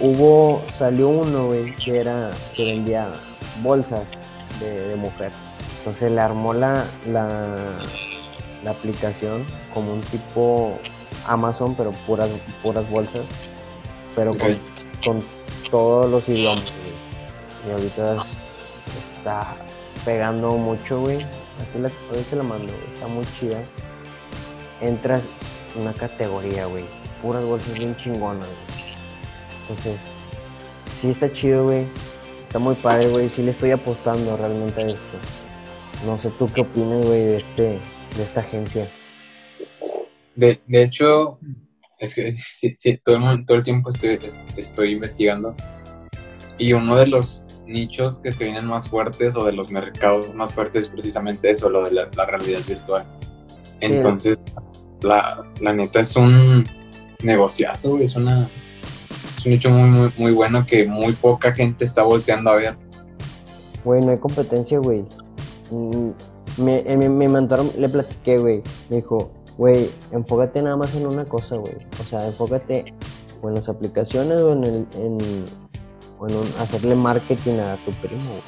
hubo, 0.00 0.62
salió 0.68 1.08
uno, 1.08 1.46
güey, 1.46 1.74
que 1.76 1.98
era, 1.98 2.30
que 2.54 2.64
vendía 2.64 3.12
bolsas 3.62 4.12
de, 4.60 4.94
mujer. 4.96 5.32
Entonces 5.78 6.12
le 6.12 6.20
armó 6.20 6.54
la, 6.54 6.86
la, 7.06 7.56
la, 8.62 8.70
aplicación 8.70 9.44
como 9.74 9.92
un 9.92 10.00
tipo 10.00 10.78
Amazon, 11.26 11.74
pero 11.74 11.90
puras, 12.06 12.30
puras 12.62 12.88
bolsas, 12.88 13.24
pero 14.14 14.30
con, 14.32 14.56
con 15.04 15.20
todos 15.70 16.08
los 16.08 16.28
idiomas. 16.28 16.72
Y 17.66 17.72
ahorita 17.72 18.24
está 19.04 19.56
pegando 20.04 20.52
mucho, 20.52 21.00
güey. 21.00 21.22
Aquí 21.60 21.78
la, 21.80 21.90
te 22.30 22.36
la 22.36 22.42
mando. 22.42 22.72
Está 22.94 23.08
muy 23.08 23.24
chida. 23.38 23.60
Entras 24.80 25.22
en 25.22 25.41
una 25.76 25.92
categoría, 25.92 26.66
güey. 26.66 26.84
Puras 27.20 27.44
bolsas 27.44 27.74
bien 27.74 27.96
chingonas, 27.96 28.46
güey. 28.46 28.94
Entonces, 29.62 30.00
sí 31.00 31.10
está 31.10 31.32
chido, 31.32 31.64
güey. 31.64 31.86
Está 32.46 32.58
muy 32.58 32.74
padre, 32.74 33.08
güey. 33.08 33.28
Sí 33.28 33.42
le 33.42 33.52
estoy 33.52 33.70
apostando 33.70 34.36
realmente 34.36 34.82
a 34.82 34.88
esto. 34.88 35.18
No 36.06 36.18
sé 36.18 36.30
tú 36.30 36.46
qué 36.46 36.62
opinas, 36.62 37.04
güey, 37.06 37.24
de, 37.24 37.36
este, 37.36 37.62
de 38.16 38.22
esta 38.22 38.40
agencia. 38.40 38.88
De, 40.34 40.60
de 40.66 40.82
hecho, 40.82 41.38
es 41.98 42.14
que 42.14 42.32
sí, 42.32 42.74
sí, 42.76 42.98
todo, 43.02 43.16
el, 43.16 43.46
todo 43.46 43.56
el 43.56 43.62
tiempo 43.62 43.90
estoy, 43.90 44.18
estoy 44.56 44.92
investigando. 44.92 45.54
Y 46.58 46.72
uno 46.74 46.96
de 46.96 47.06
los 47.06 47.46
nichos 47.66 48.18
que 48.18 48.32
se 48.32 48.44
vienen 48.44 48.66
más 48.66 48.88
fuertes 48.88 49.36
o 49.36 49.44
de 49.44 49.52
los 49.52 49.70
mercados 49.70 50.34
más 50.34 50.52
fuertes, 50.52 50.88
precisamente 50.88 51.50
eso, 51.50 51.70
lo 51.70 51.84
de 51.84 51.92
la, 51.92 52.26
realidad 52.26 52.60
virtual. 52.66 53.06
Entonces, 53.80 54.38
la, 55.02 55.44
la, 55.60 55.72
neta 55.72 56.00
es 56.00 56.16
un 56.16 56.64
negociazo, 57.22 57.98
es, 57.98 58.16
una, 58.16 58.50
es 59.36 59.46
un 59.46 59.52
nicho 59.52 59.70
muy, 59.70 59.88
muy, 59.88 60.12
muy 60.16 60.32
bueno 60.32 60.66
que 60.66 60.84
muy 60.84 61.12
poca 61.12 61.52
gente 61.52 61.84
está 61.84 62.02
volteando 62.02 62.50
a 62.50 62.56
ver. 62.56 62.76
Güey, 63.84 64.00
no 64.00 64.12
hay 64.12 64.18
competencia, 64.18 64.78
güey. 64.78 65.04
Mm, 65.70 66.10
me, 66.58 66.82
me, 66.96 67.08
me 67.08 67.28
mandaron, 67.28 67.70
le 67.76 67.88
platiqué, 67.88 68.36
güey. 68.36 68.62
Me 68.90 68.96
dijo, 68.96 69.32
güey, 69.56 69.90
enfócate 70.12 70.62
nada 70.62 70.76
más 70.76 70.94
en 70.94 71.06
una 71.06 71.24
cosa, 71.24 71.56
güey. 71.56 71.74
O 72.00 72.04
sea, 72.04 72.26
enfócate 72.26 72.94
o 73.42 73.48
en 73.48 73.54
las 73.56 73.68
aplicaciones 73.68 74.40
o 74.40 74.52
en, 74.52 74.64
el, 74.64 74.86
en, 74.94 75.18
bueno, 76.18 76.36
hacerle 76.60 76.94
marketing 76.94 77.58
a 77.58 77.76
tu 77.84 77.90
primo. 78.06 78.40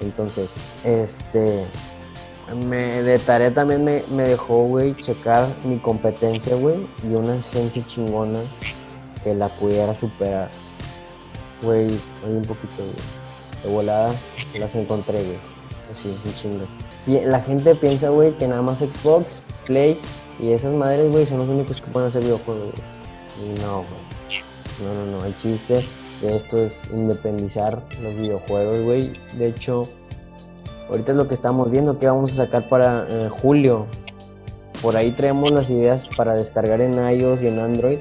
Entonces, 0.00 0.50
este, 0.84 1.64
me, 2.54 3.02
de 3.02 3.18
tarea 3.18 3.52
también 3.52 3.84
me, 3.84 4.22
dejó, 4.22 4.64
güey, 4.64 4.94
checar 4.94 5.48
mi 5.64 5.78
competencia, 5.78 6.54
güey, 6.56 6.76
y 7.02 7.14
una 7.14 7.34
agencia 7.34 7.84
chingona 7.86 8.40
que 9.22 9.34
la 9.34 9.48
pudiera 9.48 9.98
superar. 9.98 10.50
Güey, 11.62 11.86
un 12.26 12.42
poquito, 12.42 12.76
güey. 12.78 13.62
De 13.62 13.68
volada 13.70 14.12
las 14.54 14.74
encontré, 14.74 15.22
güey. 15.22 15.38
Así, 15.92 16.08
un 16.24 16.34
chingo. 16.34 16.64
La 17.28 17.40
gente 17.40 17.74
piensa, 17.74 18.08
güey, 18.10 18.32
que 18.32 18.48
nada 18.48 18.62
más 18.62 18.78
Xbox, 18.78 19.36
Play 19.66 19.98
y 20.40 20.50
esas 20.52 20.74
madres, 20.74 21.10
güey, 21.10 21.26
son 21.26 21.38
los 21.38 21.48
únicos 21.48 21.80
que 21.80 21.90
pueden 21.90 22.08
hacer 22.08 22.22
videojuegos, 22.22 22.70
güey. 22.72 23.58
No, 23.60 23.78
güey. 23.78 24.12
No, 24.82 24.94
no, 24.94 25.18
no, 25.18 25.24
hay 25.24 25.34
chiste 25.34 25.84
esto 26.22 26.64
es 26.64 26.80
independizar 26.92 27.82
los 28.00 28.14
videojuegos, 28.14 28.80
güey. 28.80 29.12
De 29.36 29.48
hecho, 29.48 29.82
ahorita 30.92 31.12
es 31.12 31.18
lo 31.18 31.26
que 31.26 31.34
estamos 31.34 31.70
viendo, 31.70 31.98
que 31.98 32.06
vamos 32.06 32.32
a 32.32 32.44
sacar 32.44 32.68
para 32.68 33.06
eh, 33.08 33.28
julio. 33.30 33.86
Por 34.80 34.96
ahí 34.96 35.12
traemos 35.12 35.50
las 35.50 35.70
ideas 35.70 36.06
para 36.16 36.34
descargar 36.34 36.80
en 36.80 36.94
iOS 36.94 37.42
y 37.42 37.48
en 37.48 37.58
Android. 37.58 37.98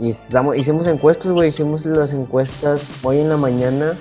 Y 0.00 0.10
estamos, 0.10 0.56
hicimos 0.56 0.86
encuestas, 0.86 1.32
güey. 1.32 1.48
Hicimos 1.48 1.84
las 1.86 2.12
encuestas 2.12 2.90
hoy 3.02 3.20
en 3.20 3.28
la 3.28 3.36
mañana. 3.36 3.98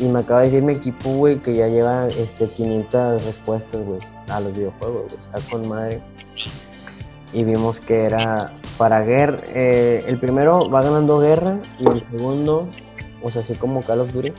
Y 0.00 0.04
me 0.04 0.20
acaba 0.20 0.40
de 0.40 0.46
decir 0.46 0.62
mi 0.62 0.72
equipo, 0.72 1.10
güey, 1.10 1.38
que 1.38 1.54
ya 1.54 1.68
lleva 1.68 2.08
este, 2.08 2.48
500 2.48 3.24
respuestas, 3.24 3.84
güey, 3.84 4.00
a 4.28 4.40
los 4.40 4.52
videojuegos, 4.52 5.12
güey. 5.12 5.22
Está 5.22 5.50
con 5.50 5.68
madre. 5.68 6.02
Y 7.32 7.44
vimos 7.44 7.78
que 7.78 8.04
era 8.04 8.50
para 8.78 9.02
guerra, 9.02 9.36
eh, 9.54 10.04
el 10.08 10.18
primero 10.18 10.68
va 10.68 10.82
ganando 10.82 11.20
guerra 11.20 11.58
y 11.78 11.86
el 11.86 12.00
segundo, 12.10 12.66
o 13.22 13.30
sea, 13.30 13.42
así 13.42 13.54
como 13.54 13.80
Call 13.80 14.00
of 14.00 14.12
Duty, 14.12 14.32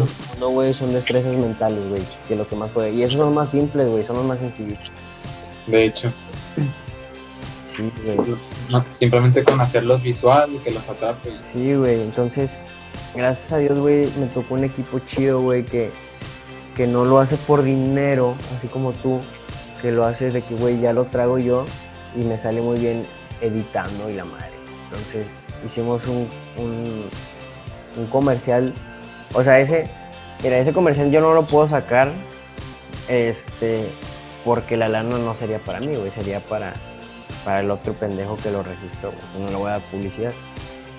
el 0.00 0.08
segundo, 0.08 0.48
güey, 0.50 0.74
son 0.74 0.92
destrezas 0.92 1.36
mentales, 1.36 1.88
güey, 1.88 2.02
que 2.28 2.36
lo 2.36 2.46
que 2.46 2.56
más 2.56 2.70
puede. 2.70 2.92
Y 2.92 3.02
esos 3.02 3.18
son 3.18 3.26
los 3.26 3.34
más 3.34 3.50
simples, 3.50 3.90
güey, 3.90 4.04
son 4.04 4.16
los 4.16 4.24
más 4.24 4.40
sencillos. 4.40 4.78
De 5.66 5.84
hecho. 5.84 6.12
Sí, 7.62 7.90
güey. 8.16 8.38
simplemente 8.90 9.44
con 9.44 9.60
hacerlos 9.60 10.02
visual 10.02 10.50
y 10.54 10.58
que 10.58 10.70
los 10.70 10.88
atrape. 10.88 11.30
Sí, 11.52 11.74
güey, 11.74 12.02
entonces, 12.02 12.56
gracias 13.14 13.52
a 13.52 13.58
Dios, 13.58 13.78
güey, 13.78 14.10
me 14.18 14.26
tocó 14.26 14.54
un 14.54 14.64
equipo 14.64 14.98
chido, 15.00 15.40
güey, 15.40 15.64
que, 15.64 15.90
que 16.76 16.86
no 16.86 17.04
lo 17.04 17.18
hace 17.18 17.36
por 17.36 17.62
dinero, 17.62 18.34
así 18.56 18.68
como 18.68 18.92
tú, 18.92 19.20
que 19.80 19.90
lo 19.90 20.04
hace 20.04 20.30
de 20.30 20.42
que, 20.42 20.54
güey, 20.54 20.80
ya 20.80 20.92
lo 20.92 21.06
trago 21.06 21.38
yo 21.38 21.64
y 22.14 22.24
me 22.24 22.38
sale 22.38 22.60
muy 22.60 22.78
bien 22.78 23.06
editando 23.40 24.08
y 24.08 24.14
la 24.14 24.24
madre. 24.24 24.52
Entonces 24.84 25.26
hicimos 25.66 26.06
un, 26.06 26.28
un, 26.58 28.06
comercial, 28.06 28.72
o 29.32 29.42
sea, 29.42 29.58
ese, 29.58 29.84
mira, 30.42 30.58
ese 30.58 30.72
comercial 30.72 31.10
yo 31.10 31.20
no 31.20 31.34
lo 31.34 31.44
puedo 31.44 31.68
sacar, 31.68 32.12
este, 33.08 33.86
porque 34.44 34.76
la 34.76 34.88
lana 34.88 35.18
no 35.18 35.34
sería 35.36 35.58
para 35.58 35.80
mí, 35.80 35.94
güey, 35.94 36.10
sería 36.10 36.40
para, 36.40 36.72
para 37.44 37.60
el 37.60 37.70
otro 37.70 37.92
pendejo 37.94 38.36
que 38.36 38.50
lo 38.50 38.62
registró, 38.62 39.12
no 39.38 39.48
le 39.48 39.56
voy 39.56 39.68
a 39.68 39.72
dar 39.72 39.82
publicidad. 39.90 40.32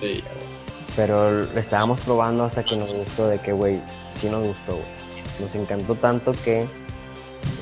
Sí. 0.00 0.22
Pero 0.96 1.42
estábamos 1.58 2.00
probando 2.00 2.44
hasta 2.44 2.62
que 2.62 2.76
nos 2.76 2.92
gustó 2.92 3.28
de 3.28 3.38
que, 3.38 3.52
güey, 3.52 3.80
sí 4.14 4.28
nos 4.28 4.46
gustó, 4.46 4.72
güey. 4.72 5.04
Nos 5.40 5.54
encantó 5.56 5.96
tanto 5.96 6.32
que 6.44 6.68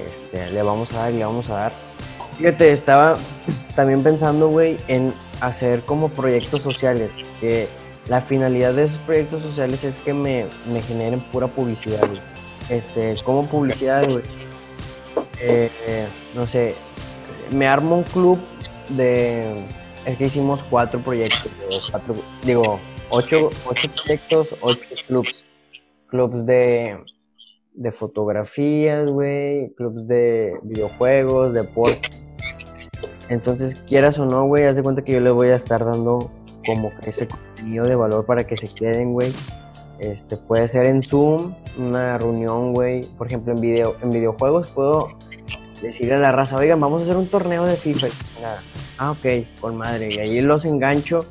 este, 0.06 0.50
le 0.50 0.62
vamos 0.62 0.92
a 0.92 0.98
dar 0.98 1.12
y 1.12 1.16
le 1.16 1.24
vamos 1.24 1.48
a 1.48 1.54
dar 1.54 1.72
Fíjate, 2.38 2.72
estaba 2.72 3.16
también 3.74 4.02
pensando, 4.02 4.48
güey, 4.48 4.76
en 4.88 5.12
hacer 5.40 5.82
como 5.84 6.08
proyectos 6.08 6.60
sociales. 6.62 7.10
Que 7.40 7.68
la 8.09 8.20
finalidad 8.20 8.74
de 8.74 8.84
esos 8.84 8.98
proyectos 8.98 9.42
sociales 9.42 9.84
es 9.84 9.98
que 9.98 10.12
me, 10.12 10.46
generen 10.86 11.20
pura 11.20 11.46
publicidad, 11.46 12.07
güey. 12.07 12.20
Este, 12.68 13.14
como 13.24 13.46
publicidad, 13.46 14.09
güey. 14.11 14.24
Eh, 15.40 16.07
no 16.34 16.46
sé, 16.46 16.74
me 17.55 17.66
armo 17.66 17.98
un 17.98 18.05
club 18.05 18.38
de. 18.88 19.64
Es 20.05 20.16
que 20.16 20.26
hicimos 20.26 20.62
cuatro 20.68 21.00
proyectos, 21.00 21.50
digo, 22.44 22.80
ocho, 23.11 23.50
ocho 23.66 23.88
proyectos, 23.90 24.48
ocho 24.61 24.80
clubs. 25.07 25.42
Clubs 26.09 26.44
de 26.44 26.98
de 27.74 27.92
fotografías, 27.92 29.11
güey, 29.11 29.72
clubs 29.74 30.07
de 30.07 30.59
videojuegos, 30.62 31.55
deporte. 31.55 32.11
Entonces, 33.28 33.74
quieras 33.74 34.18
o 34.18 34.26
no, 34.26 34.46
güey, 34.46 34.64
haz 34.64 34.76
de 34.76 34.82
cuenta 34.82 35.03
que 35.03 35.12
yo 35.12 35.20
le 35.20 35.30
voy 35.30 35.48
a 35.48 35.57
estar 35.57 35.84
dando 35.84 36.30
como 36.66 36.92
ese 37.06 37.26
contenido 37.26 37.84
de 37.84 37.94
valor 37.94 38.24
para 38.26 38.46
que 38.46 38.56
se 38.56 38.68
queden, 38.68 39.12
güey. 39.12 39.32
Este, 39.98 40.36
puede 40.36 40.66
ser 40.66 40.86
en 40.86 41.02
Zoom, 41.02 41.54
una 41.78 42.18
reunión, 42.18 42.74
güey. 42.74 43.02
Por 43.18 43.28
ejemplo, 43.28 43.54
en 43.54 43.60
video, 43.60 43.96
en 44.02 44.10
videojuegos 44.10 44.70
puedo 44.70 45.08
decirle 45.80 46.14
a 46.14 46.18
la 46.18 46.32
raza, 46.32 46.56
oigan, 46.56 46.80
vamos 46.80 47.00
a 47.00 47.04
hacer 47.04 47.16
un 47.16 47.28
torneo 47.28 47.64
de 47.64 47.76
FIFA. 47.76 48.08
Ah, 48.98 49.10
ok, 49.12 49.60
con 49.60 49.76
madre. 49.76 50.14
Y 50.14 50.18
ahí 50.18 50.40
los 50.40 50.64
engancho. 50.64 51.24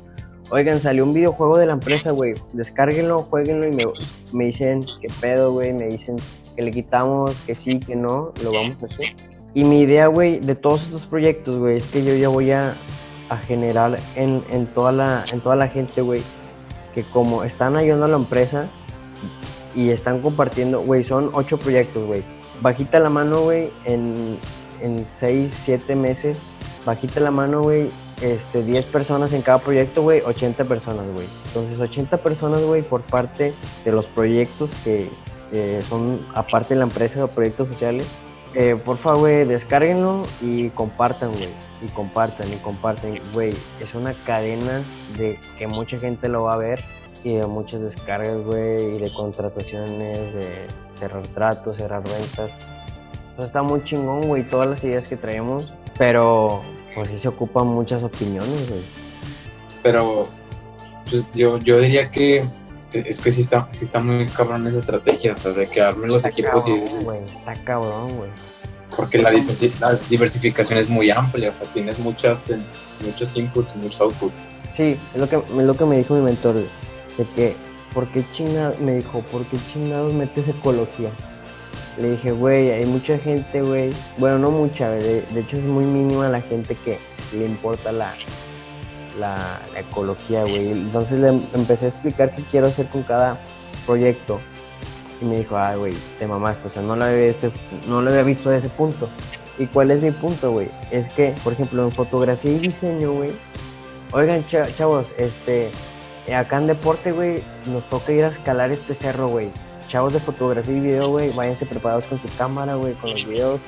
oigan, 0.50 0.80
salió 0.80 1.04
un 1.04 1.14
videojuego 1.14 1.58
de 1.58 1.66
la 1.66 1.74
empresa, 1.74 2.12
güey, 2.12 2.34
descárguenlo, 2.52 3.18
jueguenlo 3.18 3.66
y 3.66 3.72
me, 3.72 3.84
me 4.32 4.44
dicen, 4.46 4.80
¿qué 5.00 5.08
pedo, 5.20 5.52
güey? 5.52 5.72
Me 5.72 5.86
dicen 5.88 6.16
que 6.54 6.62
le 6.62 6.70
quitamos, 6.70 7.34
que 7.46 7.54
sí, 7.54 7.80
que 7.80 7.96
no, 7.96 8.32
lo 8.42 8.52
vamos 8.52 8.82
a 8.82 8.86
hacer. 8.86 9.06
Y 9.54 9.64
mi 9.64 9.80
idea, 9.80 10.06
güey, 10.06 10.40
de 10.40 10.54
todos 10.54 10.84
estos 10.84 11.06
proyectos, 11.06 11.56
güey, 11.56 11.76
es 11.76 11.86
que 11.86 12.04
yo 12.04 12.14
ya 12.14 12.28
voy 12.28 12.52
a, 12.52 12.74
a 13.32 13.38
generar 13.38 13.98
en, 14.14 14.66
toda 14.66 14.92
la, 14.92 15.24
en 15.32 15.40
toda 15.40 15.56
la 15.56 15.68
gente, 15.68 16.02
güey, 16.02 16.22
que 16.94 17.02
como 17.02 17.44
están 17.44 17.76
ayudando 17.76 18.06
a 18.06 18.08
la 18.08 18.16
empresa 18.16 18.68
y 19.74 19.90
están 19.90 20.20
compartiendo, 20.20 20.80
güey, 20.80 21.04
son 21.04 21.30
ocho 21.32 21.58
proyectos, 21.58 22.06
güey. 22.06 22.22
Bajita 22.60 23.00
la 23.00 23.10
mano, 23.10 23.42
güey, 23.42 23.70
en, 23.84 24.36
en 24.80 25.06
seis, 25.12 25.52
siete 25.64 25.96
meses, 25.96 26.38
bajita 26.84 27.20
la 27.20 27.30
mano, 27.30 27.62
güey, 27.62 27.88
este, 28.20 28.62
10 28.62 28.86
personas 28.86 29.32
en 29.32 29.42
cada 29.42 29.58
proyecto, 29.58 30.02
güey, 30.02 30.20
80 30.20 30.64
personas, 30.64 31.06
güey. 31.12 31.26
Entonces, 31.46 31.80
80 31.80 32.18
personas, 32.18 32.62
güey, 32.62 32.82
por 32.82 33.02
parte 33.02 33.52
de 33.84 33.92
los 33.92 34.06
proyectos 34.06 34.70
que 34.84 35.10
son 35.88 36.20
aparte 36.34 36.74
de 36.74 36.78
la 36.78 36.84
empresa 36.84 37.24
o 37.24 37.28
proyectos 37.28 37.68
sociales. 37.68 38.06
Eh, 38.54 38.76
por 38.82 38.96
favor, 38.96 39.20
güey, 39.20 39.44
descárguenlo 39.44 40.24
y 40.40 40.70
compartan, 40.70 41.32
güey. 41.32 41.48
Y 41.84 41.88
compartan 41.90 42.52
y 42.52 42.56
compartan, 42.56 43.18
güey. 43.32 43.54
Es 43.80 43.94
una 43.94 44.14
cadena 44.24 44.82
de 45.16 45.38
que 45.58 45.66
mucha 45.66 45.98
gente 45.98 46.28
lo 46.28 46.44
va 46.44 46.54
a 46.54 46.58
ver 46.58 46.84
y 47.24 47.34
de 47.34 47.46
muchas 47.46 47.80
descargas, 47.80 48.38
güey, 48.44 48.96
y 48.96 48.98
de 48.98 49.10
contrataciones, 49.12 50.18
de 50.34 50.66
cerrar 50.94 51.26
tratos, 51.28 51.76
cerrar 51.76 52.02
ventas. 52.02 52.50
Entonces 53.30 53.46
está 53.46 53.62
muy 53.62 53.82
chingón, 53.84 54.22
güey, 54.22 54.46
todas 54.46 54.68
las 54.68 54.84
ideas 54.84 55.06
que 55.08 55.16
traemos, 55.16 55.72
pero 55.98 56.62
pues 56.94 57.08
sí 57.08 57.18
se 57.18 57.28
ocupan 57.28 57.66
muchas 57.66 58.02
opiniones, 58.02 58.68
güey. 58.68 58.82
Pero 59.82 60.28
pues, 61.10 61.24
yo, 61.34 61.58
yo 61.58 61.78
diría 61.78 62.10
que 62.10 62.44
es 62.92 63.20
que 63.20 63.32
sí 63.32 63.40
está, 63.40 63.68
sí 63.70 63.84
está 63.84 64.00
muy 64.00 64.26
cabrón 64.26 64.66
esa 64.66 64.78
estrategia, 64.78 65.32
o 65.32 65.36
sea, 65.36 65.52
de 65.52 65.66
que 65.66 65.80
armen 65.80 66.10
los 66.10 66.24
equipos 66.24 66.68
y... 66.68 66.72
está 66.72 67.54
cabrón, 67.64 68.16
güey. 68.16 68.30
Porque 68.96 69.18
la, 69.18 69.30
la, 69.30 69.94
diversificación 70.08 70.78
es 70.78 70.88
muy 70.88 71.10
amplia, 71.10 71.50
o 71.50 71.52
sea, 71.52 71.66
tienes 71.68 71.98
muchas, 71.98 72.50
muchos 73.04 73.36
inputs 73.36 73.74
y 73.74 73.78
muchos 73.78 74.00
outputs. 74.00 74.48
Sí, 74.76 74.96
es 75.14 75.20
lo 75.20 75.28
que, 75.28 75.36
es 75.36 75.64
lo 75.64 75.74
que 75.74 75.84
me 75.84 75.96
dijo 75.96 76.14
mi 76.14 76.22
mentor, 76.22 76.54
de 76.54 77.24
que, 77.34 77.56
¿por 77.92 78.06
qué 78.08 78.24
chingados? 78.32 78.78
Me 78.80 78.96
dijo, 78.96 79.20
¿por 79.20 79.44
qué 79.46 79.56
chingados 79.72 80.14
metes 80.14 80.48
ecología? 80.48 81.10
Le 81.98 82.12
dije, 82.12 82.32
güey, 82.32 82.70
hay 82.70 82.86
mucha 82.86 83.18
gente, 83.18 83.62
güey, 83.62 83.92
bueno, 84.18 84.38
no 84.38 84.50
mucha, 84.50 84.90
de, 84.90 85.24
hecho 85.36 85.56
es 85.56 85.62
muy 85.62 85.84
mínima 85.84 86.28
la 86.28 86.40
gente 86.40 86.74
que 86.74 86.98
le 87.32 87.44
importa 87.44 87.92
la, 87.92 88.14
la, 89.18 89.60
ecología, 89.76 90.42
güey. 90.42 90.72
Entonces 90.72 91.18
le 91.18 91.28
empecé 91.54 91.84
a 91.84 91.88
explicar 91.88 92.34
qué 92.34 92.42
quiero 92.50 92.68
hacer 92.68 92.88
con 92.88 93.02
cada 93.02 93.38
proyecto. 93.84 94.40
Y 95.22 95.24
me 95.24 95.36
dijo, 95.36 95.56
ay, 95.56 95.78
güey, 95.78 95.94
te 96.18 96.26
mamaste. 96.26 96.66
O 96.66 96.70
sea, 96.70 96.82
no 96.82 96.96
lo, 96.96 97.04
había 97.04 97.26
visto, 97.28 97.52
no 97.86 98.02
lo 98.02 98.10
había 98.10 98.24
visto 98.24 98.50
de 98.50 98.56
ese 98.56 98.68
punto. 98.68 99.08
¿Y 99.56 99.66
cuál 99.66 99.92
es 99.92 100.02
mi 100.02 100.10
punto, 100.10 100.50
güey? 100.50 100.68
Es 100.90 101.08
que, 101.08 101.32
por 101.44 101.52
ejemplo, 101.52 101.84
en 101.84 101.92
fotografía 101.92 102.50
y 102.50 102.58
diseño, 102.58 103.12
güey. 103.12 103.30
Oigan, 104.12 104.44
chavos, 104.46 105.14
este, 105.18 105.70
acá 106.36 106.58
en 106.58 106.66
deporte, 106.66 107.12
güey, 107.12 107.42
nos 107.66 107.84
toca 107.84 108.12
ir 108.12 108.24
a 108.24 108.28
escalar 108.28 108.72
este 108.72 108.94
cerro, 108.94 109.28
güey. 109.28 109.50
Chavos 109.88 110.12
de 110.12 110.18
fotografía 110.20 110.76
y 110.76 110.80
video, 110.80 111.08
güey, 111.10 111.30
váyanse 111.30 111.66
preparados 111.66 112.06
con 112.06 112.18
su 112.18 112.28
cámara, 112.36 112.74
güey, 112.74 112.94
con 112.94 113.10
los 113.10 113.24
videos 113.24 113.60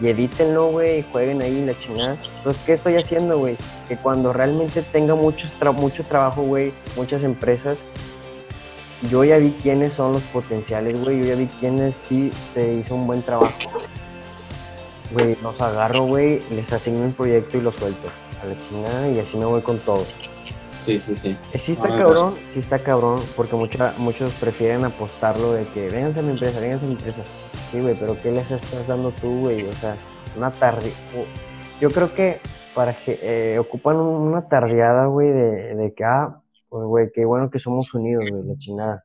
y 0.00 0.08
edítenlo, 0.08 0.70
güey, 0.70 1.04
jueguen 1.10 1.42
ahí 1.42 1.64
la 1.64 1.78
chingada. 1.78 2.18
Entonces, 2.38 2.62
¿qué 2.64 2.72
estoy 2.72 2.96
haciendo, 2.96 3.38
güey? 3.38 3.56
Que 3.88 3.96
cuando 3.96 4.32
realmente 4.32 4.82
tenga 4.82 5.14
mucho, 5.14 5.48
mucho 5.74 6.04
trabajo, 6.04 6.42
güey, 6.42 6.72
muchas 6.96 7.24
empresas, 7.24 7.78
yo 9.10 9.24
ya 9.24 9.38
vi 9.38 9.52
quiénes 9.52 9.92
son 9.92 10.12
los 10.12 10.22
potenciales, 10.24 11.02
güey, 11.02 11.20
yo 11.20 11.26
ya 11.26 11.34
vi 11.36 11.46
quiénes 11.46 11.94
sí 11.94 12.32
te 12.54 12.74
hizo 12.74 12.94
un 12.94 13.06
buen 13.06 13.22
trabajo. 13.22 13.52
Güey, 15.12 15.36
los 15.42 15.60
agarro, 15.60 16.04
güey, 16.04 16.40
les 16.50 16.72
asigno 16.72 17.04
un 17.04 17.12
proyecto 17.12 17.56
y 17.56 17.62
los 17.62 17.74
suelto 17.74 18.08
a 18.42 18.46
la 18.46 18.56
chingada 18.56 19.08
y 19.08 19.18
así 19.18 19.36
me 19.36 19.46
voy 19.46 19.62
con 19.62 19.78
todo. 19.78 20.04
Sí, 20.78 20.98
sí, 20.98 21.16
sí. 21.16 21.36
Eh, 21.52 21.58
sí 21.58 21.72
está 21.72 21.88
cabrón, 21.88 22.34
sí 22.48 22.60
está 22.60 22.78
cabrón, 22.78 23.20
porque 23.36 23.56
muchos 23.56 24.32
prefieren 24.34 24.84
apostarlo 24.84 25.52
de 25.52 25.64
que 25.66 25.88
vénganse 25.90 26.20
a 26.20 26.22
mi 26.22 26.30
empresa, 26.30 26.60
vénganse 26.60 26.86
a 26.86 26.88
mi 26.88 26.94
empresa. 26.94 27.22
Sí, 27.70 27.80
güey, 27.80 27.94
pero 27.98 28.20
¿qué 28.20 28.30
les 28.30 28.50
estás 28.50 28.86
dando 28.86 29.10
tú, 29.10 29.40
güey? 29.40 29.64
O 29.64 29.72
sea, 29.72 29.96
una 30.36 30.50
tarde. 30.52 30.92
Yo 31.80 31.90
creo 31.90 32.14
que 32.14 32.40
para 32.74 32.94
que 32.96 33.18
eh, 33.20 33.58
ocupan 33.58 33.96
una 33.96 34.48
tardeada, 34.48 35.06
güey, 35.06 35.28
de, 35.28 35.74
de 35.74 35.94
que, 35.94 36.04
ah, 36.04 36.40
pues, 36.68 36.84
güey, 36.84 37.10
qué 37.12 37.24
bueno 37.24 37.50
que 37.50 37.58
somos 37.58 37.92
unidos, 37.94 38.30
güey, 38.30 38.42
la 38.44 38.56
chingada. 38.56 39.04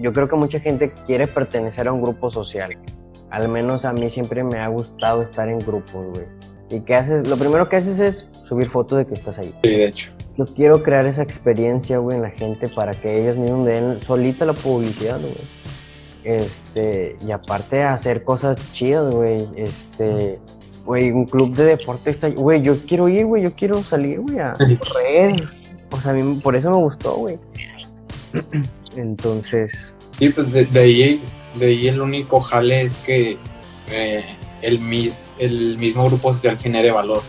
Yo 0.00 0.12
creo 0.12 0.28
que 0.28 0.36
mucha 0.36 0.60
gente 0.60 0.92
quiere 1.06 1.26
pertenecer 1.26 1.88
a 1.88 1.92
un 1.92 2.02
grupo 2.02 2.30
social. 2.30 2.78
Al 3.30 3.48
menos 3.48 3.84
a 3.84 3.92
mí 3.92 4.10
siempre 4.10 4.42
me 4.44 4.58
ha 4.58 4.68
gustado 4.68 5.22
estar 5.22 5.48
en 5.48 5.58
grupos, 5.58 6.06
güey. 6.14 6.26
¿Y 6.70 6.80
qué 6.80 6.94
haces? 6.94 7.28
Lo 7.28 7.36
primero 7.36 7.68
que 7.68 7.76
haces 7.76 7.98
es 7.98 8.28
subir 8.46 8.68
fotos 8.68 8.98
de 8.98 9.06
que 9.06 9.14
estás 9.14 9.38
ahí. 9.38 9.54
Sí, 9.62 9.70
de 9.70 9.86
hecho. 9.86 10.12
Yo 10.36 10.44
quiero 10.44 10.82
crear 10.82 11.04
esa 11.06 11.22
experiencia, 11.22 11.98
güey, 11.98 12.16
en 12.16 12.22
la 12.22 12.30
gente 12.30 12.68
para 12.68 12.92
que 12.92 13.22
ellos 13.22 13.36
mismos 13.36 13.66
den 13.66 14.00
solita 14.02 14.44
la 14.44 14.52
publicidad, 14.52 15.20
güey. 15.20 15.34
Este, 16.22 17.16
y 17.26 17.30
aparte 17.32 17.82
hacer 17.82 18.24
cosas 18.24 18.56
chidas, 18.72 19.12
güey. 19.12 19.48
Este, 19.56 20.38
güey, 20.84 21.10
un 21.10 21.24
club 21.24 21.54
de 21.54 21.64
deporte 21.64 22.10
está, 22.10 22.28
güey, 22.30 22.62
yo 22.62 22.76
quiero 22.86 23.08
ir, 23.08 23.26
güey, 23.26 23.44
yo 23.44 23.52
quiero 23.54 23.82
salir, 23.82 24.20
güey, 24.20 24.38
a 24.38 24.52
correr. 24.52 25.59
O 25.90 26.00
sea, 26.00 26.12
a 26.12 26.14
mí 26.14 26.40
por 26.42 26.56
eso 26.56 26.70
me 26.70 26.76
gustó, 26.76 27.14
güey. 27.16 27.38
Entonces. 28.96 29.94
Sí, 30.18 30.28
pues 30.30 30.52
de, 30.52 30.80
ahí, 30.80 31.22
de 31.54 31.66
ahí 31.66 31.88
el 31.88 32.00
único 32.00 32.40
jale 32.40 32.82
es 32.82 32.96
que 32.98 33.38
eh, 33.90 34.24
el, 34.62 34.78
mis, 34.78 35.32
el 35.38 35.78
mismo 35.78 36.04
grupo 36.06 36.32
social 36.32 36.58
genere 36.58 36.90
valor. 36.90 37.22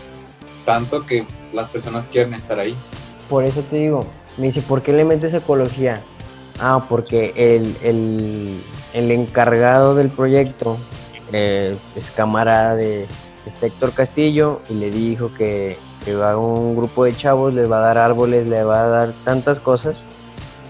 Tanto 0.64 1.04
que 1.04 1.26
las 1.52 1.68
personas 1.70 2.08
quieren 2.08 2.34
estar 2.34 2.58
ahí. 2.58 2.74
Por 3.28 3.44
eso 3.44 3.62
te 3.62 3.76
digo, 3.78 4.06
me 4.36 4.46
dice, 4.46 4.62
¿por 4.62 4.82
qué 4.82 4.92
le 4.92 5.04
metes 5.04 5.34
ecología? 5.34 6.02
Ah, 6.60 6.84
porque 6.88 7.32
el, 7.36 7.76
el, 7.82 8.60
el 8.92 9.10
encargado 9.10 9.94
del 9.94 10.08
proyecto 10.08 10.76
eh, 11.32 11.74
es 11.96 12.10
camarada 12.10 12.76
de 12.76 13.06
este 13.46 13.66
Héctor 13.66 13.92
Castillo 13.92 14.60
y 14.68 14.74
le 14.74 14.90
dijo 14.90 15.32
que, 15.32 15.76
que 16.04 16.14
va 16.14 16.36
un 16.36 16.76
grupo 16.76 17.04
de 17.04 17.16
chavos, 17.16 17.54
les 17.54 17.70
va 17.70 17.78
a 17.78 17.80
dar 17.80 17.98
árboles, 17.98 18.46
le 18.46 18.64
va 18.64 18.82
a 18.82 18.88
dar 18.88 19.12
tantas 19.24 19.60
cosas. 19.60 19.96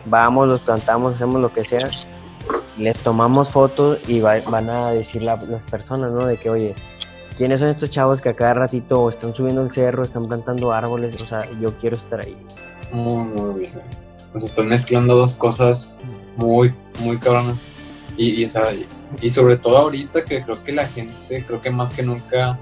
Vamos, 0.06 0.48
los 0.48 0.60
plantamos, 0.60 1.14
hacemos 1.14 1.40
lo 1.40 1.52
que 1.52 1.64
sea. 1.64 1.88
Les 2.78 2.98
tomamos 2.98 3.50
fotos 3.50 3.98
y 4.08 4.20
van 4.20 4.70
a 4.70 4.90
decir 4.90 5.22
las 5.22 5.64
personas, 5.70 6.10
¿no? 6.12 6.26
De 6.26 6.38
que, 6.38 6.50
oye, 6.50 6.74
¿quiénes 7.36 7.60
son 7.60 7.68
estos 7.68 7.90
chavos 7.90 8.20
que 8.20 8.30
a 8.30 8.36
cada 8.36 8.54
ratito 8.54 9.08
están 9.08 9.34
subiendo 9.34 9.62
el 9.62 9.70
cerro, 9.70 10.02
están 10.02 10.26
plantando 10.26 10.72
árboles? 10.72 11.14
O 11.22 11.26
sea, 11.26 11.44
yo 11.60 11.76
quiero 11.78 11.96
estar 11.96 12.20
ahí. 12.20 12.36
Muy, 12.92 13.24
muy 13.24 13.60
bien. 13.60 13.72
Pues 14.32 14.44
están 14.44 14.68
mezclando 14.68 15.14
dos 15.14 15.34
cosas 15.34 15.94
muy, 16.36 16.74
muy 17.00 17.18
cabronas. 17.18 17.56
Y, 18.16 18.42
y, 18.42 19.30
sobre 19.30 19.56
todo 19.56 19.78
ahorita 19.78 20.24
que 20.24 20.42
creo 20.42 20.62
que 20.62 20.72
la 20.72 20.86
gente, 20.86 21.44
creo 21.46 21.60
que 21.60 21.70
más 21.70 21.94
que 21.94 22.02
nunca 22.02 22.58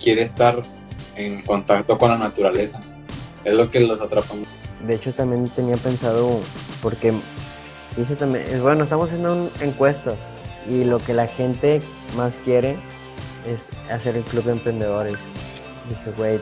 quiere 0.00 0.22
estar 0.22 0.60
en 1.26 1.42
contacto 1.42 1.98
con 1.98 2.10
la 2.10 2.18
naturaleza. 2.18 2.80
Es 3.44 3.54
lo 3.54 3.70
que 3.70 3.80
los 3.80 4.00
atrapa. 4.00 4.34
De 4.86 4.94
hecho, 4.94 5.12
también 5.12 5.44
tenía 5.48 5.76
pensado, 5.76 6.40
porque 6.82 7.12
dice 7.96 8.16
también, 8.16 8.44
bueno, 8.62 8.84
estamos 8.84 9.06
haciendo 9.06 9.34
un 9.34 9.50
encuesta 9.60 10.14
y 10.68 10.84
lo 10.84 10.98
que 10.98 11.14
la 11.14 11.26
gente 11.26 11.80
más 12.16 12.36
quiere 12.44 12.76
es 13.46 13.90
hacer 13.90 14.16
el 14.16 14.22
club 14.22 14.44
de 14.44 14.52
emprendedores. 14.52 15.16
Dije, 15.88 16.12
güey, 16.16 16.38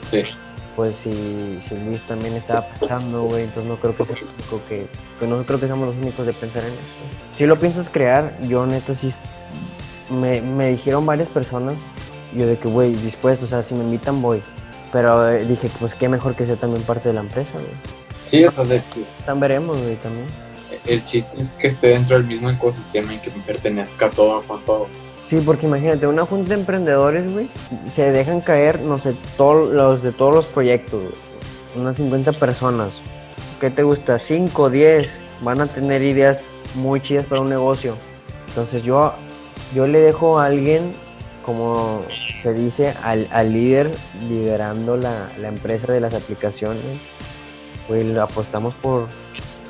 pues 0.77 0.95
si, 0.95 1.61
si, 1.67 1.75
Luis 1.77 2.01
también 2.03 2.35
estaba 2.35 2.63
pensando, 2.63 3.25
güey, 3.25 3.45
entonces 3.45 3.69
no 3.69 3.81
creo 3.81 3.97
que 3.97 4.07
sea 4.07 4.17
el 4.17 4.23
único 4.23 4.65
que, 4.69 4.87
que, 5.19 5.27
no 5.27 5.43
creo 5.45 5.59
que 5.59 5.67
seamos 5.67 5.89
los 5.89 5.97
únicos 5.97 6.27
de 6.27 6.33
pensar 6.33 6.63
en 6.63 6.73
eso. 6.73 6.83
Si 7.37 7.47
lo 7.47 7.59
piensas 7.59 7.89
crear, 7.89 8.37
yo 8.43 8.67
neta 8.67 8.95
sí 8.95 9.13
me, 10.11 10.41
me 10.41 10.69
dijeron 10.69 11.07
varias 11.07 11.29
personas, 11.29 11.75
yo 12.35 12.47
de 12.47 12.59
que, 12.59 12.69
güey, 12.69 12.95
dispuesto, 12.95 13.45
o 13.45 13.49
sea, 13.49 13.63
si 13.63 13.75
me 13.75 13.85
invitan 13.85 14.21
voy. 14.23 14.43
Pero 14.93 15.29
eh, 15.29 15.45
dije, 15.45 15.71
pues 15.79 15.95
qué 15.95 16.09
mejor 16.09 16.35
que 16.35 16.47
sea 16.47 16.57
también 16.57 16.83
parte 16.83 17.09
de 17.09 17.15
la 17.15 17.21
empresa, 17.21 17.55
güey. 17.55 17.67
Sí, 18.21 18.43
eso 18.43 18.65
de 18.65 18.83
que... 18.93 19.03
Están 19.17 19.41
veremos, 19.41 19.79
güey, 19.79 19.97
también. 19.97 20.27
El 20.87 21.05
chiste 21.05 21.41
es 21.41 21.53
que 21.53 21.69
esté 21.69 21.89
dentro 21.89 22.17
del 22.17 22.27
mismo 22.27 22.51
ecosistema 22.51 23.15
y 23.15 23.19
que 23.19 23.31
pertenezca 23.31 24.11
todo 24.11 24.43
con 24.43 24.65
todo. 24.65 24.89
Sí, 25.29 25.43
porque 25.45 25.67
imagínate, 25.67 26.07
una 26.07 26.25
junta 26.25 26.51
de 26.51 26.61
emprendedores, 26.61 27.31
güey, 27.31 27.49
se 27.87 28.11
dejan 28.13 28.41
caer, 28.41 28.81
no 28.81 28.97
sé, 28.97 29.15
todos 29.37 29.71
los 29.71 30.03
de 30.03 30.13
todos 30.13 30.35
los 30.35 30.47
proyectos, 30.47 31.03
unas 31.77 31.97
50 31.97 32.33
personas. 32.33 33.03
¿Qué 33.61 33.71
te 33.71 33.83
gusta? 33.83 34.19
5, 34.19 34.71
10, 34.71 35.11
van 35.43 35.61
a 35.61 35.67
tener 35.67 36.03
ideas 36.03 36.47
muy 36.75 37.03
chidas 37.03 37.27
para 37.27 37.43
un 37.43 37.51
negocio. 37.51 37.97
Entonces 38.49 38.83
yo, 38.83 39.13
yo 39.75 39.87
le 39.87 40.01
dejo 40.01 40.39
a 40.39 40.47
alguien, 40.47 40.95
como 41.49 42.03
se 42.37 42.53
dice, 42.53 42.93
al, 43.03 43.53
líder 43.55 43.91
liderando 44.29 44.99
la, 44.99 45.31
la 45.39 45.49
empresa 45.49 45.91
de 45.91 45.99
las 45.99 46.13
aplicaciones 46.13 46.85
güey, 47.89 48.19
apostamos 48.19 48.75
por, 48.75 49.09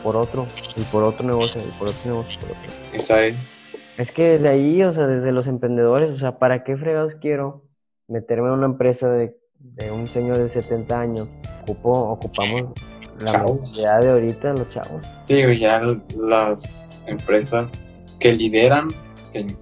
por 0.02 0.16
otro, 0.16 0.48
y 0.76 0.80
por 0.82 1.04
otro 1.04 1.24
negocio, 1.24 1.62
y 1.64 1.70
por 1.78 1.86
otro 1.86 2.00
negocio, 2.04 2.40
por 2.40 2.50
otro. 2.50 2.72
Esa 2.92 3.24
es. 3.24 3.54
Es 3.96 4.10
que 4.10 4.24
desde 4.24 4.48
ahí, 4.48 4.82
o 4.82 4.92
sea, 4.92 5.06
desde 5.06 5.30
los 5.30 5.46
emprendedores, 5.46 6.10
o 6.10 6.18
sea, 6.18 6.40
¿para 6.40 6.64
qué 6.64 6.76
fregados 6.76 7.14
quiero 7.14 7.62
meterme 8.08 8.48
en 8.48 8.54
una 8.54 8.66
empresa 8.66 9.08
de, 9.08 9.36
de 9.60 9.92
un 9.92 10.08
señor 10.08 10.38
de 10.38 10.48
70 10.48 11.00
años? 11.00 11.28
Ocupo, 11.62 11.92
ocupamos 11.92 12.72
la 13.20 13.44
mentalidad 13.44 14.00
de 14.00 14.10
ahorita, 14.10 14.52
los 14.54 14.68
chavos. 14.68 15.06
Sí, 15.22 15.40
ya 15.56 15.80
las 16.16 17.04
empresas 17.06 17.94
que 18.18 18.32
lideran, 18.32 18.88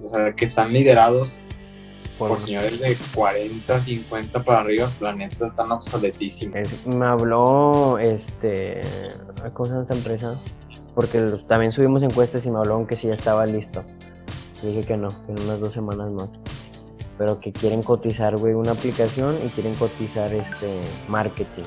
o 0.03 0.09
sea, 0.09 0.33
que 0.35 0.47
están 0.47 0.73
liderados 0.73 1.43
Por- 2.19 2.31
por 2.31 2.41
señores 2.41 2.81
de 2.81 2.97
40, 3.15 3.81
50 3.81 4.43
para 4.45 4.61
arriba, 4.61 4.91
planeta 4.99 5.47
están 5.47 5.71
obsoletísimos. 5.73 6.57
Es- 6.57 6.87
me 6.87 7.05
habló, 7.07 7.99
este, 7.99 8.81
¿cómo 9.53 9.65
se 9.67 9.71
llama 9.73 9.83
esta 9.83 9.95
empresa? 9.95 10.35
Porque 10.95 11.21
los- 11.21 11.47
también 11.47 11.73
subimos 11.73 12.03
encuestas 12.03 12.47
y 12.47 12.51
me 12.51 12.59
hablaron 12.59 12.87
que 12.87 12.97
sí 12.97 13.09
ya 13.09 13.15
estaba 13.15 13.45
listo. 13.45 13.85
Le 14.63 14.71
dije 14.71 14.85
que 14.87 14.97
no, 14.97 15.09
que 15.09 15.33
en 15.33 15.41
unas 15.43 15.61
dos 15.61 15.73
semanas 15.75 16.11
más. 16.11 16.31
Pero 17.19 17.41
que 17.41 17.53
quieren 17.53 17.83
cotizar, 17.83 18.37
güey, 18.39 18.55
una 18.55 18.73
aplicación 18.73 19.37
y 19.45 19.49
quieren 19.49 19.75
cotizar 19.75 20.33
este 20.33 20.69
marketing. 21.09 21.65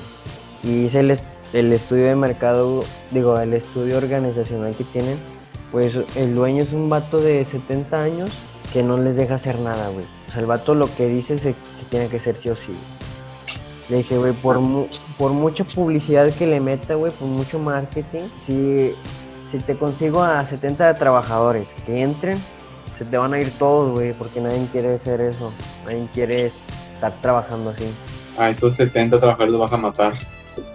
Y 0.64 0.84
hice 0.84 1.00
el, 1.00 1.16
el 1.52 1.72
estudio 1.72 2.06
de 2.06 2.14
mercado, 2.16 2.84
digo, 3.12 3.38
el 3.38 3.52
estudio 3.54 3.96
organizacional 3.98 4.74
que 4.74 4.84
tienen. 4.84 5.18
Pues 5.72 5.96
el 6.16 6.34
dueño 6.34 6.62
es 6.62 6.72
un 6.72 6.88
vato 6.88 7.20
de 7.20 7.44
70 7.44 7.98
años 8.00 8.30
que 8.72 8.82
no 8.82 8.98
les 8.98 9.14
deja 9.14 9.34
hacer 9.36 9.58
nada, 9.60 9.88
güey. 9.90 10.04
O 10.30 10.32
sea, 10.32 10.40
el 10.42 10.46
vato 10.46 10.76
lo 10.76 10.94
que 10.94 11.08
dice 11.08 11.38
se, 11.38 11.54
se 11.54 11.84
tiene 11.90 12.06
que 12.06 12.18
hacer 12.18 12.36
sí 12.36 12.50
o 12.50 12.54
sí. 12.54 12.70
Le 13.88 13.96
dije, 13.96 14.16
güey, 14.16 14.32
por, 14.32 14.60
mu- 14.60 14.86
por 15.18 15.32
mucha 15.32 15.64
publicidad 15.64 16.30
que 16.30 16.46
le 16.46 16.60
meta, 16.60 16.94
güey, 16.94 17.10
por 17.10 17.26
mucho 17.26 17.58
marketing, 17.58 18.20
si, 18.40 18.94
si 19.50 19.58
te 19.58 19.74
consigo 19.74 20.22
a 20.22 20.46
70 20.46 20.94
trabajadores 20.94 21.74
que 21.84 22.00
entren, 22.02 22.40
se 22.96 23.04
te 23.04 23.18
van 23.18 23.34
a 23.34 23.40
ir 23.40 23.50
todos, 23.58 23.90
güey, 23.90 24.12
porque 24.12 24.40
nadie 24.40 24.64
quiere 24.70 24.94
hacer 24.94 25.20
eso. 25.20 25.52
Nadie 25.84 26.06
quiere 26.14 26.52
estar 26.94 27.12
trabajando 27.20 27.70
así. 27.70 27.90
A 28.38 28.50
esos 28.50 28.74
70 28.74 29.18
trabajadores 29.18 29.50
los 29.50 29.60
vas 29.60 29.72
a 29.72 29.78
matar. 29.78 30.12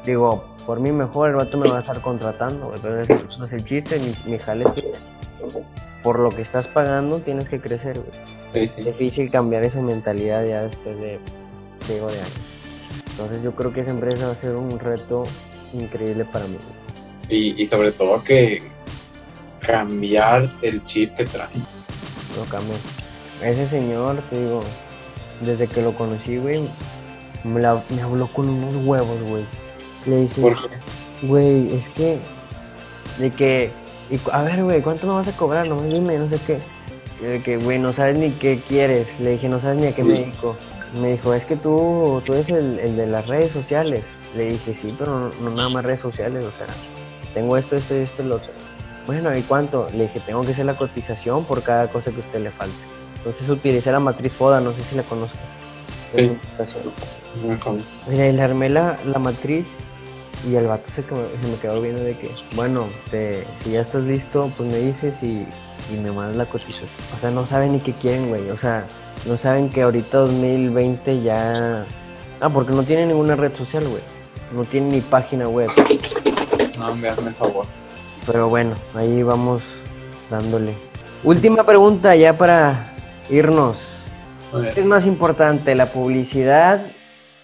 Digo, 0.06 0.44
por 0.66 0.82
mí 0.82 0.92
mejor 0.92 1.30
el 1.30 1.36
vato 1.38 1.58
me 1.58 1.70
va 1.70 1.78
a 1.78 1.82
estar 1.82 2.02
contratando, 2.02 2.66
güey, 2.68 2.80
pero 2.82 2.96
no 3.40 3.46
es 3.46 3.52
el 3.54 3.64
chiste, 3.64 4.00
mi, 4.00 4.32
mi 4.34 4.38
jale 4.38 4.66
por 6.04 6.20
lo 6.20 6.30
que 6.30 6.42
estás 6.42 6.68
pagando 6.68 7.20
tienes 7.20 7.48
que 7.48 7.62
crecer, 7.62 7.98
güey. 8.00 8.12
Sí, 8.56 8.82
difícil 8.84 9.30
cambiar 9.32 9.66
esa 9.66 9.82
mentalidad 9.82 10.46
ya 10.46 10.64
después 10.64 10.98
de 11.00 11.20
ciego 11.86 12.08
de 12.08 12.18
años. 12.20 12.32
Entonces 13.12 13.44
yo 13.44 13.56
creo 13.56 13.72
que 13.74 13.82
esa 13.82 13.92
empresa 13.92 14.28
va 14.28 14.34
a 14.34 14.36
ser 14.36 14.56
un 14.56 14.78
reto 14.80 15.24
increíble 15.74 16.26
para 16.26 16.46
mí. 16.48 16.58
Y, 17.30 17.62
y 17.62 17.66
sobre 17.66 17.92
todo 17.92 18.24
que 18.24 18.60
cambiar 19.60 20.50
el 20.62 20.84
chip 20.86 21.16
que 21.16 21.26
trae. 21.26 21.50
Lo 22.38 22.44
cambia. 22.46 22.76
Ese 23.42 23.68
señor, 23.68 24.22
te 24.30 24.40
digo, 24.40 24.62
desde 25.42 25.68
que 25.68 25.82
lo 25.82 25.96
conocí, 25.96 26.38
güey, 26.38 26.62
me, 27.44 27.62
la- 27.62 27.82
me 27.90 28.02
habló 28.02 28.28
con 28.28 28.48
unos 28.50 28.76
huevos, 28.86 29.22
güey. 29.28 29.46
Le 30.06 30.18
dije, 30.22 30.42
güey, 31.24 31.74
es 31.74 31.90
que, 31.90 32.20
de 33.20 33.32
que, 33.32 33.72
y 34.10 34.20
a 34.32 34.42
ver, 34.44 34.64
güey, 34.64 34.82
¿cuánto 34.82 35.08
me 35.08 35.14
vas 35.14 35.28
a 35.28 35.36
cobrar? 35.36 35.68
Nomás 35.68 35.88
dime, 35.90 36.18
no 36.18 36.30
sé 36.30 36.38
qué. 36.46 36.60
Y 37.22 37.26
de 37.26 37.42
que, 37.42 37.58
güey, 37.58 37.80
no 37.80 37.94
sabes 37.94 38.18
ni 38.20 38.32
qué 38.32 38.60
quieres. 38.68 39.08
Le 39.20 39.32
dije, 39.32 39.48
no 39.50 39.60
sabes 39.60 39.80
ni 39.80 39.88
a 39.88 39.96
qué 39.96 40.04
me 40.04 40.16
Sí. 40.18 40.24
dedico. 40.24 40.56
Me 41.02 41.12
dijo, 41.14 41.34
es 41.34 41.46
que 41.46 41.56
tú, 41.56 42.22
tú 42.26 42.34
eres 42.34 42.50
el, 42.50 42.80
el 42.80 42.96
de 42.98 43.08
las 43.08 43.28
redes 43.28 43.52
sociales. 43.52 44.02
Le 44.36 44.52
dije, 44.52 44.76
sí, 44.76 44.94
pero 44.98 45.12
no, 45.20 45.32
no 45.42 45.56
nada 45.56 45.70
más 45.70 45.84
redes 45.86 46.02
sociales, 46.02 46.44
o 46.44 46.52
sea, 46.52 46.68
tengo 47.34 47.58
esto, 47.58 47.76
esto, 47.76 47.96
esto 47.96 48.22
y 48.24 48.26
lo 48.28 48.36
otro. 48.36 48.52
Bueno, 49.06 49.36
¿y 49.38 49.42
cuánto? 49.44 49.88
Le 49.94 50.04
dije, 50.04 50.20
tengo 50.26 50.42
que 50.42 50.52
hacer 50.52 50.66
la 50.66 50.76
cotización 50.76 51.46
por 51.46 51.62
cada 51.64 51.88
cosa 51.90 52.12
que 52.12 52.18
a 52.18 52.20
usted 52.26 52.42
le 52.44 52.50
falte. 52.52 52.76
Entonces 53.18 53.48
utilicé 53.50 53.92
la 53.92 54.00
matriz 54.00 54.34
FODA, 54.34 54.60
no 54.62 54.72
sé 54.74 54.84
si 54.84 54.96
la 54.96 55.04
conozco. 55.04 55.38
Sí. 56.14 56.22
Mira, 58.10 58.28
y 58.28 58.34
le 58.34 58.42
armé 58.42 58.70
la, 58.70 58.96
la 59.06 59.20
matriz 59.20 59.68
y 60.50 60.56
el 60.56 60.68
vato 60.68 60.84
se, 60.96 61.02
se 61.04 61.48
me 61.52 61.58
quedó 61.62 61.82
viendo 61.82 62.04
de 62.04 62.18
que, 62.18 62.30
bueno, 62.56 62.88
te- 63.12 63.44
si 63.64 63.72
ya 63.72 63.82
estás 63.82 64.06
listo, 64.06 64.50
pues 64.58 64.70
me 64.72 64.78
dices 64.80 65.16
y, 65.24 65.46
y 65.92 65.98
me 65.98 66.12
mandas 66.12 66.36
la 66.36 66.46
cotización. 66.46 66.90
O 67.16 67.20
sea, 67.20 67.32
no 67.32 67.46
saben 67.46 67.74
ni 67.74 67.80
qué 67.80 67.94
quieren, 67.94 68.30
güey. 68.30 68.50
O 68.50 68.58
sea, 68.58 68.86
no 69.26 69.38
saben 69.38 69.70
que 69.70 69.82
ahorita 69.82 70.20
2020 70.20 71.22
ya... 71.22 71.86
Ah, 72.42 72.50
porque 72.50 72.74
no 72.74 72.84
tienen 72.84 73.10
ninguna 73.10 73.36
red 73.36 73.54
social, 73.54 73.88
güey. 73.88 74.02
No 74.54 74.64
tienen 74.64 74.90
ni 74.90 75.02
página 75.02 75.48
web. 75.48 75.70
No, 76.80 76.96
me 76.96 77.10
hazme 77.10 77.30
el 77.30 77.36
favor. 77.36 77.66
Pero 78.26 78.50
bueno, 78.50 78.76
ahí 78.94 79.24
vamos 79.24 79.64
dándole. 80.30 80.74
Última 81.24 81.64
pregunta 81.64 82.16
ya 82.16 82.38
para 82.38 82.94
irnos. 83.30 84.04
¿Qué 84.74 84.80
es 84.80 84.86
más 84.86 85.06
importante, 85.06 85.76
la 85.76 85.88
publicidad 85.88 86.86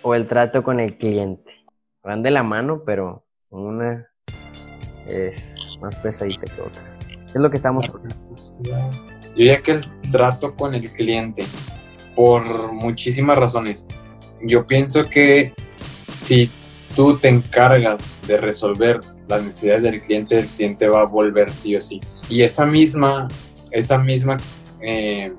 o 0.01 0.15
el 0.15 0.27
trato 0.27 0.63
con 0.63 0.79
el 0.79 0.97
cliente? 0.97 1.51
Van 2.03 2.23
de 2.23 2.31
la 2.31 2.43
mano, 2.43 2.83
pero 2.85 3.25
una 3.49 4.07
es 5.07 5.77
más 5.81 5.95
pesadita 5.97 6.45
que 6.53 6.61
otra. 6.61 6.83
Es 7.33 7.41
lo 7.41 7.49
que 7.49 7.57
estamos 7.57 7.87
Yo 7.87 8.77
diría 9.35 9.61
que 9.61 9.71
el 9.71 9.81
trato 10.11 10.55
con 10.55 10.75
el 10.75 10.89
cliente, 10.91 11.45
por 12.15 12.73
muchísimas 12.73 13.37
razones. 13.37 13.85
Yo 14.41 14.67
pienso 14.67 15.03
que 15.03 15.53
si 16.11 16.51
tú 16.95 17.17
te 17.17 17.29
encargas 17.29 18.19
de 18.27 18.37
resolver 18.37 18.99
las 19.27 19.43
necesidades 19.43 19.83
del 19.83 20.01
cliente, 20.01 20.39
el 20.39 20.47
cliente 20.47 20.87
va 20.87 21.01
a 21.01 21.05
volver 21.05 21.53
sí 21.53 21.75
o 21.75 21.81
sí. 21.81 22.01
Y 22.29 22.41
esa 22.41 22.65
misma, 22.65 23.27
esa 23.71 23.97
misma, 23.97 24.37
eh, 24.81 25.33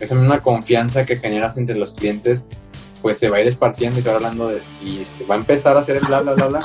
esa 0.00 0.14
misma 0.14 0.42
confianza 0.42 1.06
que 1.06 1.16
generas 1.16 1.56
entre 1.56 1.76
los 1.76 1.94
clientes, 1.94 2.44
pues 3.00 3.18
se 3.18 3.28
va 3.30 3.38
a 3.38 3.40
ir 3.40 3.48
esparciendo 3.48 3.98
y 3.98 4.02
se 4.02 4.10
va 4.10 4.16
hablando 4.16 4.48
de, 4.48 4.60
y 4.84 5.04
se 5.04 5.24
va 5.24 5.34
a 5.34 5.38
empezar 5.38 5.76
a 5.76 5.80
hacer 5.80 5.96
el 5.96 6.04
bla, 6.04 6.20
bla, 6.20 6.34
bla, 6.34 6.46
bla. 6.46 6.60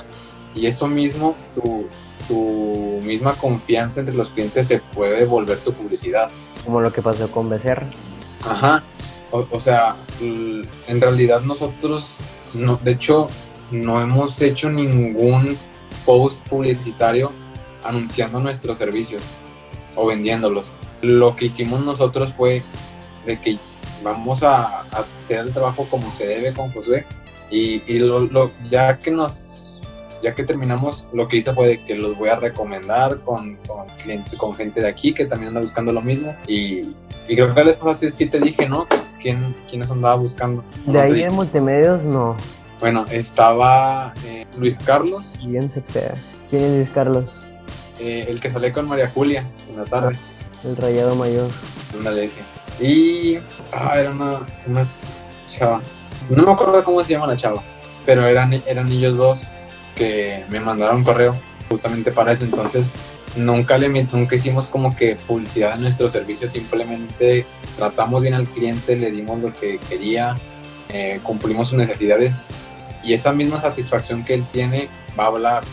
Y 0.53 0.65
eso 0.65 0.87
mismo, 0.87 1.35
tu, 1.55 1.87
tu 2.27 2.99
misma 3.03 3.33
confianza 3.33 3.99
entre 4.01 4.15
los 4.15 4.29
clientes 4.29 4.67
se 4.67 4.79
puede 4.79 5.25
volver 5.25 5.59
tu 5.59 5.71
publicidad. 5.73 6.29
como 6.65 6.81
lo 6.81 6.91
que 6.91 7.01
pasó 7.01 7.29
con 7.31 7.49
Becerra. 7.49 7.87
Ajá. 8.43 8.83
O, 9.31 9.45
o 9.51 9.59
sea, 9.59 9.95
en 10.21 11.01
realidad 11.01 11.41
nosotros, 11.41 12.15
no, 12.53 12.77
de 12.83 12.91
hecho, 12.91 13.29
no 13.71 14.01
hemos 14.01 14.41
hecho 14.41 14.69
ningún 14.69 15.57
post 16.05 16.47
publicitario 16.47 17.31
anunciando 17.83 18.39
nuestros 18.39 18.77
servicios 18.77 19.21
o 19.95 20.05
vendiéndolos. 20.07 20.71
Lo 21.01 21.35
que 21.35 21.45
hicimos 21.45 21.81
nosotros 21.81 22.33
fue 22.33 22.63
de 23.25 23.39
que 23.39 23.57
vamos 24.03 24.43
a, 24.43 24.63
a 24.63 25.05
hacer 25.15 25.39
el 25.39 25.53
trabajo 25.53 25.85
como 25.89 26.11
se 26.11 26.25
debe 26.25 26.53
con 26.53 26.71
Josué 26.71 27.05
y, 27.51 27.81
y 27.91 27.99
lo, 27.99 28.19
lo- 28.21 28.51
ya 28.71 28.97
que 28.97 29.11
nos 29.11 29.66
ya 30.23 30.33
que 30.35 30.43
terminamos 30.43 31.07
lo 31.13 31.27
que 31.27 31.37
hice 31.37 31.53
fue 31.53 31.67
de 31.67 31.83
que 31.83 31.95
los 31.95 32.17
voy 32.17 32.29
a 32.29 32.35
recomendar 32.35 33.19
con, 33.21 33.55
con, 33.67 33.87
cliente- 34.03 34.35
con 34.37 34.53
gente 34.53 34.81
de 34.81 34.87
aquí 34.87 35.13
que 35.13 35.25
también 35.25 35.49
anda 35.49 35.61
buscando 35.61 35.91
lo 35.91 36.01
mismo 36.01 36.33
y, 36.47 36.81
y 37.27 37.35
creo 37.35 37.53
que 37.53 37.63
vez 37.63 37.75
pasada 37.77 38.09
sí 38.11 38.25
te 38.27 38.39
dije, 38.39 38.67
¿no? 38.67 38.87
¿Quién, 39.21 39.55
¿Quiénes 39.69 39.89
andaba 39.89 40.15
buscando? 40.15 40.63
De 40.85 40.93
No 40.93 40.99
ahí 40.99 41.23
en 41.23 41.33
multimedios, 41.33 42.03
no. 42.03 42.35
Bueno, 42.79 43.05
estaba 43.09 44.13
eh, 44.25 44.45
Luis 44.59 44.77
Carlos, 44.85 45.33
Bien 45.45 45.69
se 45.69 45.81
pega. 45.81 46.13
¿Quién 46.49 46.63
es 46.63 46.71
Luis 46.75 46.89
Carlos? 46.89 47.39
eh, 47.99 48.25
el 48.29 48.39
que 48.39 48.51
sale 48.51 48.71
con 48.71 48.87
María 48.87 49.09
Julia 49.09 49.49
en 49.69 49.77
la 49.77 49.85
tarde. 49.85 50.15
El 50.63 50.77
rayado 50.77 51.15
mayor. 51.15 51.49
Ándale, 51.97 52.23
ese. 52.25 52.41
Y. 52.79 53.39
Ah, 53.73 53.99
era 53.99 54.11
una, 54.11 54.41
una 54.67 54.83
chava. 55.49 55.81
No 56.29 56.43
me 56.43 56.51
acuerdo 56.51 56.83
cómo 56.83 57.03
se 57.03 57.13
llama 57.13 57.25
la 57.27 57.35
chava, 57.35 57.63
pero 58.05 58.25
eran, 58.27 58.53
eran 58.67 58.91
ellos 58.91 59.17
dos 59.17 59.47
que 59.97 60.45
me 60.49 60.59
mandaron 60.59 61.03
correo 61.03 61.35
justamente 61.69 62.11
para 62.11 62.31
eso. 62.31 62.43
Entonces, 62.43 62.93
nunca, 63.35 63.77
le, 63.77 63.89
nunca 63.89 64.35
hicimos 64.35 64.67
como 64.67 64.95
que 64.95 65.15
publicidad 65.15 65.75
en 65.75 65.81
nuestro 65.81 66.09
servicio, 66.09 66.47
simplemente 66.47 67.45
tratamos 67.75 68.21
bien 68.21 68.33
al 68.33 68.47
cliente, 68.47 68.95
le 68.95 69.11
dimos 69.11 69.41
lo 69.41 69.51
que 69.51 69.79
quería, 69.89 70.35
eh, 70.89 71.19
cumplimos 71.23 71.69
sus 71.69 71.77
necesidades 71.77 72.47
y 73.03 73.13
esa 73.13 73.33
misma 73.33 73.59
satisfacción 73.59 74.23
que 74.23 74.35
él 74.35 74.45
tiene 74.51 74.89
va 75.19 75.25
a 75.25 75.27
hablar. 75.27 75.63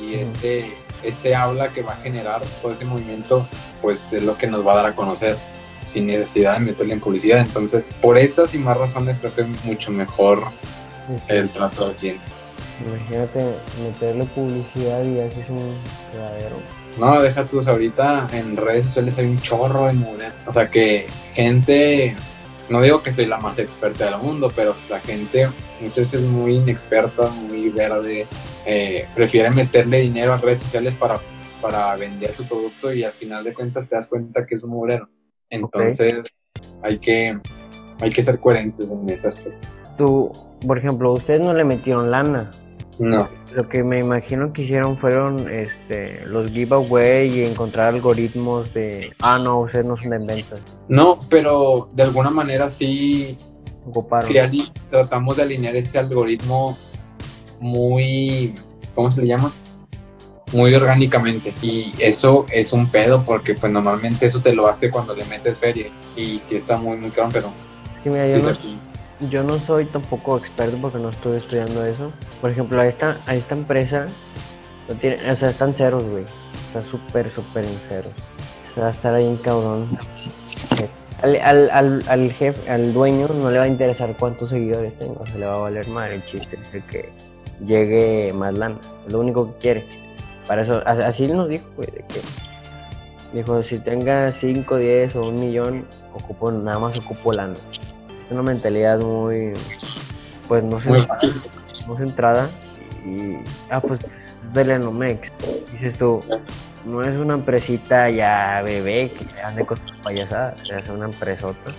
Y 0.00 0.14
ese, 0.14 0.72
ese 1.02 1.34
habla 1.34 1.72
que 1.72 1.82
va 1.82 1.92
a 1.92 1.96
generar 1.96 2.40
todo 2.62 2.72
ese 2.72 2.84
movimiento, 2.84 3.46
pues 3.82 4.12
es 4.12 4.22
lo 4.22 4.36
que 4.36 4.46
nos 4.46 4.66
va 4.66 4.72
a 4.72 4.76
dar 4.76 4.86
a 4.86 4.96
conocer 4.96 5.36
sin 5.84 6.06
necesidad 6.06 6.54
de 6.54 6.60
meterle 6.60 6.94
en 6.94 7.00
publicidad. 7.00 7.38
Entonces, 7.38 7.86
por 8.00 8.18
esas 8.18 8.54
y 8.54 8.58
más 8.58 8.76
razones, 8.76 9.18
creo 9.18 9.34
que 9.34 9.42
es 9.42 9.64
mucho 9.64 9.90
mejor 9.90 10.44
el 11.28 11.50
trato 11.50 11.86
al 11.86 11.94
cliente. 11.94 12.39
Imagínate 12.86 13.54
meterle 13.82 14.24
publicidad 14.26 15.04
y 15.04 15.20
así 15.20 15.40
es 15.40 15.50
un 15.50 15.74
verdadero. 16.12 16.56
No, 16.98 17.20
deja 17.20 17.46
sea, 17.46 17.72
ahorita 17.72 18.28
en 18.32 18.56
redes 18.56 18.84
sociales 18.84 19.18
hay 19.18 19.26
un 19.26 19.40
chorro 19.40 19.86
de 19.86 19.92
mugre. 19.92 20.28
O 20.46 20.52
sea, 20.52 20.68
que 20.68 21.06
gente 21.34 22.16
no 22.70 22.80
digo 22.80 23.02
que 23.02 23.10
soy 23.10 23.26
la 23.26 23.38
más 23.38 23.58
experta 23.58 24.06
del 24.06 24.18
mundo, 24.18 24.50
pero 24.54 24.74
la 24.88 25.00
gente 25.00 25.50
muchas 25.80 26.12
veces 26.12 26.22
muy 26.22 26.56
inexperta, 26.56 27.28
muy 27.28 27.68
verde, 27.68 28.26
eh, 28.64 29.08
prefiere 29.14 29.50
meterle 29.50 29.98
dinero 29.98 30.32
a 30.32 30.38
redes 30.38 30.60
sociales 30.60 30.94
para, 30.94 31.20
para 31.60 31.94
vender 31.96 32.32
su 32.32 32.46
producto 32.46 32.92
y 32.92 33.02
al 33.02 33.12
final 33.12 33.42
de 33.42 33.52
cuentas 33.52 33.88
te 33.88 33.96
das 33.96 34.06
cuenta 34.06 34.46
que 34.46 34.54
es 34.54 34.62
un 34.62 34.70
mugrero. 34.70 35.08
Entonces 35.50 36.26
hay, 36.82 36.98
que, 36.98 37.36
hay 38.00 38.10
que 38.10 38.22
ser 38.22 38.38
coherentes 38.38 38.88
en 38.90 39.10
ese 39.10 39.28
aspecto. 39.28 39.66
Tú, 39.98 40.30
por 40.64 40.78
ejemplo, 40.78 41.12
ustedes 41.12 41.44
no 41.44 41.52
le 41.52 41.64
metieron 41.64 42.10
lana. 42.10 42.50
No. 43.00 43.28
Lo 43.54 43.68
que 43.68 43.82
me 43.82 43.98
imagino 43.98 44.52
que 44.52 44.62
hicieron 44.62 44.96
fueron 44.98 45.48
este, 45.50 46.24
los 46.26 46.50
giveaway 46.52 47.28
y 47.40 47.44
encontrar 47.44 47.94
algoritmos 47.94 48.72
de, 48.74 49.12
ah, 49.20 49.38
no, 49.42 49.60
ustedes 49.60 49.86
no 49.86 49.96
son 49.96 50.10
de 50.10 50.18
ventas. 50.18 50.62
No, 50.88 51.18
pero 51.28 51.88
de 51.94 52.02
alguna 52.04 52.30
manera 52.30 52.68
sí, 52.70 53.36
Ocuparon. 53.86 54.28
sí 54.50 54.70
tratamos 54.90 55.38
de 55.38 55.42
alinear 55.44 55.74
ese 55.74 55.98
algoritmo 55.98 56.76
muy, 57.60 58.54
¿cómo 58.94 59.10
se 59.10 59.22
le 59.22 59.28
llama? 59.28 59.52
Muy 60.52 60.74
orgánicamente. 60.74 61.52
Y 61.62 61.92
eso 61.98 62.44
es 62.52 62.72
un 62.72 62.88
pedo 62.88 63.24
porque 63.24 63.54
pues 63.54 63.72
normalmente 63.72 64.26
eso 64.26 64.40
te 64.42 64.52
lo 64.52 64.66
hace 64.68 64.90
cuando 64.90 65.14
le 65.14 65.24
metes 65.24 65.58
feria. 65.58 65.86
Y 66.16 66.38
sí 66.38 66.56
está 66.56 66.76
muy, 66.76 66.96
muy 66.96 67.10
caro, 67.10 67.30
pero... 67.32 67.52
Sí, 68.02 68.08
mira, 68.10 68.26
sí 68.26 68.34
yo, 68.34 68.40
se- 68.40 68.46
no, 68.52 68.89
yo 69.28 69.42
no 69.42 69.58
soy 69.58 69.84
tampoco 69.84 70.38
experto 70.38 70.78
porque 70.80 70.98
no 70.98 71.10
estoy 71.10 71.36
estudiando 71.36 71.84
eso. 71.84 72.10
Por 72.40 72.50
ejemplo, 72.50 72.80
a 72.80 72.86
esta, 72.86 73.16
a 73.26 73.34
esta 73.34 73.54
empresa, 73.54 74.06
no 74.88 74.94
tiene, 74.96 75.16
o 75.30 75.36
sea, 75.36 75.50
están 75.50 75.74
ceros, 75.74 76.04
güey. 76.04 76.24
Está 76.68 76.82
súper, 76.82 77.28
súper 77.28 77.64
en 77.64 77.76
ceros. 77.76 78.12
O 78.70 78.74
sea, 78.74 78.82
va 78.84 78.88
a 78.88 78.92
estar 78.92 79.14
ahí 79.14 79.26
en 79.26 79.36
cabrón. 79.36 79.88
Al, 81.22 81.36
al, 81.36 81.70
al, 81.70 82.04
al 82.08 82.32
jefe, 82.32 82.70
al 82.70 82.94
dueño 82.94 83.28
no 83.28 83.50
le 83.50 83.58
va 83.58 83.64
a 83.64 83.68
interesar 83.68 84.16
cuántos 84.16 84.50
seguidores 84.50 84.98
tenga, 84.98 85.20
o 85.20 85.26
sea, 85.26 85.36
le 85.36 85.44
va 85.44 85.56
a 85.56 85.58
valer 85.58 85.86
madre 85.88 86.14
el 86.14 86.24
chiste, 86.24 86.58
es 86.62 86.72
el 86.72 86.82
que 86.84 87.10
llegue 87.66 88.32
más 88.32 88.56
lana, 88.56 88.78
es 89.06 89.12
lo 89.12 89.20
único 89.20 89.52
que 89.52 89.58
quiere. 89.58 89.88
Para 90.46 90.62
eso, 90.62 90.82
así 90.86 91.26
nos 91.26 91.50
dijo, 91.50 91.66
güey, 91.76 91.90
de 91.90 92.04
que 92.08 92.20
dijo, 93.34 93.62
si 93.62 93.78
tenga 93.80 94.28
5, 94.28 94.76
10 94.76 95.16
o 95.16 95.24
un 95.24 95.34
millón, 95.34 95.86
ocupo, 96.14 96.50
nada 96.50 96.78
más 96.78 96.98
ocupo 96.98 97.34
lana. 97.34 97.54
Una 98.30 98.42
mentalidad 98.42 99.00
muy, 99.00 99.52
pues 100.46 100.62
no 100.62 100.80
sé, 100.80 100.90
muy 101.88 101.96
centrada 101.98 102.48
y, 103.04 103.36
ah, 103.70 103.80
pues 103.80 104.00
vele 104.52 104.78
Nomex. 104.78 105.30
Dices 105.72 105.98
tú, 105.98 106.20
no 106.84 107.02
es 107.02 107.16
una 107.16 107.34
empresita 107.34 108.10
ya 108.10 108.62
bebé 108.62 109.10
que 109.10 109.42
ande 109.42 109.66
con 109.66 109.76
sus 109.86 109.98
payasadas, 109.98 110.60
es 110.70 110.88
una 110.88 111.06
empresota. 111.06 111.70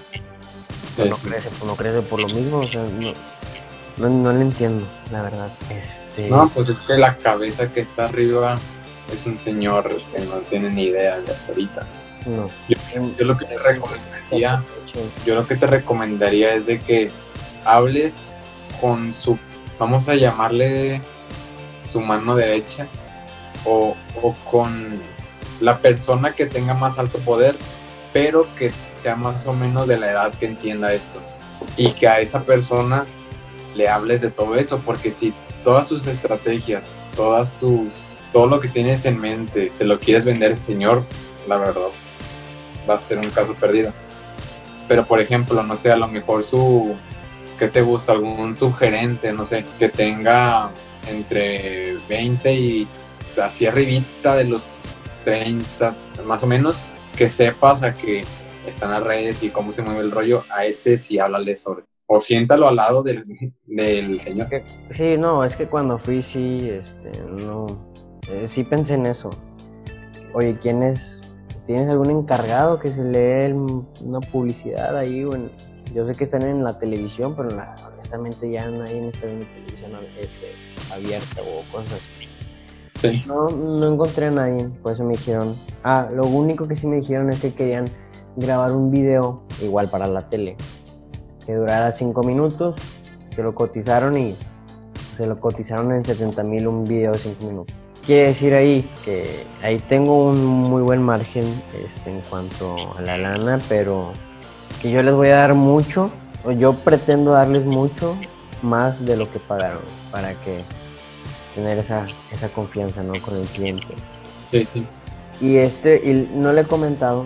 Sí, 0.88 1.04
no, 1.08 1.16
sí. 1.16 1.30
crece, 1.30 1.50
no 1.66 1.76
crece 1.76 2.02
por 2.02 2.22
lo 2.22 2.28
mismo, 2.28 2.58
o 2.60 2.68
sea, 2.68 2.84
no, 2.84 3.14
no, 3.98 4.10
no 4.10 4.34
le 4.34 4.42
entiendo, 4.42 4.86
la 5.12 5.22
verdad. 5.22 5.50
Este, 5.70 6.30
No, 6.30 6.50
pues 6.50 6.70
es 6.70 6.82
que 6.82 6.98
la 6.98 7.16
cabeza 7.16 7.72
que 7.72 7.82
está 7.82 8.06
arriba 8.06 8.58
es 9.14 9.26
un 9.26 9.38
señor 9.38 9.90
que 10.14 10.20
no 10.26 10.38
tiene 10.50 10.70
ni 10.70 10.86
idea 10.86 11.20
de 11.20 11.34
ahorita. 11.48 11.86
No. 12.26 12.48
Yo 12.68 13.26
lo 13.26 13.38
que 13.38 13.46
te 13.46 13.58
recomendaría, 13.58 14.64
yo 15.26 15.36
lo 15.36 15.48
que 15.48 15.56
te 15.56 15.68
recomendaría 15.68 16.54
es 16.54 16.66
de 16.66 16.80
que 16.80 17.10
hables 17.66 18.34
con 18.80 19.14
su, 19.14 19.38
vamos 19.80 20.10
a 20.10 20.16
llamarle 20.16 21.02
su 21.86 22.02
mano 22.02 22.36
derecha, 22.36 22.88
o, 23.66 23.96
o 24.22 24.34
con 24.50 25.02
la 25.60 25.80
persona 25.80 26.34
que 26.34 26.46
tenga 26.46 26.74
más 26.74 26.98
alto 26.98 27.20
poder, 27.20 27.56
pero 28.14 28.48
que 28.56 28.72
sea 28.96 29.16
más 29.16 29.46
o 29.48 29.54
menos 29.54 29.88
de 29.88 29.98
la 29.98 30.12
edad 30.12 30.34
que 30.34 30.46
entienda 30.46 30.94
esto. 30.94 31.20
Y 31.78 31.92
que 31.92 32.08
a 32.08 32.20
esa 32.20 32.44
persona 32.44 33.06
le 33.76 33.88
hables 33.88 34.22
de 34.22 34.32
todo 34.32 34.56
eso, 34.56 34.80
porque 34.80 35.12
si 35.12 35.34
todas 35.64 35.88
sus 35.88 36.08
estrategias, 36.08 36.92
todas 37.16 37.54
tus, 37.54 37.88
todo 38.34 38.48
lo 38.48 38.60
que 38.60 38.68
tienes 38.68 39.06
en 39.06 39.20
mente, 39.20 39.70
se 39.70 39.86
lo 39.86 40.00
quieres 40.00 40.26
vender 40.26 40.54
al 40.54 40.60
señor, 40.60 41.04
la 41.48 41.58
verdad, 41.58 41.88
va 42.90 42.96
a 42.96 42.98
ser 42.98 43.20
un 43.20 43.30
caso 43.30 43.54
perdido. 43.54 43.94
Pero 44.88 45.06
por 45.06 45.22
ejemplo, 45.22 45.64
no 45.64 45.76
sé, 45.76 45.92
a 45.92 45.96
lo 45.96 46.08
mejor 46.08 46.44
su, 46.44 46.96
¿qué 47.58 47.68
te 47.68 47.82
gusta? 47.82 48.12
Algún 48.12 48.56
sugerente, 48.56 49.32
no 49.34 49.46
sé, 49.46 49.64
que 49.80 49.90
tenga 49.90 50.72
entre 51.08 51.98
20 52.10 52.54
y 52.54 52.88
así 53.42 53.66
arribita 53.66 54.36
de 54.36 54.46
los 54.46 54.70
30, 55.26 55.96
más 56.26 56.44
o 56.44 56.48
menos, 56.48 56.84
que 57.16 57.30
sepas 57.30 57.84
a 57.84 57.94
que 57.94 58.24
están 58.66 58.92
las 58.92 59.04
redes 59.04 59.44
y 59.44 59.50
cómo 59.50 59.72
se 59.72 59.82
mueve 59.82 60.02
el 60.02 60.12
rollo, 60.12 60.44
a 60.50 60.66
ese 60.66 60.98
sí 60.98 61.20
háblale 61.20 61.56
sobre. 61.56 61.84
O 62.08 62.20
siéntalo 62.20 62.68
al 62.68 62.76
lado 62.76 63.04
del, 63.04 63.26
del 63.66 64.20
señor. 64.20 64.50
Sí, 64.92 65.18
no, 65.18 65.44
es 65.46 65.56
que 65.56 65.68
cuando 65.68 65.98
fui 65.98 66.22
sí, 66.22 66.58
este, 66.70 67.12
no, 67.22 67.66
eh, 68.30 68.48
sí 68.48 68.64
pensé 68.64 68.96
en 68.96 69.06
eso. 69.06 69.30
Oye, 70.34 70.58
¿quién 70.62 70.84
es? 70.84 71.31
¿Tienes 71.72 71.88
algún 71.88 72.10
encargado 72.10 72.80
que 72.80 72.92
se 72.92 73.02
lee 73.02 73.54
una 74.04 74.20
publicidad 74.20 74.98
ahí? 74.98 75.24
Bueno, 75.24 75.48
yo 75.96 76.06
sé 76.06 76.14
que 76.16 76.26
están 76.26 76.42
en 76.42 76.66
la 76.66 76.78
televisión, 76.78 77.34
pero 77.34 77.50
la- 77.50 77.74
honestamente 77.94 78.52
ya 78.52 78.70
nadie 78.70 79.08
está 79.08 79.26
viendo 79.28 79.46
televisión 79.46 79.92
este, 80.20 80.94
abierta 80.94 81.40
o 81.42 81.72
cosas 81.72 81.94
así. 81.94 82.28
Sí. 83.00 83.22
No, 83.26 83.48
no 83.48 83.94
encontré 83.94 84.26
a 84.26 84.32
nadie, 84.32 84.66
por 84.84 84.92
eso 84.92 85.06
me 85.06 85.14
dijeron. 85.14 85.56
Ah, 85.82 86.10
lo 86.14 86.26
único 86.26 86.68
que 86.68 86.76
sí 86.76 86.88
me 86.88 86.98
dijeron 86.98 87.30
es 87.30 87.40
que 87.40 87.54
querían 87.54 87.86
grabar 88.36 88.74
un 88.74 88.92
video, 88.92 89.44
igual 89.62 89.88
para 89.88 90.08
la 90.08 90.28
tele, 90.28 90.58
que 91.46 91.56
durara 91.56 91.94
5 91.94 92.22
minutos, 92.24 92.76
que 93.34 93.42
lo 93.44 93.56
cotizaron 93.56 94.18
y 94.18 94.36
se 95.16 95.26
lo 95.26 95.40
cotizaron 95.40 95.94
en 95.94 96.04
70 96.04 96.44
mil 96.44 96.68
un 96.68 96.84
video 96.84 97.14
de 97.14 97.18
5 97.20 97.46
minutos. 97.46 97.74
Quiere 98.06 98.30
decir 98.30 98.54
ahí 98.54 98.90
que 99.06 99.46
ahí 99.62 99.78
tengo 99.80 100.26
un 100.30 100.44
muy 100.44 100.82
buen 100.82 101.02
margen 101.04 101.46
este, 101.80 102.10
en 102.10 102.22
cuanto 102.22 102.96
a 102.98 103.02
la 103.02 103.18
lana, 103.18 103.60
pero 103.70 104.12
que 104.82 104.90
yo 104.92 105.04
les 105.04 105.14
voy 105.14 105.30
a 105.30 105.36
dar 105.38 105.54
mucho, 105.54 106.10
o 106.44 106.52
yo 106.52 106.74
pretendo 106.74 107.32
darles 107.34 107.64
mucho 107.66 108.18
más 108.64 109.06
de 109.06 109.16
lo 109.18 109.30
que 109.32 109.38
pagaron, 109.40 109.82
para 110.12 110.34
que 110.34 110.64
tener 111.54 111.78
esa, 111.78 112.06
esa 112.32 112.50
confianza 112.50 113.04
¿no? 113.04 113.14
con 113.22 113.36
el 113.36 113.46
cliente. 113.48 113.88
Sí, 114.50 114.66
sí. 114.72 114.86
Y 115.40 115.58
este, 115.58 116.02
y 116.04 116.28
no 116.36 116.54
le 116.54 116.62
he 116.62 116.66
comentado, 116.66 117.24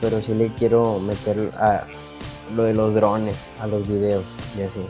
pero 0.00 0.22
sí 0.22 0.34
le 0.34 0.48
quiero 0.48 0.98
meter 1.00 1.50
a 1.58 1.84
lo 2.56 2.64
de 2.64 2.72
los 2.74 2.94
drones, 2.94 3.34
a 3.60 3.66
los 3.66 3.86
videos 3.86 4.24
y 4.58 4.62
así. 4.62 4.80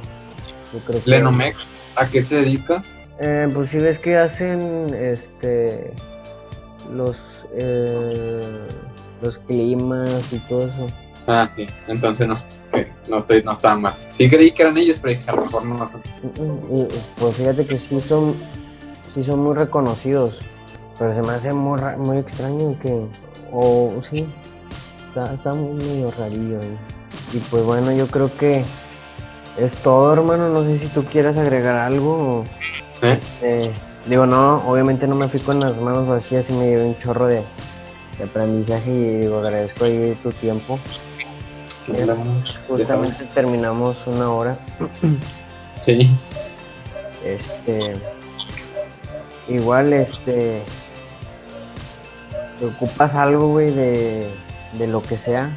Yo 0.72 0.78
creo 0.80 1.02
que- 1.02 1.10
Lenomex, 1.10 1.66
¿a 1.96 2.06
qué 2.06 2.22
se 2.22 2.36
dedica? 2.36 2.82
Eh, 3.20 3.48
pues 3.54 3.70
si 3.70 3.78
ves 3.78 3.98
que 3.98 4.16
hacen 4.16 4.92
este 4.94 5.92
los 6.92 7.46
eh, 7.54 8.66
los 9.22 9.38
climas 9.38 10.32
y 10.32 10.38
todo 10.40 10.62
eso. 10.66 10.86
Ah, 11.26 11.48
sí, 11.52 11.66
entonces 11.88 12.26
no. 12.26 12.36
No, 13.08 13.18
estoy, 13.18 13.42
no 13.44 13.52
estaba 13.52 13.76
mal. 13.76 13.94
Sí 14.08 14.28
creí 14.28 14.50
que 14.50 14.62
eran 14.62 14.76
ellos, 14.76 14.98
pero 15.00 15.16
dije, 15.16 15.30
a 15.30 15.34
lo 15.36 15.42
mejor 15.42 15.64
no 15.64 15.86
son. 15.90 16.02
Y, 16.70 16.80
y, 16.80 16.88
pues 17.18 17.36
fíjate 17.36 17.64
que 17.66 17.78
sí 17.78 18.00
son 18.00 18.34
sí 19.14 19.22
son 19.22 19.40
muy 19.44 19.54
reconocidos, 19.54 20.40
pero 20.98 21.14
se 21.14 21.22
me 21.22 21.32
hace 21.34 21.52
muy, 21.52 21.80
muy 21.98 22.18
extraño 22.18 22.76
que 22.80 23.06
o 23.52 23.92
sí 24.10 24.26
está, 25.08 25.32
está 25.32 25.52
muy 25.52 25.74
medio 25.74 26.10
rarillo. 26.18 26.58
¿eh? 26.58 26.76
Y 27.32 27.38
pues 27.38 27.62
bueno, 27.64 27.92
yo 27.92 28.08
creo 28.08 28.34
que 28.34 28.64
es 29.56 29.72
todo, 29.76 30.12
hermano. 30.12 30.48
No 30.48 30.64
sé 30.64 30.78
si 30.78 30.88
tú 30.88 31.04
quieras 31.04 31.36
agregar 31.36 31.76
algo. 31.76 32.40
o- 32.40 32.44
¿Eh? 33.04 33.20
Eh, 33.42 33.72
digo, 34.06 34.26
no, 34.26 34.62
obviamente 34.66 35.06
no 35.06 35.14
me 35.14 35.28
fui 35.28 35.40
con 35.40 35.60
las 35.60 35.78
manos 35.80 36.06
vacías 36.06 36.50
y 36.50 36.54
me 36.54 36.66
llevé 36.66 36.84
un 36.84 36.98
chorro 36.98 37.26
de, 37.26 37.42
de 38.18 38.24
aprendizaje 38.24 38.90
y 38.90 39.16
digo, 39.20 39.38
agradezco 39.38 39.84
ahí 39.84 40.16
tu 40.22 40.30
tiempo. 40.32 40.78
Justamente 42.68 43.24
terminamos 43.34 43.98
una 44.06 44.30
hora. 44.30 44.56
Sí. 45.80 46.10
Este. 47.24 47.92
Igual, 49.48 49.92
este. 49.92 50.62
Te 52.58 52.66
ocupas 52.66 53.14
algo, 53.14 53.48
güey, 53.48 53.70
de, 53.70 54.30
de 54.78 54.86
lo 54.86 55.02
que 55.02 55.18
sea. 55.18 55.54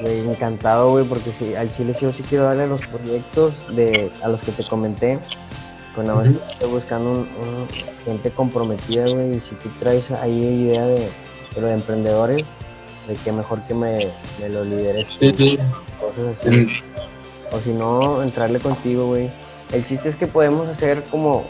Güey, 0.00 0.20
encantado, 0.20 0.90
güey, 0.90 1.04
porque 1.04 1.32
sí, 1.32 1.54
al 1.54 1.70
chile 1.70 1.94
sí 1.94 2.02
yo 2.02 2.12
sí 2.12 2.22
quiero 2.22 2.44
darle 2.44 2.66
los 2.66 2.82
proyectos 2.86 3.64
de, 3.74 4.12
a 4.22 4.28
los 4.28 4.40
que 4.42 4.52
te 4.52 4.64
comenté. 4.64 5.18
Pues 5.94 6.06
nada 6.06 6.20
más 6.20 6.28
estoy 6.28 6.70
buscando 6.70 7.10
un, 7.10 7.18
un- 7.18 7.68
gente 8.04 8.30
comprometida, 8.30 9.04
güey, 9.08 9.36
y 9.36 9.40
si 9.40 9.54
tú 9.56 9.68
traes 9.80 10.10
ahí 10.12 10.38
idea 10.40 10.86
de, 10.86 11.08
de 11.54 11.60
lo 11.60 11.66
de 11.66 11.74
emprendedores, 11.74 12.44
de 13.06 13.14
que 13.16 13.32
mejor 13.32 13.60
que 13.66 13.74
me, 13.74 14.08
me 14.40 14.48
lo 14.48 14.64
lideres 14.64 15.08
Sí, 15.18 15.32
sí. 15.36 15.58
cosas 16.00 16.26
así. 16.46 16.68
O 17.52 17.58
si 17.60 17.70
no, 17.70 18.22
entrarle 18.22 18.58
contigo, 18.60 19.06
güey. 19.06 19.30
El 19.72 19.84
chiste 19.84 20.08
es 20.08 20.16
que 20.16 20.26
podemos 20.26 20.68
hacer 20.68 21.04
como 21.10 21.44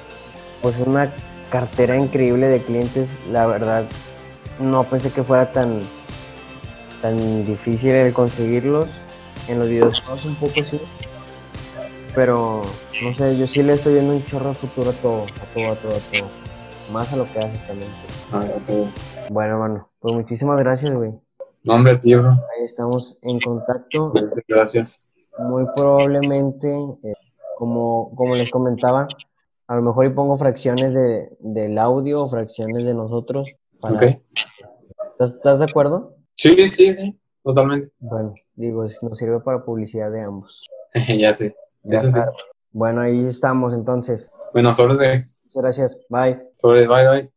pues 0.62 0.74
una 0.84 1.12
cartera 1.51 1.97
increíble 1.97 2.49
de 2.49 2.61
clientes. 2.62 3.16
La 3.30 3.47
verdad, 3.47 3.84
no 4.61 4.84
pensé 4.84 5.11
que 5.11 5.22
fuera 5.22 5.53
tan, 5.53 5.80
tan 7.03 7.45
difícil 7.45 7.91
el 7.91 8.12
conseguirlos. 8.12 8.86
En 9.49 9.59
los 9.61 9.68
videos 9.68 10.03
un 10.26 10.34
poco 10.36 10.64
sí. 10.64 10.80
Pero, 12.18 12.62
no 13.04 13.12
sé, 13.12 13.38
yo 13.38 13.46
sí 13.46 13.62
le 13.62 13.74
estoy 13.74 13.92
viendo 13.92 14.12
un 14.12 14.24
chorro 14.24 14.52
futuro 14.52 14.90
a 14.90 14.92
todo, 14.92 15.22
a 15.22 15.54
todo, 15.54 15.70
a 15.70 15.76
todo, 15.76 15.92
a 15.92 16.00
todo. 16.00 16.28
Más 16.92 17.12
a 17.12 17.16
lo 17.16 17.24
que 17.32 17.38
hace 17.38 17.56
también. 17.64 17.88
Ah, 18.32 18.58
sí. 18.58 18.90
Bueno, 19.30 19.52
hermano, 19.52 19.88
pues 20.00 20.16
muchísimas 20.16 20.58
gracias, 20.58 20.92
güey. 20.92 21.12
No, 21.62 21.74
hombre, 21.74 21.96
tío, 21.98 22.20
bro. 22.20 22.30
Ahí 22.30 22.64
estamos 22.64 23.20
en 23.22 23.38
contacto. 23.38 24.10
Gracias, 24.10 24.44
Gracias. 24.48 25.06
Muy 25.38 25.64
probablemente, 25.76 26.76
eh, 27.04 27.14
como, 27.56 28.12
como 28.16 28.34
les 28.34 28.50
comentaba, 28.50 29.06
a 29.68 29.76
lo 29.76 29.82
mejor 29.82 30.06
y 30.06 30.10
pongo 30.10 30.34
fracciones 30.34 30.94
de, 30.94 31.30
del 31.38 31.78
audio 31.78 32.24
o 32.24 32.26
fracciones 32.26 32.84
de 32.84 32.94
nosotros. 32.94 33.48
Para... 33.80 33.94
Ok. 33.94 34.02
¿Estás, 35.12 35.34
estás 35.34 35.60
de 35.60 35.66
acuerdo? 35.66 36.16
Sí, 36.34 36.66
sí, 36.66 36.96
sí, 36.96 37.20
totalmente. 37.44 37.92
Bueno, 38.00 38.34
digo, 38.56 38.86
nos 39.02 39.16
sirve 39.16 39.38
para 39.38 39.64
publicidad 39.64 40.10
de 40.10 40.22
ambos. 40.22 40.68
ya 41.16 41.32
sé. 41.32 41.54
Sí. 41.97 42.20
Bueno, 42.72 43.01
ahí 43.01 43.26
estamos 43.26 43.72
entonces. 43.72 44.30
Bueno, 44.53 44.74
sobre 44.74 45.24
gracias. 45.55 45.99
Bye. 46.09 46.39
sobre, 46.61 46.86
bye, 46.86 47.09
bye. 47.09 47.30